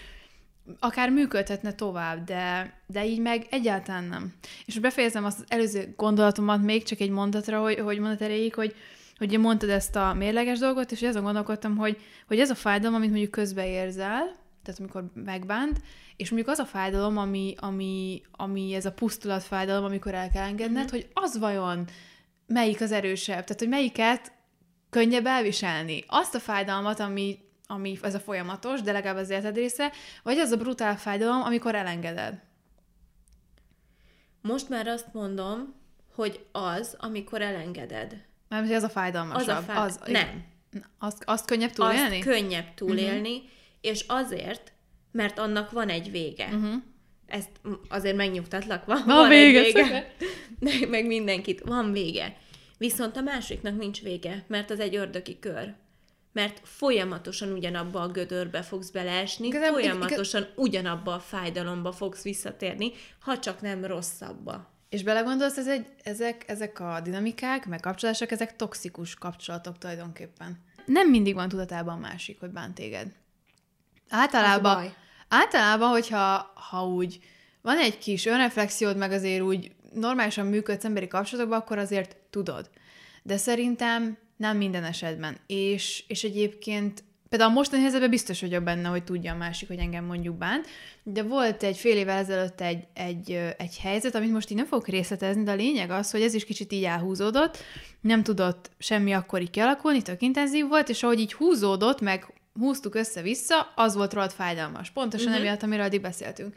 akár 0.79 1.09
működhetne 1.09 1.73
tovább, 1.73 2.23
de, 2.23 2.73
de 2.87 3.05
így 3.05 3.19
meg 3.19 3.47
egyáltalán 3.49 4.03
nem. 4.03 4.33
És 4.65 4.79
befejezem 4.79 5.25
azt 5.25 5.39
az 5.39 5.45
előző 5.47 5.93
gondolatomat 5.97 6.61
még 6.61 6.83
csak 6.83 6.99
egy 6.99 7.09
mondatra, 7.09 7.61
hogy, 7.61 7.79
hogy 7.79 7.99
mondat 7.99 8.21
erejéig, 8.21 8.53
hogy, 8.53 8.75
hogy 9.17 9.39
mondtad 9.39 9.69
ezt 9.69 9.95
a 9.95 10.13
mérleges 10.13 10.59
dolgot, 10.59 10.91
és 10.91 11.01
azon 11.01 11.23
gondolkodtam, 11.23 11.77
hogy, 11.77 11.97
hogy 12.27 12.39
ez 12.39 12.49
a 12.49 12.55
fájdalom, 12.55 12.95
amit 12.95 13.09
mondjuk 13.09 13.31
közbeérzel, 13.31 14.35
tehát 14.63 14.79
amikor 14.79 15.11
megbánt, 15.13 15.81
és 16.15 16.29
mondjuk 16.29 16.51
az 16.51 16.59
a 16.59 16.65
fájdalom, 16.65 17.17
ami, 17.17 17.55
ami, 17.59 18.21
ami 18.31 18.73
ez 18.73 18.85
a 18.85 18.91
pusztulat 18.91 19.43
fájdalom, 19.43 19.83
amikor 19.83 20.13
el 20.13 20.29
kell 20.29 20.47
engedned, 20.47 20.83
mm-hmm. 20.83 20.89
hogy 20.89 21.07
az 21.13 21.37
vajon 21.37 21.85
melyik 22.47 22.81
az 22.81 22.91
erősebb, 22.91 23.43
tehát 23.43 23.59
hogy 23.59 23.69
melyiket 23.69 24.31
könnyebb 24.89 25.25
elviselni. 25.25 26.03
Azt 26.07 26.35
a 26.35 26.39
fájdalmat, 26.39 26.99
ami 26.99 27.39
ami 27.71 27.97
ez 28.01 28.15
a 28.15 28.19
folyamatos, 28.19 28.81
de 28.81 28.91
legalább 28.91 29.17
az 29.17 29.29
életed 29.29 29.55
része, 29.55 29.91
vagy 30.23 30.37
az 30.37 30.51
a 30.51 30.57
brutál 30.57 30.97
fájdalom, 30.97 31.41
amikor 31.41 31.75
elengeded? 31.75 32.39
Most 34.41 34.69
már 34.69 34.87
azt 34.87 35.13
mondom, 35.13 35.75
hogy 36.15 36.45
az, 36.51 36.95
amikor 36.99 37.41
elengeded. 37.41 38.25
Mert 38.47 38.71
ez 38.71 38.83
a 38.83 38.89
fájdalmasabb. 38.89 39.47
Az 39.47 39.57
a 39.57 39.61
fáj... 39.61 39.77
az, 39.77 39.99
nem. 40.05 40.45
Azt, 40.99 41.23
azt 41.25 41.45
könnyebb 41.45 41.71
túlélni? 41.71 42.15
Azt 42.15 42.25
könnyebb 42.25 42.73
túlélni, 42.73 43.35
uh-huh. 43.35 43.49
és 43.81 44.05
azért, 44.07 44.71
mert 45.11 45.39
annak 45.39 45.71
van 45.71 45.89
egy 45.89 46.11
vége. 46.11 46.45
Uh-huh. 46.45 46.73
Ezt 47.27 47.49
azért 47.89 48.15
megnyugtatlak, 48.15 48.85
van, 48.85 49.03
van, 49.05 49.15
van 49.15 49.29
vége. 49.29 49.59
Egy 49.59 49.73
vége. 49.73 50.13
meg, 50.59 50.89
meg 50.89 51.05
mindenkit, 51.05 51.59
van 51.59 51.91
vége. 51.91 52.37
Viszont 52.77 53.17
a 53.17 53.21
másiknak 53.21 53.77
nincs 53.77 54.01
vége, 54.01 54.43
mert 54.47 54.69
az 54.69 54.79
egy 54.79 54.95
ördöki 54.95 55.39
kör 55.39 55.73
mert 56.31 56.61
folyamatosan 56.63 57.51
ugyanabba 57.51 58.01
a 58.01 58.07
gödörbe 58.07 58.61
fogsz 58.61 58.89
beleesni, 58.89 59.47
Igazából, 59.47 59.79
folyamatosan 59.79 60.41
igaz... 60.41 60.53
ugyanabba 60.55 61.13
a 61.13 61.19
fájdalomba 61.19 61.91
fogsz 61.91 62.23
visszatérni, 62.23 62.91
ha 63.19 63.39
csak 63.39 63.61
nem 63.61 63.85
rosszabba. 63.85 64.77
És 64.89 65.03
belegondolsz, 65.03 65.57
ez 65.57 65.67
egy, 65.67 65.87
ezek, 66.03 66.43
ezek 66.47 66.79
a 66.79 66.99
dinamikák, 67.03 67.65
meg 67.65 67.79
kapcsolások, 67.79 68.31
ezek 68.31 68.55
toxikus 68.55 69.15
kapcsolatok 69.15 69.77
tulajdonképpen. 69.77 70.63
Nem 70.85 71.09
mindig 71.09 71.33
van 71.33 71.49
tudatában 71.49 71.95
a 71.95 71.99
másik, 71.99 72.39
hogy 72.39 72.49
bánt 72.49 72.73
téged. 72.75 73.07
Általában, 74.09 74.93
általában 75.27 75.89
hogyha 75.89 76.51
ha 76.69 76.87
úgy 76.87 77.19
van 77.61 77.77
egy 77.77 77.97
kis 77.97 78.25
önreflexiód, 78.25 78.97
meg 78.97 79.11
azért 79.11 79.41
úgy 79.41 79.71
normálisan 79.93 80.45
működsz 80.45 80.85
emberi 80.85 81.07
kapcsolatokban, 81.07 81.59
akkor 81.59 81.77
azért 81.77 82.15
tudod. 82.29 82.69
De 83.23 83.37
szerintem 83.37 84.17
nem 84.39 84.57
minden 84.57 84.83
esetben. 84.83 85.37
És, 85.47 86.03
és 86.07 86.23
egyébként 86.23 87.03
Például 87.29 87.51
a 87.51 87.53
mostani 87.53 87.81
helyzetben 87.81 88.09
biztos 88.09 88.41
vagyok 88.41 88.63
benne, 88.63 88.87
hogy 88.87 89.03
tudja 89.03 89.33
a 89.33 89.37
másik, 89.37 89.67
hogy 89.67 89.77
engem 89.77 90.05
mondjuk 90.05 90.37
bánt, 90.37 90.67
de 91.03 91.23
volt 91.23 91.63
egy 91.63 91.77
fél 91.77 91.97
évvel 91.97 92.17
ezelőtt 92.17 92.61
egy, 92.61 92.87
egy, 92.93 93.31
egy 93.57 93.77
helyzet, 93.77 94.15
amit 94.15 94.31
most 94.31 94.49
így 94.49 94.57
nem 94.57 94.65
fogok 94.65 94.87
részletezni, 94.87 95.43
de 95.43 95.51
a 95.51 95.55
lényeg 95.55 95.89
az, 95.89 96.11
hogy 96.11 96.21
ez 96.21 96.33
is 96.33 96.45
kicsit 96.45 96.71
így 96.71 96.83
elhúzódott, 96.83 97.57
nem 98.01 98.23
tudott 98.23 98.71
semmi 98.77 99.13
akkor 99.13 99.41
így 99.41 99.49
kialakulni, 99.49 100.01
tök 100.01 100.21
intenzív 100.21 100.67
volt, 100.67 100.89
és 100.89 101.03
ahogy 101.03 101.19
így 101.19 101.33
húzódott, 101.33 102.01
meg 102.01 102.33
húztuk 102.53 102.95
össze-vissza, 102.95 103.73
az 103.75 103.95
volt 103.95 104.13
rólad 104.13 104.31
fájdalmas. 104.31 104.89
Pontosan 104.89 105.27
uh-huh. 105.27 105.41
emiatt, 105.41 105.63
amiről 105.63 105.85
addig 105.85 106.01
beszéltünk. 106.01 106.55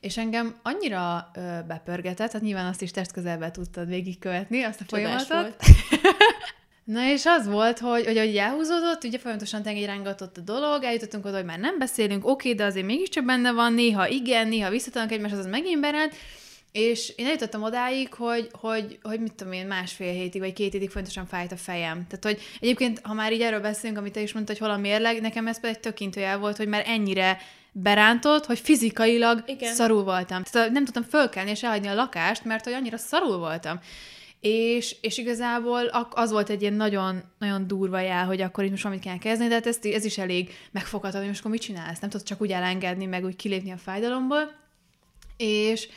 És 0.00 0.16
engem 0.16 0.56
annyira 0.62 1.30
ö, 1.34 1.40
bepörgetett, 1.66 2.32
hát 2.32 2.42
nyilván 2.42 2.66
azt 2.66 2.82
is 2.82 2.90
testközelben 2.90 3.52
tudtad 3.52 3.88
végigkövetni, 3.88 4.62
azt 4.62 4.80
a 4.80 4.84
Csodás 4.84 5.22
folyamatot. 5.22 5.56
Na 6.84 7.10
és 7.10 7.26
az 7.26 7.46
volt, 7.46 7.78
hogy, 7.78 8.04
hogy 8.06 8.16
ahogy 8.16 8.36
elhúzódott, 8.36 9.04
ugye 9.04 9.18
folyamatosan 9.18 9.62
tengely 9.62 9.84
rángatott 9.84 10.36
a 10.36 10.40
dolog, 10.40 10.82
eljutottunk 10.82 11.24
oda, 11.24 11.36
hogy 11.36 11.44
már 11.44 11.58
nem 11.58 11.78
beszélünk, 11.78 12.26
oké, 12.26 12.52
de 12.52 12.64
azért 12.64 12.86
mégiscsak 12.86 13.24
benne 13.24 13.52
van, 13.52 13.72
néha 13.72 14.08
igen, 14.08 14.48
néha 14.48 14.70
visszatanak 14.70 15.12
egymáshoz, 15.12 15.38
az 15.38 15.46
megint 15.46 15.80
berend, 15.80 16.12
és 16.72 17.12
én 17.16 17.26
eljutottam 17.26 17.62
odáig, 17.62 18.14
hogy, 18.14 18.48
hogy, 18.52 18.98
hogy 19.02 19.20
mit 19.20 19.32
tudom 19.34 19.52
én, 19.52 19.66
másfél 19.66 20.12
hétig 20.12 20.40
vagy 20.40 20.52
két 20.52 20.72
hétig 20.72 20.90
fontosan 20.90 21.26
fájt 21.26 21.52
a 21.52 21.56
fejem. 21.56 22.06
Tehát, 22.08 22.24
hogy 22.24 22.40
egyébként, 22.60 23.00
ha 23.02 23.14
már 23.14 23.32
így 23.32 23.40
erről 23.40 23.60
beszélünk, 23.60 23.98
amit 23.98 24.12
te 24.12 24.20
is 24.20 24.32
mondtad, 24.32 24.56
hogy 24.56 24.66
hol 24.66 24.76
a 24.76 24.80
mérleg, 24.80 25.20
nekem 25.20 25.46
ez 25.46 25.60
pedig 25.60 25.80
tök 25.80 26.16
jel 26.16 26.38
volt, 26.38 26.56
hogy 26.56 26.68
már 26.68 26.82
ennyire 26.86 27.38
berántott, 27.72 28.46
hogy 28.46 28.58
fizikailag 28.58 29.42
Igen. 29.46 29.74
szarul 29.74 30.04
voltam. 30.04 30.42
Tehát 30.42 30.70
nem 30.70 30.84
tudtam 30.84 31.02
fölkelni 31.02 31.50
és 31.50 31.62
elhagyni 31.62 31.88
a 31.88 31.94
lakást, 31.94 32.44
mert 32.44 32.64
hogy 32.64 32.72
annyira 32.72 32.96
szarul 32.96 33.38
voltam. 33.38 33.80
És, 34.46 34.96
és 35.00 35.18
igazából 35.18 35.86
az 36.10 36.30
volt 36.30 36.50
egy 36.50 36.60
ilyen 36.60 36.74
nagyon, 36.74 37.22
nagyon 37.38 37.66
durva 37.66 38.00
jel, 38.00 38.26
hogy 38.26 38.40
akkor 38.40 38.64
itt 38.64 38.70
most 38.70 38.82
valamit 38.82 39.04
kell 39.04 39.18
kezdeni, 39.18 39.48
de 39.48 39.54
hát 39.54 39.66
ez, 39.66 39.78
ez 39.82 40.04
is 40.04 40.18
elég 40.18 40.50
megfogható, 40.70 41.18
hogy 41.18 41.26
most 41.26 41.38
akkor 41.38 41.50
mit 41.50 41.60
csinálsz? 41.60 41.98
Nem 41.98 42.10
tudod 42.10 42.26
csak 42.26 42.40
úgy 42.40 42.50
elengedni, 42.50 43.04
meg 43.04 43.24
úgy 43.24 43.36
kilépni 43.36 43.70
a 43.70 43.76
fájdalomból. 43.76 44.52
És, 45.36 45.88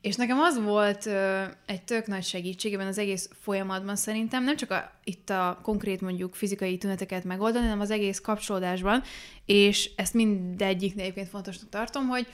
és 0.00 0.16
nekem 0.16 0.38
az 0.38 0.62
volt 0.62 1.06
ö, 1.06 1.42
egy 1.66 1.82
tök 1.82 2.06
nagy 2.06 2.24
segítség 2.24 2.74
ebben 2.74 2.86
az 2.86 2.98
egész 2.98 3.30
folyamatban 3.40 3.96
szerintem, 3.96 4.44
nem 4.44 4.56
csak 4.56 4.70
a, 4.70 4.92
itt 5.04 5.30
a 5.30 5.58
konkrét 5.62 6.00
mondjuk 6.00 6.34
fizikai 6.34 6.78
tüneteket 6.78 7.24
megoldani, 7.24 7.64
hanem 7.64 7.80
az 7.80 7.90
egész 7.90 8.20
kapcsolódásban, 8.20 9.02
és 9.44 9.90
ezt 9.96 10.14
mindegyiknél 10.14 11.02
egyébként 11.04 11.28
fontosnak 11.28 11.68
tartom, 11.68 12.08
hogy 12.08 12.26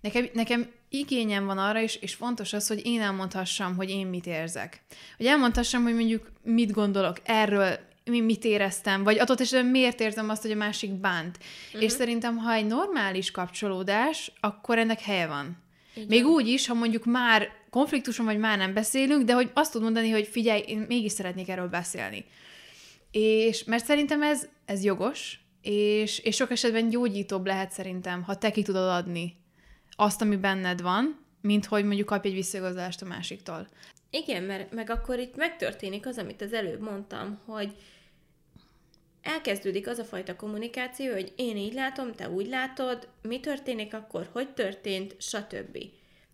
nekem, 0.00 0.28
nekem 0.32 0.70
igényem 0.88 1.46
van 1.46 1.58
arra 1.58 1.80
is, 1.80 1.96
és 1.96 2.14
fontos 2.14 2.52
az, 2.52 2.68
hogy 2.68 2.86
én 2.86 3.00
elmondhassam, 3.00 3.76
hogy 3.76 3.90
én 3.90 4.06
mit 4.06 4.26
érzek. 4.26 4.82
Hogy 5.16 5.26
elmondhassam, 5.26 5.82
hogy 5.82 5.94
mondjuk 5.94 6.32
mit 6.42 6.72
gondolok 6.72 7.16
erről, 7.24 7.78
mi 8.04 8.20
mit 8.20 8.44
éreztem, 8.44 9.04
vagy 9.04 9.18
adott 9.18 9.40
esetben 9.40 9.70
miért 9.70 10.00
érzem 10.00 10.28
azt, 10.28 10.42
hogy 10.42 10.50
a 10.50 10.56
másik 10.56 10.90
bánt. 10.90 11.38
Uh-huh. 11.66 11.82
És 11.82 11.92
szerintem, 11.92 12.36
ha 12.36 12.52
egy 12.52 12.66
normális 12.66 13.30
kapcsolódás, 13.30 14.32
akkor 14.40 14.78
ennek 14.78 15.00
helye 15.00 15.26
van. 15.26 15.56
Igen. 15.94 16.08
Még 16.08 16.24
úgy 16.24 16.48
is, 16.48 16.66
ha 16.66 16.74
mondjuk 16.74 17.04
már 17.04 17.48
konfliktuson 17.70 18.24
vagy 18.24 18.38
már 18.38 18.58
nem 18.58 18.74
beszélünk, 18.74 19.24
de 19.24 19.32
hogy 19.32 19.50
azt 19.54 19.72
tud 19.72 19.82
mondani, 19.82 20.10
hogy 20.10 20.26
figyelj, 20.26 20.62
én 20.66 20.84
mégis 20.88 21.12
szeretnék 21.12 21.48
erről 21.48 21.68
beszélni. 21.68 22.24
És 23.10 23.64
mert 23.64 23.84
szerintem 23.84 24.22
ez, 24.22 24.48
ez 24.64 24.84
jogos, 24.84 25.40
és, 25.62 26.18
és 26.18 26.36
sok 26.36 26.50
esetben 26.50 26.88
gyógyítóbb 26.88 27.46
lehet 27.46 27.70
szerintem, 27.70 28.22
ha 28.22 28.36
te 28.36 28.50
ki 28.50 28.62
tudod 28.62 28.88
adni 28.88 29.36
azt, 30.00 30.20
ami 30.20 30.36
benned 30.36 30.82
van, 30.82 31.18
mint 31.40 31.66
hogy 31.66 31.84
mondjuk 31.84 32.06
kapj 32.06 32.28
egy 32.28 32.34
visszaigazolást 32.34 33.02
a 33.02 33.06
másiktól. 33.06 33.68
Igen, 34.10 34.42
mert 34.42 34.72
meg 34.72 34.90
akkor 34.90 35.18
itt 35.18 35.36
megtörténik 35.36 36.06
az, 36.06 36.18
amit 36.18 36.42
az 36.42 36.52
előbb 36.52 36.80
mondtam, 36.80 37.38
hogy 37.44 37.76
elkezdődik 39.22 39.88
az 39.88 39.98
a 39.98 40.04
fajta 40.04 40.36
kommunikáció, 40.36 41.12
hogy 41.12 41.32
én 41.36 41.56
így 41.56 41.74
látom, 41.74 42.12
te 42.12 42.30
úgy 42.30 42.46
látod, 42.46 43.08
mi 43.22 43.40
történik 43.40 43.94
akkor, 43.94 44.28
hogy 44.32 44.48
történt, 44.48 45.16
stb. 45.18 45.78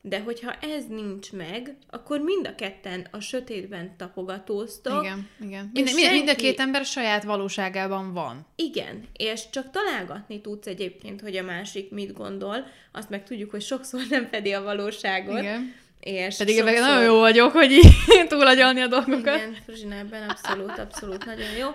De 0.07 0.21
hogyha 0.21 0.53
ez 0.53 0.87
nincs 0.89 1.33
meg, 1.33 1.77
akkor 1.91 2.21
mind 2.21 2.47
a 2.47 2.55
ketten 2.55 3.07
a 3.11 3.21
sötétben 3.21 3.97
tapogatóztak. 3.97 5.05
Igen, 5.05 5.29
igen. 5.41 5.71
Mind, 5.73 5.89
senki... 5.89 6.11
mind 6.11 6.29
a 6.29 6.35
két 6.35 6.61
ember 6.61 6.85
saját 6.85 7.25
valóságában 7.25 8.13
van. 8.13 8.47
Igen, 8.57 9.09
és 9.17 9.51
csak 9.51 9.71
találgatni 9.71 10.41
tudsz 10.41 10.67
egyébként, 10.67 11.21
hogy 11.21 11.37
a 11.37 11.43
másik 11.43 11.91
mit 11.91 12.13
gondol, 12.13 12.67
azt 12.93 13.11
meg 13.11 13.25
tudjuk, 13.25 13.51
hogy 13.51 13.63
sokszor 13.63 14.01
nem 14.11 14.27
fedi 14.27 14.53
a 14.53 14.63
valóságot. 14.63 15.39
Igen. 15.39 15.75
És 16.01 16.37
Pedig 16.37 16.57
sokszor... 16.57 16.79
nagyon 16.79 17.03
jó 17.03 17.19
vagyok, 17.19 17.53
hogy 17.53 17.71
így 17.71 17.93
túlagyalni 18.29 18.81
a 18.81 18.87
dolgokat. 18.87 19.37
Igen, 19.37 19.57
Fruzsina 19.65 19.95
ebben 19.95 20.29
abszolút, 20.29 20.79
abszolút 20.79 21.25
nagyon 21.25 21.57
jó. 21.59 21.69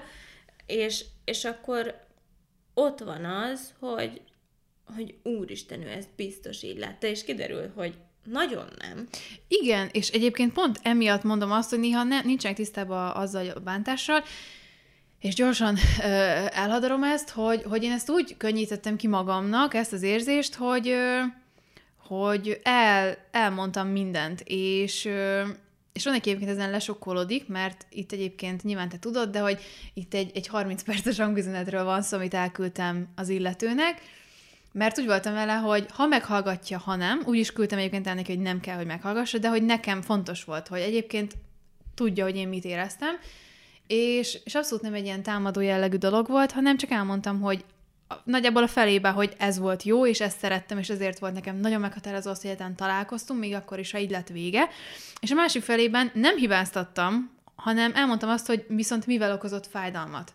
És, 0.65 1.05
és 1.25 1.45
akkor 1.45 2.07
ott 2.73 2.99
van 2.99 3.25
az, 3.25 3.73
hogy, 3.79 4.21
hogy 4.95 5.15
úristen, 5.23 5.81
ő 5.81 5.89
ezt 5.89 6.09
biztos 6.15 6.63
így 6.63 6.77
látta, 6.77 7.07
és 7.07 7.23
kiderül, 7.23 7.71
hogy 7.75 7.93
nagyon 8.31 8.65
nem. 8.79 9.07
Igen, 9.47 9.89
és 9.91 10.09
egyébként 10.09 10.53
pont 10.53 10.79
emiatt 10.83 11.23
mondom 11.23 11.51
azt, 11.51 11.69
hogy 11.69 11.79
néha 11.79 12.03
ne, 12.03 12.21
nincsenek 12.21 12.57
tisztában 12.57 13.11
azzal 13.15 13.49
a 13.49 13.59
bántással, 13.59 14.23
és 15.19 15.33
gyorsan 15.35 15.77
ö, 15.99 16.05
elhadarom 16.51 17.03
ezt, 17.03 17.29
hogy, 17.29 17.63
hogy 17.63 17.83
én 17.83 17.91
ezt 17.91 18.09
úgy 18.09 18.37
könnyítettem 18.37 18.95
ki 18.95 19.07
magamnak, 19.07 19.73
ezt 19.73 19.93
az 19.93 20.01
érzést, 20.01 20.55
hogy, 20.55 20.87
ö, 20.87 21.19
hogy 22.07 22.59
el, 22.63 23.17
elmondtam 23.31 23.87
mindent, 23.87 24.41
és, 24.45 25.05
ö, 25.05 25.47
és 25.93 26.03
van, 26.03 26.13
egyébként 26.13 26.49
ezen 26.49 26.69
lesokkolodik, 26.69 27.47
mert 27.47 27.85
itt 27.89 28.11
egyébként 28.11 28.63
nyilván 28.63 28.89
te 28.89 28.99
tudod, 28.99 29.29
de 29.29 29.39
hogy 29.39 29.59
itt 29.93 30.13
egy, 30.13 30.31
egy 30.33 30.47
30 30.47 30.83
perces 30.83 31.17
hangüzenetről 31.17 31.83
van 31.83 32.01
szó, 32.01 32.17
amit 32.17 32.33
elküldtem 32.33 33.07
az 33.15 33.29
illetőnek, 33.29 34.01
mert 34.71 34.99
úgy 34.99 35.05
voltam 35.05 35.33
vele, 35.33 35.53
hogy 35.53 35.85
ha 35.93 36.05
meghallgatja, 36.05 36.79
ha 36.79 36.95
nem, 36.95 37.21
úgy 37.25 37.37
is 37.37 37.53
küldtem 37.53 37.77
egyébként 37.77 38.07
el 38.07 38.15
neki, 38.15 38.33
hogy 38.33 38.41
nem 38.41 38.59
kell, 38.59 38.75
hogy 38.75 38.85
meghallgassa, 38.85 39.37
de 39.37 39.49
hogy 39.49 39.63
nekem 39.63 40.01
fontos 40.01 40.43
volt, 40.43 40.67
hogy 40.67 40.79
egyébként 40.79 41.33
tudja, 41.95 42.23
hogy 42.23 42.35
én 42.35 42.47
mit 42.47 42.65
éreztem, 42.65 43.15
és, 43.87 44.39
és 44.43 44.55
abszolút 44.55 44.83
nem 44.83 44.93
egy 44.93 45.05
ilyen 45.05 45.23
támadó 45.23 45.59
jellegű 45.59 45.97
dolog 45.97 46.27
volt, 46.27 46.51
hanem 46.51 46.77
csak 46.77 46.91
elmondtam, 46.91 47.41
hogy 47.41 47.65
nagyjából 48.23 48.63
a 48.63 48.67
felébe, 48.67 49.09
hogy 49.09 49.35
ez 49.37 49.57
volt 49.57 49.83
jó, 49.83 50.05
és 50.07 50.21
ezt 50.21 50.39
szerettem, 50.39 50.77
és 50.77 50.89
ezért 50.89 51.19
volt 51.19 51.33
nekem 51.33 51.55
nagyon 51.55 51.79
meghatározó 51.79 52.29
az, 52.29 52.41
hogy 52.41 52.75
találkoztunk, 52.75 53.39
még 53.39 53.53
akkor 53.53 53.79
is, 53.79 53.91
ha 53.91 53.99
így 53.99 54.09
lett 54.09 54.27
vége. 54.27 54.69
És 55.19 55.31
a 55.31 55.35
másik 55.35 55.63
felében 55.63 56.11
nem 56.13 56.35
hibáztattam, 56.37 57.31
hanem 57.55 57.91
elmondtam 57.95 58.29
azt, 58.29 58.47
hogy 58.47 58.65
viszont 58.67 59.05
mivel 59.05 59.33
okozott 59.33 59.67
fájdalmat. 59.67 60.33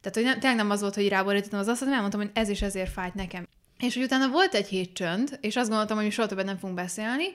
Tehát, 0.00 0.14
hogy 0.14 0.24
nem, 0.24 0.40
tényleg 0.40 0.58
nem 0.58 0.70
az 0.70 0.80
volt, 0.80 0.94
hogy 0.94 1.08
ráborítottam 1.08 1.58
az 1.58 1.68
azt, 1.68 1.78
hanem 1.78 1.94
elmondtam, 1.94 2.20
hogy 2.20 2.30
ez 2.34 2.48
is 2.48 2.62
ezért 2.62 2.92
fájt 2.92 3.14
nekem. 3.14 3.46
És 3.78 3.94
hogy 3.94 4.02
utána 4.02 4.28
volt 4.28 4.54
egy 4.54 4.66
hét 4.66 4.92
csönd, 4.92 5.38
és 5.40 5.56
azt 5.56 5.68
gondoltam, 5.68 5.96
hogy 5.96 6.04
mi 6.04 6.10
soha 6.10 6.28
többet 6.28 6.44
nem 6.44 6.58
fogunk 6.58 6.78
beszélni, 6.78 7.26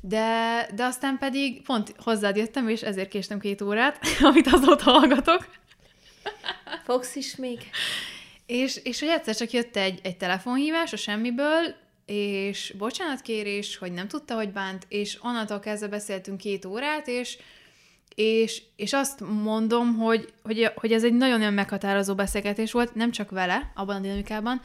de, 0.00 0.66
de 0.74 0.84
aztán 0.84 1.18
pedig 1.18 1.62
pont 1.62 1.94
hozzád 1.98 2.36
jöttem, 2.36 2.68
és 2.68 2.82
ezért 2.82 3.08
késtem 3.08 3.38
két 3.38 3.62
órát, 3.62 3.98
amit 4.30 4.46
azóta 4.46 4.90
hallgatok. 4.90 5.46
Fogsz 6.84 7.14
is 7.14 7.36
még? 7.36 7.58
És, 8.46 8.80
és 8.82 9.00
hogy 9.00 9.08
egyszer 9.08 9.34
csak 9.34 9.50
jött 9.50 9.76
egy, 9.76 10.00
egy 10.02 10.16
telefonhívás 10.16 10.92
a 10.92 10.96
semmiből, 10.96 11.74
és 12.06 12.74
bocsánatkérés, 12.78 13.76
hogy 13.76 13.92
nem 13.92 14.08
tudta, 14.08 14.34
hogy 14.34 14.52
bánt, 14.52 14.86
és 14.88 15.18
onnantól 15.22 15.60
kezdve 15.60 15.88
beszéltünk 15.88 16.38
két 16.38 16.64
órát, 16.64 17.08
és, 17.08 17.38
és, 18.14 18.62
és 18.76 18.92
azt 18.92 19.20
mondom, 19.20 19.94
hogy, 19.94 20.32
hogy, 20.42 20.70
hogy 20.74 20.92
ez 20.92 21.04
egy 21.04 21.14
nagyon-nagyon 21.14 21.54
meghatározó 21.54 22.14
beszélgetés 22.14 22.72
volt, 22.72 22.94
nem 22.94 23.10
csak 23.10 23.30
vele, 23.30 23.72
abban 23.74 23.96
a 23.96 24.00
dinamikában, 24.00 24.60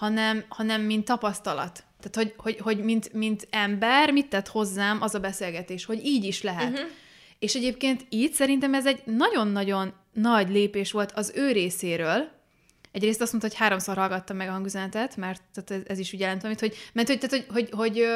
hanem, 0.00 0.44
hanem 0.48 0.80
mint 0.80 1.04
tapasztalat. 1.04 1.84
Tehát, 2.00 2.14
hogy, 2.14 2.34
hogy, 2.36 2.58
hogy 2.58 2.84
mint, 2.84 3.12
mint 3.12 3.46
ember, 3.50 4.12
mit 4.12 4.28
tett 4.28 4.48
hozzám 4.48 5.02
az 5.02 5.14
a 5.14 5.20
beszélgetés, 5.20 5.84
hogy 5.84 6.04
így 6.04 6.24
is 6.24 6.42
lehet. 6.42 6.70
Uh-huh. 6.70 6.88
És 7.38 7.54
egyébként 7.54 8.06
így 8.08 8.32
szerintem 8.32 8.74
ez 8.74 8.86
egy 8.86 9.02
nagyon-nagyon 9.04 9.92
nagy 10.12 10.50
lépés 10.50 10.92
volt 10.92 11.12
az 11.12 11.32
ő 11.34 11.52
részéről. 11.52 12.28
Egyrészt 12.92 13.20
azt 13.20 13.32
mondta, 13.32 13.48
hogy 13.48 13.58
háromszor 13.58 13.96
hallgattam 13.96 14.36
meg 14.36 14.48
a 14.48 14.52
hangüzenetet, 14.52 15.16
mert 15.16 15.42
tehát 15.54 15.70
ez, 15.70 15.90
ez 15.92 15.98
is 15.98 16.12
úgy 16.12 16.20
jelent 16.20 16.40
valamit, 16.40 16.60
hogy, 16.60 16.76
mert 16.92 17.08
hogy, 17.08 17.18
tehát, 17.18 17.36
hogy, 17.36 17.46
hogy, 17.52 17.68
hogy, 17.70 17.98
hogy 17.98 18.06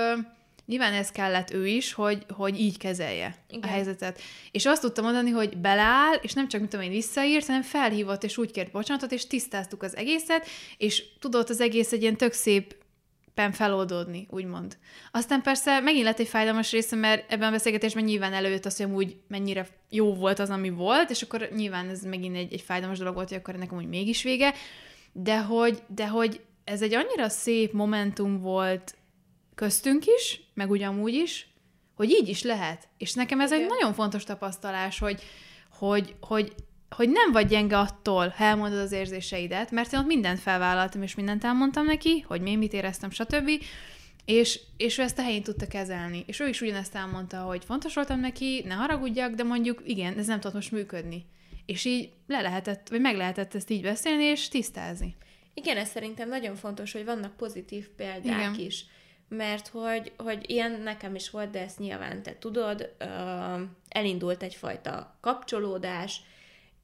nyilván 0.67 0.93
ez 0.93 1.11
kellett 1.11 1.53
ő 1.53 1.67
is, 1.67 1.93
hogy, 1.93 2.27
hogy 2.29 2.61
így 2.61 2.79
kezelje 2.79 3.37
Igen. 3.49 3.63
a 3.63 3.73
helyzetet. 3.73 4.21
És 4.51 4.67
azt 4.67 4.83
tudtam 4.83 5.05
mondani, 5.05 5.31
hogy 5.31 5.57
beleáll, 5.57 6.15
és 6.23 6.33
nem 6.33 6.49
csak, 6.49 6.61
mint 6.61 6.75
én 6.75 6.91
visszaírt, 6.91 7.47
hanem 7.47 7.63
felhívott, 7.63 8.25
és 8.25 8.39
úgy 8.39 8.51
kért 8.51 8.73
bocsánatot, 8.73 9.13
és 9.13 9.27
tisztáztuk 9.27 9.83
az 9.83 9.97
egészet, 9.97 10.47
és 10.77 11.05
tudott 11.19 11.49
az 11.49 11.61
egész 11.61 11.93
egy 11.93 12.03
ilyen 12.03 12.17
tök 12.17 12.33
szép 12.33 12.77
feloldódni, 13.53 14.27
úgymond. 14.31 14.77
Aztán 15.11 15.43
persze 15.43 15.81
megint 15.81 16.05
lett 16.05 16.19
egy 16.19 16.29
fájdalmas 16.29 16.71
része, 16.71 16.97
mert 16.97 17.33
ebben 17.33 17.49
a 17.49 17.51
beszélgetésben 17.51 18.05
nyilván 18.05 18.33
előjött 18.33 18.65
az, 18.65 18.77
hogy 18.77 18.87
amúgy 18.87 19.17
mennyire 19.29 19.67
jó 19.91 20.15
volt 20.15 20.39
az, 20.39 20.51
ami 20.51 20.71
volt, 20.71 21.11
és 21.11 21.23
akkor 21.23 21.49
nyilván 21.55 21.89
ez 21.89 22.03
megint 22.03 22.37
egy, 22.37 22.53
egy 22.53 22.61
fájdalmas 22.61 22.99
dolog 22.99 23.15
volt, 23.15 23.29
hogy 23.29 23.39
akkor 23.39 23.55
ennek 23.55 23.73
amúgy 23.73 23.89
mégis 23.89 24.23
vége, 24.23 24.55
de 25.13 25.39
hogy, 25.39 25.83
de 25.95 26.09
hogy 26.09 26.41
ez 26.65 26.83
egy 26.83 26.95
annyira 26.95 27.29
szép 27.29 27.73
momentum 27.73 28.41
volt 28.41 28.95
köztünk 29.55 30.05
is, 30.07 30.44
meg 30.55 30.71
ugyanúgy 30.71 31.15
is, 31.15 31.49
hogy 31.95 32.11
így 32.11 32.29
is 32.29 32.43
lehet. 32.43 32.89
És 32.99 33.13
nekem 33.13 33.41
ez 33.41 33.51
Igen. 33.51 33.63
egy 33.63 33.69
nagyon 33.69 33.93
fontos 33.93 34.25
tapasztalás, 34.25 34.99
hogy, 34.99 35.23
hogy, 35.71 36.15
hogy, 36.21 36.55
hogy 36.91 37.09
nem 37.09 37.33
vagy 37.33 37.47
gyenge 37.47 37.79
attól, 37.79 38.29
ha 38.29 38.45
elmondod 38.45 38.79
az 38.79 38.93
érzéseidet, 38.93 39.71
mert 39.71 39.93
én 39.93 40.01
ott 40.01 40.07
mindent 40.07 40.41
felvállaltam, 40.41 41.03
és 41.03 41.15
mindent 41.15 41.45
elmondtam 41.45 41.85
neki, 41.85 42.21
hogy 42.21 42.41
mi 42.41 42.57
mit 42.57 42.73
éreztem, 42.73 43.11
stb. 43.11 43.51
És, 44.25 44.61
és 44.77 44.99
ő 44.99 45.03
ezt 45.03 45.19
a 45.19 45.23
helyén 45.23 45.43
tudta 45.43 45.67
kezelni. 45.67 46.25
És 46.27 46.41
ő 46.41 46.49
is 46.49 46.61
ugyanezt 46.61 46.95
elmondta, 46.95 47.37
hogy 47.37 47.65
fontos 47.65 47.95
voltam 47.95 48.21
neki, 48.21 48.63
ne 48.67 48.75
haragudjak, 48.75 49.35
de 49.35 49.43
mondjuk 49.43 49.83
igen, 49.85 50.19
ez 50.19 50.27
nem 50.27 50.41
tud 50.41 50.55
most 50.55 50.73
működni. 50.73 51.27
És 51.67 51.85
így 51.85 52.11
le 52.27 52.41
lehetett, 52.41 52.89
vagy 52.89 53.01
meg 53.01 53.17
lehetett 53.17 53.55
ezt 53.55 53.71
így 53.71 53.83
beszélni, 53.83 54.25
és 54.25 54.49
tisztázni. 54.49 55.17
Igen, 55.55 55.77
ez 55.77 55.89
szerintem 55.89 56.29
nagyon 56.29 56.55
fontos, 56.55 56.93
hogy 56.93 57.05
vannak 57.05 57.37
pozitív 57.37 57.89
példák 57.89 58.25
igen. 58.25 58.55
is 58.59 58.87
mert 59.37 59.69
hogy, 59.69 60.13
hogy 60.17 60.51
ilyen 60.51 60.81
nekem 60.81 61.15
is 61.15 61.31
volt, 61.31 61.51
de 61.51 61.61
ezt 61.61 61.79
nyilván 61.79 62.23
te 62.23 62.39
tudod, 62.39 62.95
elindult 63.89 64.43
egyfajta 64.43 65.17
kapcsolódás, 65.21 66.21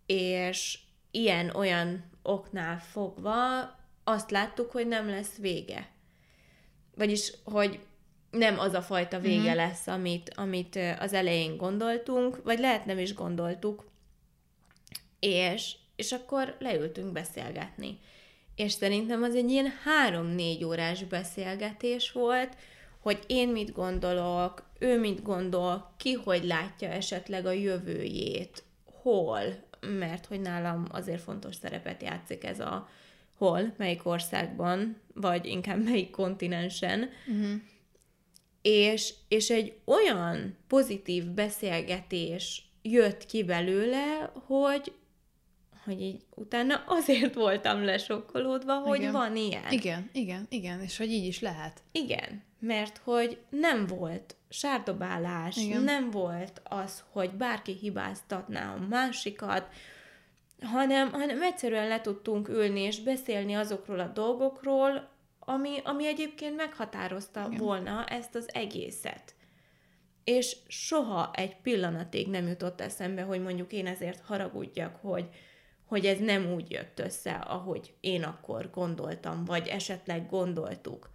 és 0.07 0.79
ilyen-olyan 1.11 2.11
oknál 2.23 2.81
fogva 2.81 3.35
azt 4.05 4.31
láttuk, 4.31 4.71
hogy 4.71 4.87
nem 4.87 5.09
lesz 5.09 5.37
vége. 5.37 5.89
Vagyis, 6.95 7.33
hogy 7.45 7.81
nem 8.31 8.59
az 8.59 8.73
a 8.73 8.83
fajta 8.83 9.19
vége 9.19 9.41
mm-hmm. 9.41 9.57
lesz, 9.57 9.87
amit, 9.87 10.33
amit 10.35 10.79
az 10.99 11.13
elején 11.13 11.57
gondoltunk, 11.57 12.43
vagy 12.45 12.59
lehet 12.59 12.87
nem 12.87 12.99
is 12.99 13.15
gondoltuk, 13.15 13.91
és, 15.19 15.75
és 15.97 16.13
akkor 16.13 16.57
leültünk 16.59 17.13
beszélgetni 17.13 17.99
és 18.61 18.73
szerintem 18.73 19.23
az 19.23 19.35
egy 19.35 19.51
ilyen 19.51 19.73
három-négy 19.85 20.65
órás 20.65 21.05
beszélgetés 21.05 22.13
volt, 22.13 22.57
hogy 22.99 23.19
én 23.27 23.49
mit 23.49 23.73
gondolok, 23.73 24.69
ő 24.79 24.99
mit 24.99 25.23
gondol, 25.23 25.95
ki 25.97 26.13
hogy 26.13 26.45
látja 26.45 26.89
esetleg 26.89 27.47
a 27.47 27.51
jövőjét, 27.51 28.63
hol, 28.85 29.43
mert 29.81 30.27
hogy 30.27 30.41
nálam 30.41 30.87
azért 30.91 31.23
fontos 31.23 31.55
szerepet 31.55 32.03
játszik 32.03 32.45
ez 32.45 32.61
a 32.61 32.89
hol, 33.37 33.75
melyik 33.77 34.07
országban, 34.07 34.97
vagy 35.15 35.47
inkább 35.47 35.85
melyik 35.85 36.11
kontinensen. 36.11 37.09
Uh-huh. 37.27 37.61
És, 38.63 39.15
és 39.29 39.51
egy 39.51 39.75
olyan 39.85 40.57
pozitív 40.67 41.25
beszélgetés 41.25 42.65
jött 42.83 43.27
ki 43.27 43.45
belőle, 43.45 44.33
hogy 44.47 44.93
hogy 45.85 46.03
így 46.03 46.21
utána 46.35 46.85
azért 46.87 47.35
voltam 47.35 47.85
lesokkolódva, 47.85 48.79
hogy 48.79 49.01
igen. 49.01 49.13
van 49.13 49.37
ilyen. 49.37 49.71
Igen, 49.71 50.11
igen, 50.13 50.47
igen, 50.49 50.81
és 50.81 50.97
hogy 50.97 51.13
így 51.13 51.27
is 51.27 51.41
lehet. 51.41 51.83
Igen, 51.93 52.43
mert 52.59 53.01
hogy 53.05 53.39
nem 53.49 53.87
volt 53.87 54.37
sárdobálás, 54.49 55.57
igen. 55.57 55.83
nem 55.83 56.11
volt 56.11 56.61
az, 56.65 57.05
hogy 57.11 57.31
bárki 57.31 57.73
hibáztatná 57.73 58.75
a 58.75 58.87
másikat, 58.89 59.69
hanem, 60.63 61.13
hanem 61.13 61.43
egyszerűen 61.43 61.89
le 61.89 62.01
tudtunk 62.01 62.49
ülni 62.49 62.81
és 62.81 63.01
beszélni 63.01 63.55
azokról 63.55 64.01
a 64.01 64.11
dolgokról, 64.15 65.09
ami, 65.39 65.79
ami 65.85 66.07
egyébként 66.07 66.57
meghatározta 66.57 67.47
Igen. 67.47 67.59
volna 67.59 68.05
ezt 68.05 68.35
az 68.35 68.49
egészet. 68.53 69.35
És 70.25 70.57
soha 70.69 71.31
egy 71.35 71.57
pillanatig 71.57 72.29
nem 72.29 72.47
jutott 72.47 72.81
eszembe, 72.81 73.23
hogy 73.23 73.43
mondjuk 73.43 73.73
én 73.73 73.87
ezért 73.87 74.21
haragudjak, 74.21 74.97
hogy, 74.97 75.29
hogy 75.91 76.07
ez 76.07 76.19
nem 76.19 76.53
úgy 76.53 76.71
jött 76.71 76.99
össze, 76.99 77.33
ahogy 77.33 77.95
én 78.01 78.23
akkor 78.23 78.71
gondoltam, 78.71 79.45
vagy 79.45 79.67
esetleg 79.67 80.29
gondoltuk. 80.29 81.11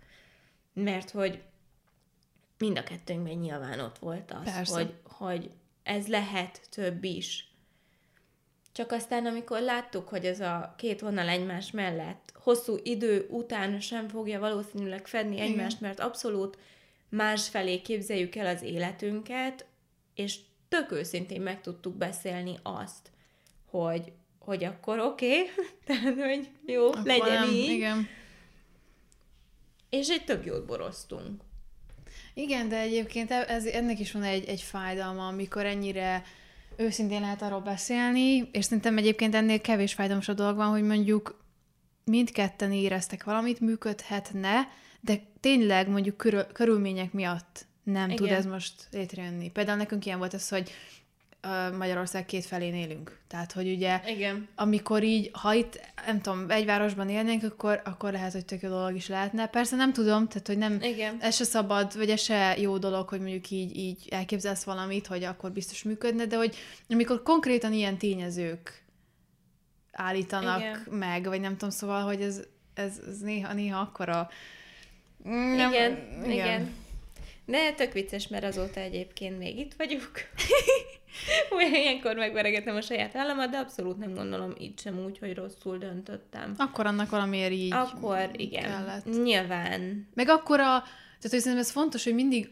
Mert 0.73 1.09
hogy 1.09 1.41
mind 2.57 2.78
a 2.78 2.84
kettőnkben 2.84 3.34
nyilván 3.34 3.80
ott 3.80 3.97
volt 3.97 4.32
az, 4.32 4.69
hogy, 4.69 4.93
hogy 5.03 5.51
ez 5.84 6.07
lehet 6.07 6.61
több 6.69 7.03
is. 7.03 7.53
Csak 8.71 8.91
aztán, 8.91 9.26
amikor 9.26 9.61
láttuk, 9.61 10.07
hogy 10.07 10.26
ez 10.26 10.39
a 10.39 10.73
két 10.78 11.01
vonal 11.01 11.28
egymás 11.28 11.71
mellett 11.71 12.34
hosszú 12.34 12.78
idő 12.84 13.28
után 13.30 13.80
sem 13.80 14.07
fogja 14.07 14.39
valószínűleg 14.39 15.07
fedni 15.07 15.39
egymást, 15.39 15.82
mert 15.82 15.99
abszolút 15.99 16.57
másfelé 17.09 17.82
képzeljük 17.82 18.36
el 18.36 18.55
az 18.55 18.61
életünket, 18.61 19.65
és 20.15 20.39
tök 20.67 20.91
őszintén 20.91 21.41
meg 21.41 21.61
tudtuk 21.61 21.95
beszélni 21.95 22.59
azt, 22.63 23.11
hogy, 23.65 24.13
hogy 24.45 24.63
akkor 24.63 24.99
oké, 24.99 25.39
okay, 25.39 25.51
tehát, 25.85 26.15
hogy 26.15 26.49
jó, 26.65 26.87
akkor 26.87 27.03
legyen 27.03 27.47
nem, 27.47 27.51
így. 27.51 27.69
Igen. 27.69 28.07
És 29.89 30.09
egy 30.09 30.25
tök 30.25 30.45
jót 30.45 30.65
boroztunk. 30.65 31.41
Igen, 32.33 32.69
de 32.69 32.79
egyébként 32.79 33.31
e- 33.31 33.45
ez, 33.47 33.65
ennek 33.65 33.99
is 33.99 34.11
van 34.11 34.23
egy, 34.23 34.47
egy 34.47 34.61
fájdalma, 34.61 35.27
amikor 35.27 35.65
ennyire 35.65 36.23
őszintén 36.77 37.21
lehet 37.21 37.41
arról 37.41 37.59
beszélni, 37.59 38.49
és 38.51 38.65
szerintem 38.65 38.97
egyébként 38.97 39.35
ennél 39.35 39.61
kevés 39.61 39.93
fájdalmasabb 39.93 40.35
dolog 40.35 40.55
van, 40.55 40.69
hogy 40.69 40.83
mondjuk 40.83 41.43
mindketten 42.03 42.71
éreztek 42.71 43.23
valamit, 43.23 43.59
működhetne, 43.59 44.67
de 45.01 45.21
tényleg 45.39 45.89
mondjuk 45.89 46.17
körül, 46.17 46.43
körülmények 46.43 47.13
miatt 47.13 47.65
nem 47.83 48.09
Igen. 48.09 48.15
tud 48.15 48.29
ez 48.29 48.45
most 48.45 48.73
létrejönni. 48.91 49.49
Például 49.49 49.77
nekünk 49.77 50.05
ilyen 50.05 50.17
volt 50.17 50.33
ez, 50.33 50.49
hogy 50.49 50.71
Magyarország 51.77 52.25
két 52.25 52.45
felén 52.45 52.73
élünk. 52.73 53.17
Tehát, 53.27 53.51
hogy 53.51 53.71
ugye, 53.71 54.01
Igen. 54.07 54.47
amikor 54.55 55.03
így, 55.03 55.29
ha 55.33 55.53
itt, 55.53 55.79
nem 56.05 56.21
tudom, 56.21 56.49
egy 56.49 56.65
városban 56.65 57.09
élnénk, 57.09 57.43
akkor, 57.43 57.81
akkor 57.85 58.11
lehet, 58.11 58.31
hogy 58.31 58.45
tök 58.45 58.61
jó 58.61 58.69
dolog 58.69 58.95
is 58.95 59.07
lehetne. 59.07 59.47
Persze 59.47 59.75
nem 59.75 59.93
tudom, 59.93 60.27
tehát, 60.27 60.47
hogy 60.47 60.57
nem, 60.57 60.81
Igen. 60.81 61.17
ez 61.19 61.35
se 61.35 61.43
szabad, 61.43 61.97
vagy 61.97 62.09
ez 62.09 62.21
se 62.21 62.55
jó 62.57 62.77
dolog, 62.77 63.09
hogy 63.09 63.19
mondjuk 63.19 63.49
így, 63.49 63.77
így 63.77 64.07
elképzelsz 64.09 64.63
valamit, 64.63 65.07
hogy 65.07 65.23
akkor 65.23 65.51
biztos 65.51 65.83
működne, 65.83 66.25
de 66.25 66.37
hogy 66.37 66.55
amikor 66.89 67.23
konkrétan 67.23 67.73
ilyen 67.73 67.97
tényezők 67.97 68.83
állítanak 69.91 70.59
Igen. 70.59 70.85
meg, 70.89 71.25
vagy 71.25 71.39
nem 71.39 71.51
tudom, 71.51 71.69
szóval, 71.69 72.03
hogy 72.03 72.21
ez, 72.21 72.41
ez, 72.73 72.99
ez 73.07 73.19
néha, 73.19 73.53
néha 73.53 73.79
akkora... 73.79 74.29
Nem, 75.23 75.71
igen, 75.71 75.97
igen. 76.23 76.31
igen. 76.31 76.73
De 77.45 77.73
tök 77.73 77.93
vicces, 77.93 78.27
mert 78.27 78.43
azóta 78.43 78.79
egyébként 78.79 79.37
még 79.37 79.57
itt 79.59 79.73
vagyok. 79.77 80.11
Ilyenkor 81.74 82.16
megveregetem 82.16 82.76
a 82.76 82.82
saját 82.82 83.16
államat, 83.16 83.49
de 83.49 83.57
abszolút 83.57 83.97
nem 83.97 84.13
gondolom 84.13 84.53
így 84.59 84.80
sem 84.80 84.99
úgy, 85.05 85.18
hogy 85.18 85.36
rosszul 85.36 85.78
döntöttem. 85.78 86.53
Akkor 86.57 86.86
annak 86.86 87.09
valamiért 87.09 87.51
így 87.51 87.74
Akkor 87.74 88.30
igen. 88.32 88.63
Kellett. 88.63 89.24
Nyilván. 89.24 90.07
Meg 90.13 90.30
akkor 90.30 90.59
a... 90.59 90.63
Tehát, 90.63 91.30
hogy 91.30 91.39
szerintem 91.39 91.57
ez 91.57 91.72
fontos, 91.72 92.03
hogy 92.03 92.13
mindig 92.13 92.49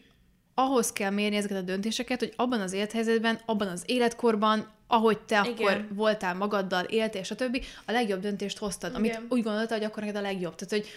ahhoz 0.54 0.92
kell 0.92 1.10
mérni 1.10 1.36
ezeket 1.36 1.58
a 1.58 1.62
döntéseket, 1.62 2.20
hogy 2.20 2.34
abban 2.36 2.62
az 2.62 2.74
élethelyzetben, 2.74 3.40
abban 3.46 3.68
az 3.68 3.84
életkorban, 3.86 4.68
ahogy 4.88 5.20
te 5.20 5.48
Igen. 5.48 5.52
akkor 5.52 5.88
voltál 5.94 6.34
magaddal, 6.34 6.84
éltél, 6.84 7.24
stb. 7.24 7.64
a 7.86 7.92
legjobb 7.92 8.22
döntést 8.22 8.58
hoztad, 8.58 8.90
Igen. 8.90 9.02
amit 9.02 9.32
úgy 9.32 9.44
gondoltad, 9.44 9.78
hogy 9.78 9.84
akkor 9.84 10.04
neked 10.04 10.18
a 10.18 10.22
legjobb. 10.22 10.56
Tehát, 10.56 10.74
hogy 10.74 10.92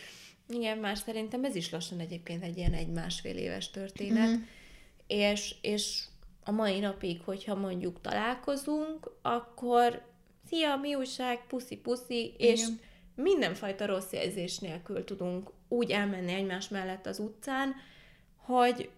igen, 0.56 0.78
más 0.78 0.98
szerintem 0.98 1.44
ez 1.44 1.54
is 1.54 1.70
lassan 1.70 1.98
egyébként 1.98 2.42
egy 2.42 2.56
ilyen 2.56 2.72
egy-másfél 2.72 3.36
éves 3.36 3.70
történet, 3.70 4.28
uh-huh. 4.28 4.42
és, 5.06 5.54
és 5.60 6.02
a 6.48 6.50
mai 6.50 6.78
napig, 6.78 7.20
hogyha 7.24 7.54
mondjuk 7.54 8.00
találkozunk, 8.00 9.10
akkor 9.22 10.02
szia, 10.48 10.76
mi 10.76 10.94
újság, 10.94 11.46
puszi-puszi, 11.46 12.34
és 12.38 12.66
mindenfajta 13.14 13.86
rossz 13.86 14.12
érzés 14.12 14.58
nélkül 14.58 15.04
tudunk 15.04 15.50
úgy 15.68 15.90
elmenni 15.90 16.32
egymás 16.32 16.68
mellett 16.68 17.06
az 17.06 17.18
utcán, 17.18 17.74
hogy, 18.36 18.90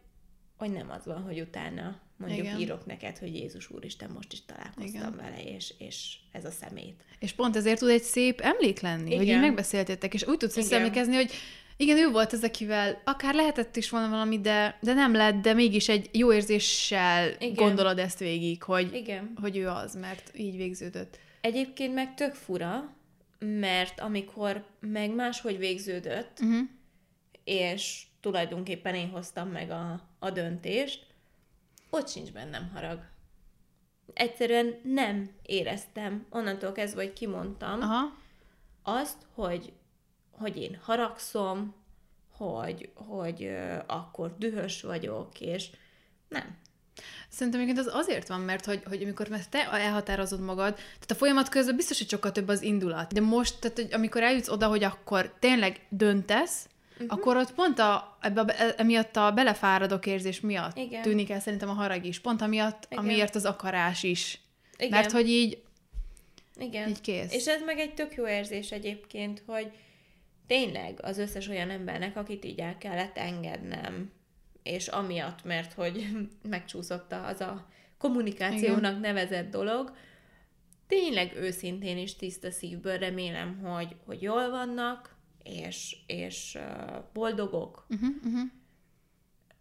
hogy 0.57 0.71
nem 0.71 0.91
az 0.91 1.05
van, 1.05 1.23
hogy 1.23 1.41
utána 1.41 2.01
mondjuk 2.17 2.47
Igen. 2.47 2.61
írok 2.61 2.87
neked, 2.87 3.19
hogy 3.19 3.35
Jézus 3.35 3.71
Úristen, 3.71 4.11
most 4.11 4.33
is 4.33 4.45
találkoztam 4.45 4.87
Igen. 4.87 5.17
vele, 5.17 5.43
és, 5.43 5.75
és 5.79 6.17
ez 6.33 6.45
a 6.45 6.51
szemét. 6.51 7.05
És 7.19 7.33
pont 7.33 7.57
ezért 7.57 7.79
tud 7.79 7.89
egy 7.89 8.03
szép 8.03 8.41
emlék 8.41 8.81
lenni, 8.81 9.07
Igen. 9.07 9.19
hogy 9.19 9.29
így 9.29 9.41
megbeszéltétek, 9.41 10.15
és 10.15 10.27
úgy 10.27 10.37
tudsz 10.37 10.55
visszaemlékezni, 10.55 11.15
hogy 11.15 11.31
igen, 11.81 11.97
ő 11.97 12.11
volt 12.11 12.33
az, 12.33 12.43
akivel 12.43 13.01
akár 13.05 13.35
lehetett 13.35 13.77
is 13.77 13.91
volna 13.91 14.09
valami, 14.09 14.41
de, 14.41 14.79
de 14.81 14.93
nem 14.93 15.13
lett, 15.13 15.35
de 15.35 15.53
mégis 15.53 15.89
egy 15.89 16.09
jó 16.13 16.33
érzéssel 16.33 17.29
Igen. 17.39 17.55
gondolod 17.55 17.99
ezt 17.99 18.19
végig, 18.19 18.63
hogy, 18.63 18.95
Igen. 18.95 19.33
hogy 19.41 19.57
ő 19.57 19.69
az, 19.69 19.95
mert 19.95 20.31
így 20.37 20.57
végződött. 20.57 21.19
Egyébként 21.41 21.95
meg 21.95 22.15
tök 22.15 22.35
fura, 22.35 22.95
mert 23.39 24.01
amikor 24.01 24.65
meg 24.81 25.15
máshogy 25.15 25.59
végződött, 25.59 26.39
uh-huh. 26.41 26.69
és 27.45 28.03
tulajdonképpen 28.21 28.95
én 28.95 29.09
hoztam 29.09 29.49
meg 29.49 29.71
a, 29.71 30.09
a 30.19 30.31
döntést, 30.31 31.07
ott 31.91 32.09
sincs 32.09 32.33
bennem 32.33 32.71
harag. 32.75 33.01
Egyszerűen 34.13 34.81
nem 34.83 35.31
éreztem, 35.43 36.27
onnantól 36.31 36.73
kezdve, 36.73 37.03
hogy 37.03 37.13
kimondtam, 37.13 37.81
Aha. 37.81 38.17
azt, 38.83 39.27
hogy, 39.35 39.73
hogy 40.39 40.57
én 40.57 40.79
haragszom, 40.83 41.75
hogy, 42.37 42.91
hogy 42.95 43.51
akkor 43.87 44.35
dühös 44.39 44.83
vagyok, 44.83 45.41
és 45.41 45.71
nem. 46.29 46.57
Szerintem 47.29 47.61
egyébként 47.61 47.87
az 47.87 47.95
azért 47.95 48.29
van, 48.29 48.41
mert 48.41 48.65
hogy, 48.65 48.83
hogy 48.85 49.03
amikor 49.03 49.29
mert 49.29 49.51
te 49.51 49.71
elhatározod 49.73 50.41
magad, 50.41 50.75
tehát 50.75 51.11
a 51.11 51.15
folyamat 51.15 51.49
közben 51.49 51.77
biztos, 51.77 51.99
hogy 51.99 52.09
sokkal 52.09 52.33
több 52.33 52.49
az 52.49 52.63
indulat. 52.63 53.13
De 53.13 53.21
most, 53.21 53.59
tehát 53.61 53.77
hogy 53.77 53.89
amikor 53.93 54.23
eljutsz 54.23 54.49
oda, 54.49 54.67
hogy 54.67 54.85
akkor 54.85 55.35
tényleg 55.39 55.87
döntesz, 55.89 56.69
uh-huh. 56.93 57.07
akkor 57.09 57.37
ott 57.37 57.55
pont 57.55 57.79
a, 57.79 58.19
ebbe, 58.21 58.75
emiatt 58.77 59.17
a 59.17 59.33
belefáradok 59.33 60.07
érzés 60.07 60.41
miatt 60.41 60.77
Igen. 60.77 61.03
tűnik 61.03 61.31
el 61.31 61.41
szerintem 61.41 61.69
a 61.69 61.73
harag 61.73 62.05
is. 62.05 62.19
Pont 62.19 62.43
amiatt, 62.43 62.87
Igen. 62.89 63.05
amiért 63.05 63.35
az 63.35 63.45
akarás 63.45 64.03
is. 64.03 64.41
Igen. 64.77 64.91
Mert 64.91 65.13
hogy 65.13 65.29
így, 65.29 65.63
Igen. 66.59 66.89
így 66.89 67.01
kész. 67.01 67.33
És 67.33 67.47
ez 67.47 67.63
meg 67.65 67.79
egy 67.79 67.95
tök 67.95 68.15
jó 68.15 68.29
érzés 68.29 68.71
egyébként, 68.71 69.43
hogy 69.47 69.71
tényleg 70.49 70.99
az 71.03 71.19
összes 71.19 71.49
olyan 71.49 71.71
embernek, 71.71 72.17
akit 72.17 72.45
így 72.45 72.59
el 72.59 72.79
kellett 72.79 73.17
engednem, 73.17 74.13
és 74.63 74.89
amiatt, 74.89 75.45
mert 75.45 75.73
hogy 75.73 76.09
megcsúszott 76.49 77.13
az 77.13 77.41
a 77.41 77.69
kommunikációnak 77.99 78.91
Igen. 78.91 79.01
nevezett 79.01 79.51
dolog, 79.51 79.93
tényleg 80.87 81.37
őszintén 81.37 81.97
és 81.97 82.17
tiszta 82.17 82.51
szívből 82.51 82.99
remélem, 82.99 83.59
hogy, 83.59 83.97
hogy 84.05 84.23
jól 84.23 84.51
vannak, 84.51 85.17
és, 85.43 85.97
és 86.07 86.59
boldogok, 87.13 87.87
uh-huh, 87.89 88.09
uh-huh. 88.25 88.49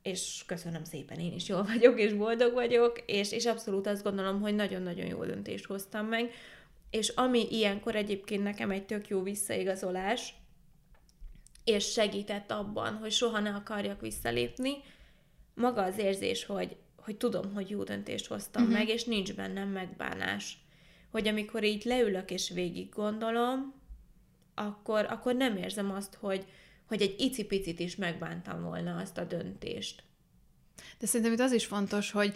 és 0.02 0.44
köszönöm 0.46 0.84
szépen, 0.84 1.20
én 1.20 1.34
is 1.34 1.48
jól 1.48 1.64
vagyok, 1.64 2.00
és 2.00 2.14
boldog 2.14 2.54
vagyok, 2.54 3.04
és, 3.06 3.32
és 3.32 3.46
abszolút 3.46 3.88
azt 3.88 4.04
gondolom, 4.04 4.42
hogy 4.42 4.56
nagyon-nagyon 4.56 5.06
jó 5.06 5.26
döntést 5.26 5.66
hoztam 5.66 6.06
meg, 6.06 6.32
és 6.90 7.10
ami 7.10 7.48
ilyenkor 7.50 7.96
egyébként 7.96 8.44
nekem 8.44 8.72
egy 8.72 8.86
tök 8.86 9.08
jó 9.08 9.22
visszaigazolás, 9.22 10.34
és 11.68 11.92
segített 11.92 12.52
abban, 12.52 12.96
hogy 12.96 13.12
soha 13.12 13.40
ne 13.40 13.50
akarjak 13.50 14.02
visszalépni, 14.02 14.74
maga 15.54 15.84
az 15.84 15.98
érzés, 15.98 16.46
hogy, 16.46 16.76
hogy 16.96 17.18
tudom, 17.18 17.54
hogy 17.54 17.70
jó 17.70 17.84
döntést 17.84 18.28
hoztam 18.28 18.62
uh-huh. 18.62 18.78
meg, 18.78 18.88
és 18.88 19.04
nincs 19.04 19.34
bennem 19.34 19.70
megbánás. 19.70 20.58
Hogy 21.12 21.28
amikor 21.28 21.64
így 21.64 21.86
leülök 21.86 22.32
és 22.32 22.50
végig 22.50 22.90
gondolom, 22.90 23.74
akkor, 24.56 25.06
akkor 25.06 25.36
nem 25.36 25.58
érzem 25.58 25.92
azt, 25.92 26.16
hogy, 26.16 26.46
hogy 26.88 27.02
egy 27.02 27.16
icipicit 27.18 27.80
is 27.80 27.96
megbántam 27.96 28.64
volna 28.64 28.98
azt 28.98 29.18
a 29.18 29.24
döntést. 29.24 30.04
De 31.00 31.06
szerintem 31.06 31.34
itt 31.34 31.40
az 31.40 31.52
is 31.52 31.66
fontos, 31.66 32.12
hogy, 32.12 32.36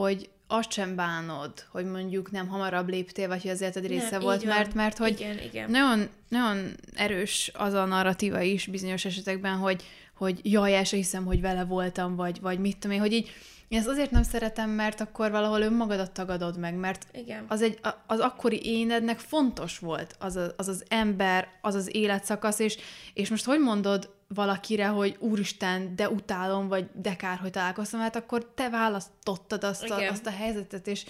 hogy 0.00 0.28
azt 0.46 0.72
sem 0.72 0.94
bánod, 0.94 1.52
hogy 1.70 1.84
mondjuk 1.84 2.30
nem 2.30 2.48
hamarabb 2.48 2.88
léptél, 2.88 3.28
vagy 3.28 3.42
hogy 3.42 3.50
az 3.50 3.60
életed 3.60 3.86
része 3.86 4.10
nem, 4.10 4.20
volt, 4.20 4.44
mert, 4.44 4.74
mert 4.74 4.98
hogy 4.98 5.20
igen, 5.20 5.38
igen. 5.38 5.70
Nagyon, 5.70 6.08
nagyon 6.28 6.72
erős 6.94 7.50
az 7.54 7.72
a 7.72 7.84
narratíva 7.84 8.40
is 8.40 8.66
bizonyos 8.66 9.04
esetekben, 9.04 9.56
hogy, 9.56 9.82
hogy 10.14 10.40
jaj, 10.42 10.76
el 10.76 10.82
hiszem, 10.82 11.24
hogy 11.24 11.40
vele 11.40 11.64
voltam, 11.64 12.16
vagy, 12.16 12.40
vagy 12.40 12.58
mit 12.58 12.76
tudom 12.76 12.96
én, 12.96 13.02
hogy 13.02 13.12
így 13.12 13.30
én 13.68 13.78
ezt 13.78 13.88
azért 13.88 14.10
nem 14.10 14.22
szeretem, 14.22 14.70
mert 14.70 15.00
akkor 15.00 15.30
valahol 15.30 15.60
önmagadat 15.60 16.10
tagadod 16.10 16.58
meg, 16.58 16.74
mert 16.74 17.06
Igen. 17.12 17.44
Az, 17.48 17.62
egy, 17.62 17.78
az 18.06 18.20
akkori 18.20 18.60
énednek 18.64 19.18
fontos 19.18 19.78
volt 19.78 20.16
az, 20.18 20.36
a, 20.36 20.54
az 20.56 20.68
az 20.68 20.84
ember, 20.88 21.48
az 21.60 21.74
az 21.74 21.94
életszakasz, 21.94 22.58
és, 22.58 22.76
és 23.14 23.30
most 23.30 23.44
hogy 23.44 23.60
mondod 23.60 24.12
valakire, 24.28 24.86
hogy 24.86 25.16
úristen, 25.18 25.96
de 25.96 26.08
utálom, 26.08 26.68
vagy 26.68 26.86
de 27.02 27.16
kár, 27.16 27.38
hogy 27.38 27.50
találkoztam, 27.50 28.00
hát 28.00 28.16
akkor 28.16 28.52
te 28.54 28.68
választottad 28.70 29.64
azt 29.64 29.90
a, 29.90 30.08
azt 30.08 30.26
a 30.26 30.30
helyzetet, 30.30 30.86
és, 30.86 31.04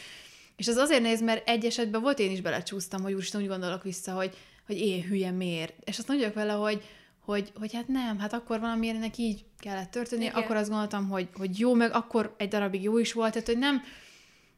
és 0.56 0.68
az 0.68 0.76
azért 0.76 1.02
néz, 1.02 1.22
mert 1.22 1.48
egy 1.48 1.64
esetben 1.64 2.00
volt, 2.00 2.18
én 2.18 2.30
is 2.30 2.40
belecsúsztam, 2.40 3.02
hogy 3.02 3.12
úristen, 3.12 3.40
úgy 3.40 3.48
gondolok 3.48 3.82
vissza, 3.82 4.12
hogy, 4.12 4.36
hogy 4.66 4.78
én 4.78 5.02
hülye 5.02 5.30
miért. 5.30 5.74
És 5.84 5.98
azt 5.98 6.08
mondjuk 6.08 6.34
vele, 6.34 6.52
hogy, 6.52 6.82
hogy, 7.24 7.52
hogy 7.54 7.72
hát 7.72 7.88
nem, 7.88 8.18
hát 8.18 8.32
akkor 8.32 8.60
valamiért 8.60 8.96
ennek 8.96 9.18
így 9.18 9.44
kellett 9.58 9.90
történni, 9.90 10.24
Igen. 10.24 10.34
akkor 10.34 10.56
azt 10.56 10.68
gondoltam, 10.68 11.08
hogy, 11.08 11.28
hogy 11.34 11.58
jó, 11.58 11.74
meg 11.74 11.92
akkor 11.92 12.34
egy 12.38 12.48
darabig 12.48 12.82
jó 12.82 12.98
is 12.98 13.12
volt, 13.12 13.32
tehát 13.32 13.46
hogy 13.46 13.58
nem, 13.58 13.82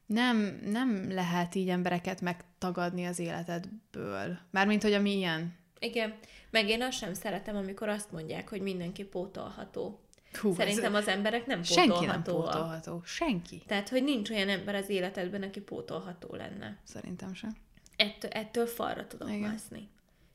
nem, 0.06 0.60
nem 0.64 1.12
lehet 1.12 1.54
így 1.54 1.68
embereket 1.68 2.20
megtagadni 2.20 3.04
az 3.04 3.18
életedből. 3.18 4.38
Mármint, 4.50 4.82
hogy 4.82 4.92
ami 4.92 5.16
ilyen. 5.16 5.54
Igen, 5.78 6.14
meg 6.50 6.68
én 6.68 6.82
azt 6.82 6.98
sem 6.98 7.14
szeretem, 7.14 7.56
amikor 7.56 7.88
azt 7.88 8.12
mondják, 8.12 8.48
hogy 8.48 8.60
mindenki 8.60 9.04
pótolható. 9.04 10.00
Hú, 10.40 10.54
Szerintem 10.54 10.94
az 10.94 11.08
emberek 11.08 11.46
nem 11.46 11.60
pótolható. 11.60 11.94
Senki 11.94 12.06
nem 12.06 12.22
pótolható. 12.22 13.02
Senki. 13.04 13.62
Tehát, 13.66 13.88
hogy 13.88 14.04
nincs 14.04 14.30
olyan 14.30 14.48
ember 14.48 14.74
az 14.74 14.88
életedben, 14.88 15.42
aki 15.42 15.60
pótolható 15.60 16.34
lenne. 16.34 16.78
Szerintem 16.84 17.34
sem. 17.34 17.56
Ettől, 17.96 18.30
ettől 18.30 18.66
falra 18.66 19.06
tudom 19.06 19.28
Igen. 19.28 19.40
mászni. 19.50 19.88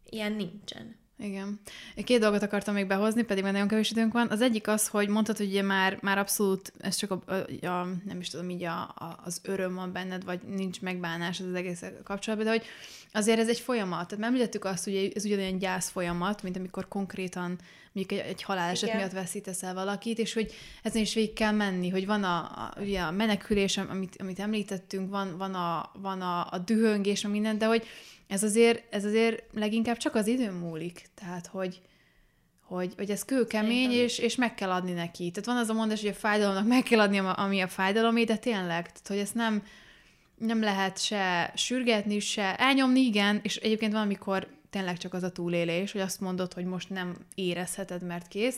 Ilyen 0.09 0.31
nincsen. 0.31 0.95
Igen. 1.21 1.59
Két 1.95 2.19
dolgot 2.19 2.41
akartam 2.41 2.73
még 2.73 2.87
behozni, 2.87 3.23
pedig 3.23 3.43
már 3.43 3.51
nagyon 3.51 3.67
kevés 3.67 3.91
időnk 3.91 4.13
van. 4.13 4.29
Az 4.29 4.41
egyik 4.41 4.67
az, 4.67 4.87
hogy 4.87 5.07
mondtad, 5.07 5.37
hogy 5.37 5.47
ugye 5.47 5.61
már, 5.61 5.97
már 6.01 6.17
abszolút, 6.17 6.73
ez 6.79 6.95
csak 6.95 7.11
a, 7.11 7.33
a, 7.33 7.65
a 7.65 7.87
nem 8.05 8.19
is 8.19 8.29
tudom, 8.29 8.49
így 8.49 8.63
a, 8.63 8.81
a, 8.81 9.19
az 9.23 9.41
öröm 9.43 9.75
van 9.75 9.91
benned, 9.91 10.23
vagy 10.23 10.39
nincs 10.41 10.81
megbánás 10.81 11.39
az 11.39 11.53
egész 11.53 11.83
kapcsolatban, 12.03 12.47
de 12.47 12.53
hogy 12.57 12.65
azért 13.11 13.39
ez 13.39 13.49
egy 13.49 13.59
folyamat. 13.59 14.07
Tehát 14.07 14.25
említettük 14.25 14.65
azt, 14.65 14.83
hogy 14.83 15.11
ez 15.15 15.25
ugyanolyan 15.25 15.57
gyász 15.57 15.89
folyamat, 15.89 16.43
mint 16.43 16.57
amikor 16.57 16.87
konkrétan 16.87 17.59
mondjuk 17.91 18.19
egy, 18.19 18.27
egy 18.27 18.43
haláleset 18.43 18.87
Igen. 18.87 18.97
miatt 18.97 19.11
veszítesz 19.11 19.63
el 19.63 19.73
valakit, 19.73 20.19
és 20.19 20.33
hogy 20.33 20.53
ezen 20.83 21.01
is 21.01 21.13
végig 21.13 21.33
kell 21.33 21.51
menni, 21.51 21.89
hogy 21.89 22.05
van 22.05 22.23
a, 22.23 22.37
a, 22.37 22.73
ugye 22.79 23.01
a 23.01 23.11
menekülés, 23.11 23.77
amit, 23.77 24.15
amit 24.19 24.39
említettünk, 24.39 25.09
van, 25.09 25.37
van, 25.37 25.53
a, 25.53 25.91
van 25.93 26.21
a, 26.21 26.47
a 26.51 26.57
dühöngés, 26.57 27.21
minden, 27.21 27.57
de 27.57 27.65
hogy 27.65 27.85
ez 28.27 28.43
azért, 28.43 28.93
ez 28.93 29.05
azért 29.05 29.43
leginkább 29.53 29.97
csak 29.97 30.15
az 30.15 30.27
idő 30.27 30.51
múlik. 30.51 31.09
Tehát, 31.15 31.47
hogy, 31.47 31.81
hogy, 32.61 32.93
hogy 32.97 33.09
ez 33.09 33.25
kőkemény, 33.25 33.91
és, 33.91 34.17
és 34.17 34.35
meg 34.35 34.55
kell 34.55 34.71
adni 34.71 34.91
neki. 34.91 35.31
Tehát 35.31 35.45
van 35.45 35.57
az 35.57 35.69
a 35.69 35.73
mondás, 35.73 36.01
hogy 36.01 36.09
a 36.09 36.13
fájdalomnak 36.13 36.67
meg 36.67 36.83
kell 36.83 36.99
adni, 36.99 37.17
ami 37.17 37.61
a 37.61 37.67
fájdalomé, 37.67 38.23
de 38.23 38.37
tényleg, 38.37 38.85
tehát, 38.85 39.07
hogy 39.07 39.17
ezt 39.17 39.35
nem, 39.35 39.63
nem 40.41 40.61
lehet 40.61 41.03
se 41.03 41.51
sürgetni, 41.55 42.19
se 42.19 42.55
elnyomni, 42.55 42.99
igen, 42.99 43.39
és 43.43 43.55
egyébként 43.55 43.91
van, 43.91 44.01
amikor 44.01 44.47
tényleg 44.69 44.97
csak 44.97 45.13
az 45.13 45.23
a 45.23 45.31
túlélés, 45.31 45.91
hogy 45.91 46.01
azt 46.01 46.19
mondod, 46.19 46.53
hogy 46.53 46.65
most 46.65 46.89
nem 46.89 47.17
érezheted, 47.35 48.03
mert 48.03 48.27
kész, 48.27 48.57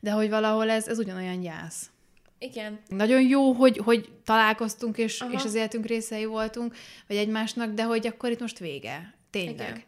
de 0.00 0.10
hogy 0.10 0.28
valahol 0.30 0.70
ez, 0.70 0.88
ez 0.88 0.98
ugyanolyan 0.98 1.40
gyász. 1.40 1.90
Igen. 2.38 2.80
Nagyon 2.88 3.22
jó, 3.22 3.52
hogy, 3.52 3.76
hogy 3.76 4.08
találkoztunk, 4.24 4.98
és, 4.98 5.24
és 5.32 5.44
az 5.44 5.54
életünk 5.54 5.86
részei 5.86 6.24
voltunk, 6.24 6.76
vagy 7.06 7.16
egymásnak, 7.16 7.74
de 7.74 7.82
hogy 7.82 8.06
akkor 8.06 8.30
itt 8.30 8.40
most 8.40 8.58
vége. 8.58 9.14
Tényleg. 9.30 9.54
Igen. 9.54 9.82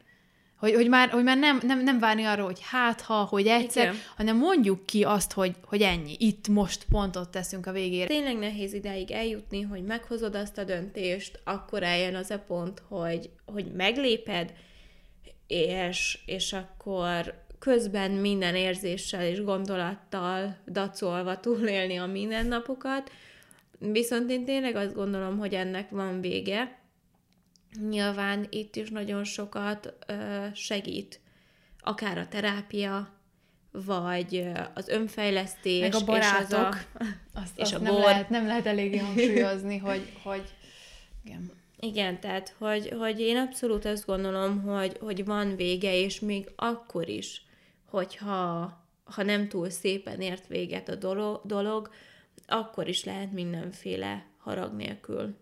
Hogy, 0.59 0.75
hogy, 0.75 0.89
már, 0.89 1.09
hogy 1.09 1.23
már 1.23 1.39
nem, 1.39 1.61
nem, 1.63 1.83
nem 1.83 1.99
várni 1.99 2.25
arra, 2.25 2.45
hogy 2.45 2.59
hát 2.63 3.01
ha, 3.01 3.25
hogy 3.25 3.47
egyszer, 3.47 3.83
Igen. 3.83 3.97
hanem 4.17 4.37
mondjuk 4.37 4.87
ki 4.87 5.05
azt, 5.05 5.33
hogy, 5.33 5.55
hogy 5.65 5.83
ennyi, 5.83 6.17
itt 6.19 6.49
most 6.49 6.85
pontot 6.91 7.29
teszünk 7.29 7.67
a 7.67 7.73
végére. 7.73 8.07
Tényleg 8.07 8.39
nehéz 8.39 8.73
ideig 8.73 9.11
eljutni, 9.11 9.61
hogy 9.61 9.83
meghozod 9.83 10.35
azt 10.35 10.59
a 10.59 10.65
döntést, 10.65 11.41
akkor 11.45 11.83
eljön 11.83 12.15
az 12.15 12.31
a 12.31 12.39
pont, 12.39 12.83
hogy, 12.89 13.31
hogy 13.45 13.73
megléped, 13.77 14.53
és, 15.47 16.19
és 16.27 16.53
akkor 16.53 17.47
közben 17.59 18.11
minden 18.11 18.55
érzéssel 18.55 19.27
és 19.27 19.43
gondolattal 19.43 20.57
dacolva 20.67 21.41
túlélni 21.41 21.97
a 21.97 22.07
mindennapokat, 22.07 23.13
viszont 23.79 24.31
én 24.31 24.45
tényleg 24.45 24.77
azt 24.77 24.95
gondolom, 24.95 25.39
hogy 25.39 25.55
ennek 25.55 25.91
van 25.91 26.21
vége. 26.21 26.78
Nyilván 27.89 28.47
itt 28.51 28.77
is 28.77 28.91
nagyon 28.91 29.25
sokat 29.25 29.95
segít, 30.55 31.21
akár 31.81 32.19
a 32.19 32.29
terápia, 32.29 33.19
vagy 33.73 34.51
az 34.75 34.89
önfejlesztés. 34.89 35.81
Meg 35.81 35.95
a 35.95 36.05
barátok. 36.05 36.49
És, 36.49 36.53
az 36.53 36.53
a, 36.53 36.75
azt, 37.41 37.59
és 37.59 37.63
azt 37.63 37.75
a 37.75 37.79
nem, 37.79 37.95
lehet, 37.95 38.29
nem 38.29 38.47
lehet 38.47 38.67
eléggé 38.67 38.97
hangsúlyozni, 39.07 39.79
hogy, 39.79 40.13
hogy 40.23 40.55
igen. 41.25 41.51
Igen, 41.81 42.21
tehát, 42.21 42.55
hogy, 42.59 42.89
hogy 42.99 43.21
én 43.21 43.37
abszolút 43.37 43.85
azt 43.85 44.07
gondolom, 44.07 44.63
hogy, 44.63 44.97
hogy 45.01 45.25
van 45.25 45.57
vége, 45.57 45.95
és 45.95 46.21
még 46.21 46.51
akkor 46.57 47.09
is, 47.09 47.43
hogyha 47.85 48.73
ha 49.05 49.23
nem 49.23 49.49
túl 49.49 49.71
szépen 49.71 50.21
ért 50.21 50.47
véget 50.47 50.89
a 50.89 50.95
dolog, 50.95 51.41
dolog 51.45 51.91
akkor 52.47 52.89
is 52.89 53.05
lehet 53.05 53.33
mindenféle 53.33 54.27
harag 54.39 54.73
nélkül, 54.73 55.37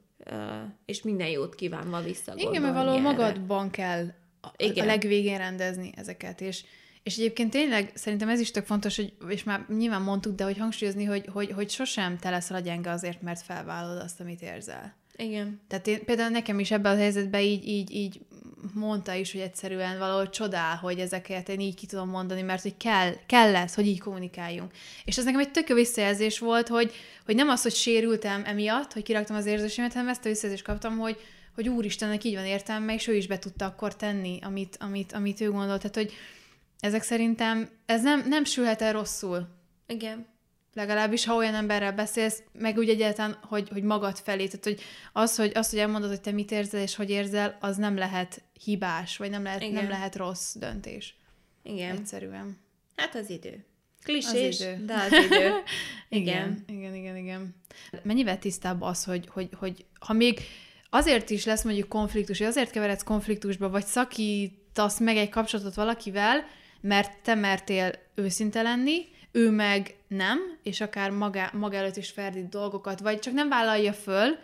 és 0.85 1.03
minden 1.03 1.29
jót 1.29 1.55
kívánva 1.55 2.03
visszagondolni 2.03 2.57
Igen, 2.57 2.73
mert 2.73 2.85
való 2.85 2.99
magadban 2.99 3.71
kell 3.71 4.07
a, 4.41 4.49
Igen. 4.57 4.85
a 4.85 4.87
legvégén 4.87 5.39
rendezni 5.39 5.93
ezeket, 5.97 6.41
és, 6.41 6.65
és 7.03 7.17
egyébként 7.17 7.51
tényleg 7.51 7.91
szerintem 7.95 8.29
ez 8.29 8.41
is 8.41 8.51
tök 8.51 8.67
fontos, 8.67 8.97
hogy, 8.97 9.13
és 9.29 9.45
már 9.45 9.67
nyilván 9.69 10.03
mondtuk, 10.03 10.35
de 10.35 10.45
hogy 10.45 10.59
hangsúlyozni, 10.59 11.05
hogy, 11.05 11.27
hogy, 11.33 11.51
hogy 11.51 11.71
sosem 11.71 12.19
te 12.19 12.31
leszel 12.31 12.57
a 12.57 12.61
gyenge 12.61 12.91
azért, 12.91 13.23
mert 13.23 13.43
felvállalod 13.43 14.03
azt, 14.03 14.21
amit 14.21 14.43
érzel. 14.43 14.95
Igen. 15.17 15.61
Tehát 15.69 15.87
én, 15.87 16.05
például 16.05 16.31
nekem 16.31 16.59
is 16.59 16.71
ebben 16.71 16.93
a 16.93 16.99
helyzetben 16.99 17.41
így, 17.41 17.69
így, 17.69 17.91
így 17.91 18.21
mondta 18.75 19.13
is, 19.13 19.33
hogy 19.33 19.41
egyszerűen 19.41 19.99
valahol 19.99 20.29
csodál, 20.29 20.77
hogy 20.77 20.99
ezeket 20.99 21.49
én 21.49 21.61
így 21.61 21.75
ki 21.75 21.87
tudom 21.87 22.09
mondani, 22.09 22.43
mert 22.43 22.63
hogy 22.63 22.77
kell, 22.77 23.13
kell 23.27 23.51
lesz, 23.51 23.75
hogy 23.75 23.87
így 23.87 24.01
kommunikáljunk. 24.01 24.73
És 25.05 25.19
ez 25.19 25.25
nekem 25.25 25.41
egy 25.41 25.51
tök 25.51 25.69
jó 25.69 25.75
visszajelzés 25.75 26.39
volt, 26.39 26.69
hogy, 26.69 26.93
hogy 27.25 27.35
nem 27.35 27.49
az, 27.49 27.63
hogy 27.63 27.75
sérültem 27.75 28.43
emiatt, 28.45 28.93
hogy 28.93 29.03
kiraktam 29.03 29.37
az 29.37 29.47
érzésemet, 29.47 29.93
hanem 29.93 30.09
ezt 30.09 30.25
a 30.25 30.29
visszajelzést 30.29 30.67
kaptam, 30.67 30.99
hogy, 30.99 31.21
hogy 31.55 31.69
úristennek 31.69 32.25
így 32.25 32.35
van 32.35 32.45
értelme, 32.45 32.95
és 32.95 33.07
ő 33.07 33.15
is 33.15 33.27
be 33.27 33.39
tudta 33.39 33.65
akkor 33.65 33.97
tenni, 33.97 34.39
amit, 34.43 34.77
amit, 34.81 35.13
amit 35.13 35.41
ő 35.41 35.51
gondolt. 35.51 35.81
Tehát, 35.81 35.97
hogy 35.97 36.13
ezek 36.81 37.03
szerintem, 37.03 37.71
ez 37.87 38.03
nem, 38.03 38.29
nem 38.29 38.45
sülhet 38.45 38.83
el 38.83 38.93
rosszul. 38.93 39.49
Igen 39.87 40.35
legalábbis, 40.77 41.25
ha 41.25 41.35
olyan 41.35 41.55
emberrel 41.55 41.93
beszélsz, 41.93 42.43
meg 42.53 42.77
úgy 42.77 42.89
egyáltalán, 42.89 43.39
hogy, 43.43 43.69
hogy 43.69 43.83
magad 43.83 44.19
felé, 44.19 44.47
tehát 44.47 44.65
hogy 44.65 44.81
az, 45.13 45.37
hogy, 45.37 45.53
az, 45.55 45.71
hogy 45.71 45.79
elmondod, 45.79 46.11
hogy 46.11 46.21
te 46.21 46.31
mit 46.31 46.51
érzel 46.51 46.81
és 46.81 46.95
hogy 46.95 47.11
érzel, 47.11 47.57
az 47.61 47.77
nem 47.77 47.97
lehet 47.97 48.43
hibás, 48.65 49.17
vagy 49.17 49.31
nem 49.31 49.43
lehet, 49.43 49.71
nem 49.71 49.89
lehet 49.89 50.17
rossz 50.17 50.55
döntés. 50.55 51.17
Igen. 51.63 51.97
Egyszerűen. 51.97 52.59
Hát 52.97 53.15
az 53.15 53.31
idő. 53.31 53.65
Klisés, 54.03 54.61
az 54.61 54.61
idő. 54.61 54.85
de 54.85 54.95
az 54.95 55.13
idő. 55.13 55.53
igen. 56.09 56.65
igen, 56.67 56.79
igen, 56.79 56.95
igen, 56.95 57.17
igen. 57.17 57.55
Mennyivel 58.03 58.39
tisztább 58.39 58.83
az, 58.83 59.05
hogy, 59.05 59.29
hogy, 59.33 59.49
hogy 59.59 59.85
ha 60.01 60.13
még 60.13 60.41
azért 60.91 61.31
is 61.31 61.45
lesz 61.45 61.63
mondjuk 61.63 61.89
konfliktus, 61.89 62.39
vagy 62.39 62.49
azért 62.49 62.71
keveredsz 62.71 63.03
konfliktusba, 63.03 63.69
vagy 63.69 63.85
szakítasz 63.85 64.99
meg 64.99 65.17
egy 65.17 65.29
kapcsolatot 65.29 65.75
valakivel, 65.75 66.47
mert 66.81 67.23
te 67.23 67.35
mertél 67.35 67.93
őszinte 68.15 68.63
lenni, 68.63 69.15
ő 69.37 69.51
meg 69.51 69.95
nem, 70.09 70.39
és 70.63 70.81
akár 70.81 71.11
maga, 71.11 71.51
maga 71.53 71.77
előtt 71.77 71.97
is 71.97 72.11
ferdít 72.11 72.49
dolgokat, 72.49 73.01
vagy 73.01 73.19
csak 73.19 73.35
nem 73.35 73.49
vállalja 73.49 73.93
föl, 73.93 74.39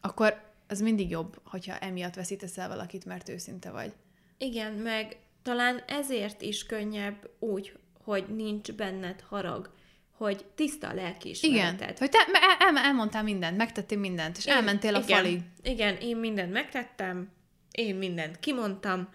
akkor 0.00 0.40
az 0.68 0.80
mindig 0.80 1.10
jobb, 1.10 1.40
hogyha 1.44 1.78
emiatt 1.78 2.14
veszítesz 2.14 2.58
el 2.58 2.68
valakit, 2.68 3.04
mert 3.04 3.28
őszinte 3.28 3.70
vagy. 3.70 3.92
Igen, 4.38 4.72
meg 4.72 5.16
talán 5.42 5.82
ezért 5.86 6.42
is 6.42 6.66
könnyebb 6.66 7.30
úgy, 7.38 7.72
hogy 8.04 8.24
nincs 8.36 8.72
benned 8.72 9.20
harag, 9.20 9.70
hogy 10.16 10.44
tiszta 10.54 10.88
a 10.88 10.94
lelkiismereted. 10.94 11.74
Igen, 11.74 11.94
hogy 11.98 12.10
te 12.10 12.18
el, 12.32 12.68
el, 12.68 12.84
elmondtál 12.84 13.22
mindent, 13.22 13.56
megtettél 13.56 13.98
mindent, 13.98 14.36
és 14.36 14.46
én, 14.46 14.54
elmentél 14.54 14.94
a 14.94 14.98
igen, 14.98 15.16
falig. 15.16 15.40
Igen, 15.62 15.96
én 15.96 16.16
mindent 16.16 16.52
megtettem, 16.52 17.30
én 17.70 17.94
mindent 17.96 18.40
kimondtam, 18.40 19.08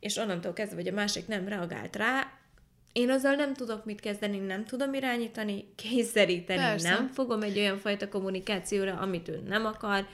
és 0.00 0.16
onnantól 0.16 0.52
kezdve, 0.52 0.76
hogy 0.76 0.88
a 0.88 0.94
másik 0.94 1.26
nem 1.26 1.48
reagált 1.48 1.96
rá, 1.96 2.32
én 2.94 3.10
azzal 3.10 3.34
nem 3.34 3.54
tudok 3.54 3.84
mit 3.84 4.00
kezdeni, 4.00 4.38
nem 4.38 4.64
tudom 4.64 4.94
irányítani, 4.94 5.72
kényszeríteni, 5.76 6.60
Persze. 6.60 6.88
nem 6.88 7.08
fogom 7.08 7.42
egy 7.42 7.58
olyan 7.58 7.78
fajta 7.78 8.08
kommunikációra, 8.08 8.98
amit 8.98 9.28
ő 9.28 9.42
nem 9.46 9.66
akar. 9.66 10.06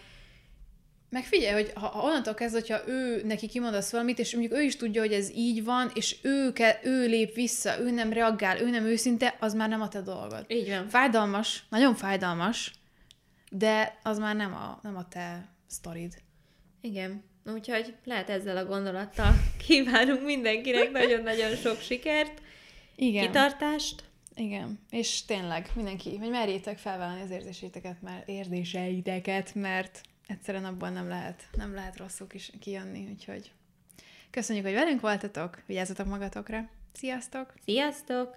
Meg 1.11 1.24
figyelj, 1.24 1.62
hogy 1.62 1.72
ha, 1.74 1.87
ha 1.87 2.03
onnantól 2.03 2.35
kezdve, 2.35 2.61
hogyha 2.61 2.89
ő 2.89 3.22
neki 3.24 3.49
kimondasz 3.49 3.91
valamit, 3.91 4.18
és 4.18 4.35
mondjuk 4.35 4.59
ő 4.59 4.62
is 4.62 4.76
tudja, 4.76 5.01
hogy 5.01 5.12
ez 5.12 5.31
így 5.31 5.64
van, 5.64 5.91
és 5.95 6.16
ő, 6.22 6.53
ke, 6.53 6.81
ő 6.83 7.07
lép 7.07 7.35
vissza, 7.35 7.81
ő 7.81 7.91
nem 7.91 8.12
reagál, 8.12 8.61
ő 8.61 8.70
nem 8.70 8.85
őszinte, 8.85 9.37
az 9.41 9.55
már 9.55 9.68
nem 9.68 9.81
a 9.81 9.89
te 9.89 10.01
dolgod. 10.01 10.45
Így 10.49 10.68
van. 10.68 10.89
Fájdalmas, 10.89 11.64
nagyon 11.68 11.95
fájdalmas, 11.95 12.72
de 13.51 13.99
az 14.03 14.18
már 14.18 14.37
nem 14.37 14.55
a, 14.55 14.78
nem 14.83 14.97
a 14.97 15.09
te 15.09 15.49
sztorid. 15.66 16.14
Igen. 16.81 17.24
Úgyhogy 17.45 17.95
lehet 18.05 18.31
ezzel 18.31 18.57
a 18.57 18.64
gondolattal 18.64 19.33
kívánunk 19.66 20.24
mindenkinek 20.24 20.91
nagyon-nagyon 20.91 21.57
sok 21.57 21.81
sikert. 21.81 22.43
Igen. 23.01 23.26
kitartást. 23.26 24.05
Igen, 24.34 24.78
és 24.90 25.24
tényleg 25.24 25.70
mindenki, 25.74 26.16
hogy 26.16 26.30
merjétek 26.30 26.78
felvállalni 26.78 27.22
az 27.22 27.30
érzéseiteket, 27.30 28.03
mert 28.03 28.28
érzéseiteket, 28.28 29.55
mert 29.55 30.01
egyszerűen 30.26 30.64
abban 30.64 30.92
nem 30.92 31.09
lehet, 31.09 31.48
nem 31.57 31.74
lehet 31.74 31.96
rosszul 31.96 32.26
is 32.32 32.51
kijönni, 32.61 33.09
úgyhogy 33.11 33.53
köszönjük, 34.30 34.64
hogy 34.64 34.74
velünk 34.74 35.01
voltatok, 35.01 35.62
vigyázzatok 35.66 36.07
magatokra. 36.07 36.68
Sziasztok! 36.92 37.55
Sziasztok! 37.64 38.36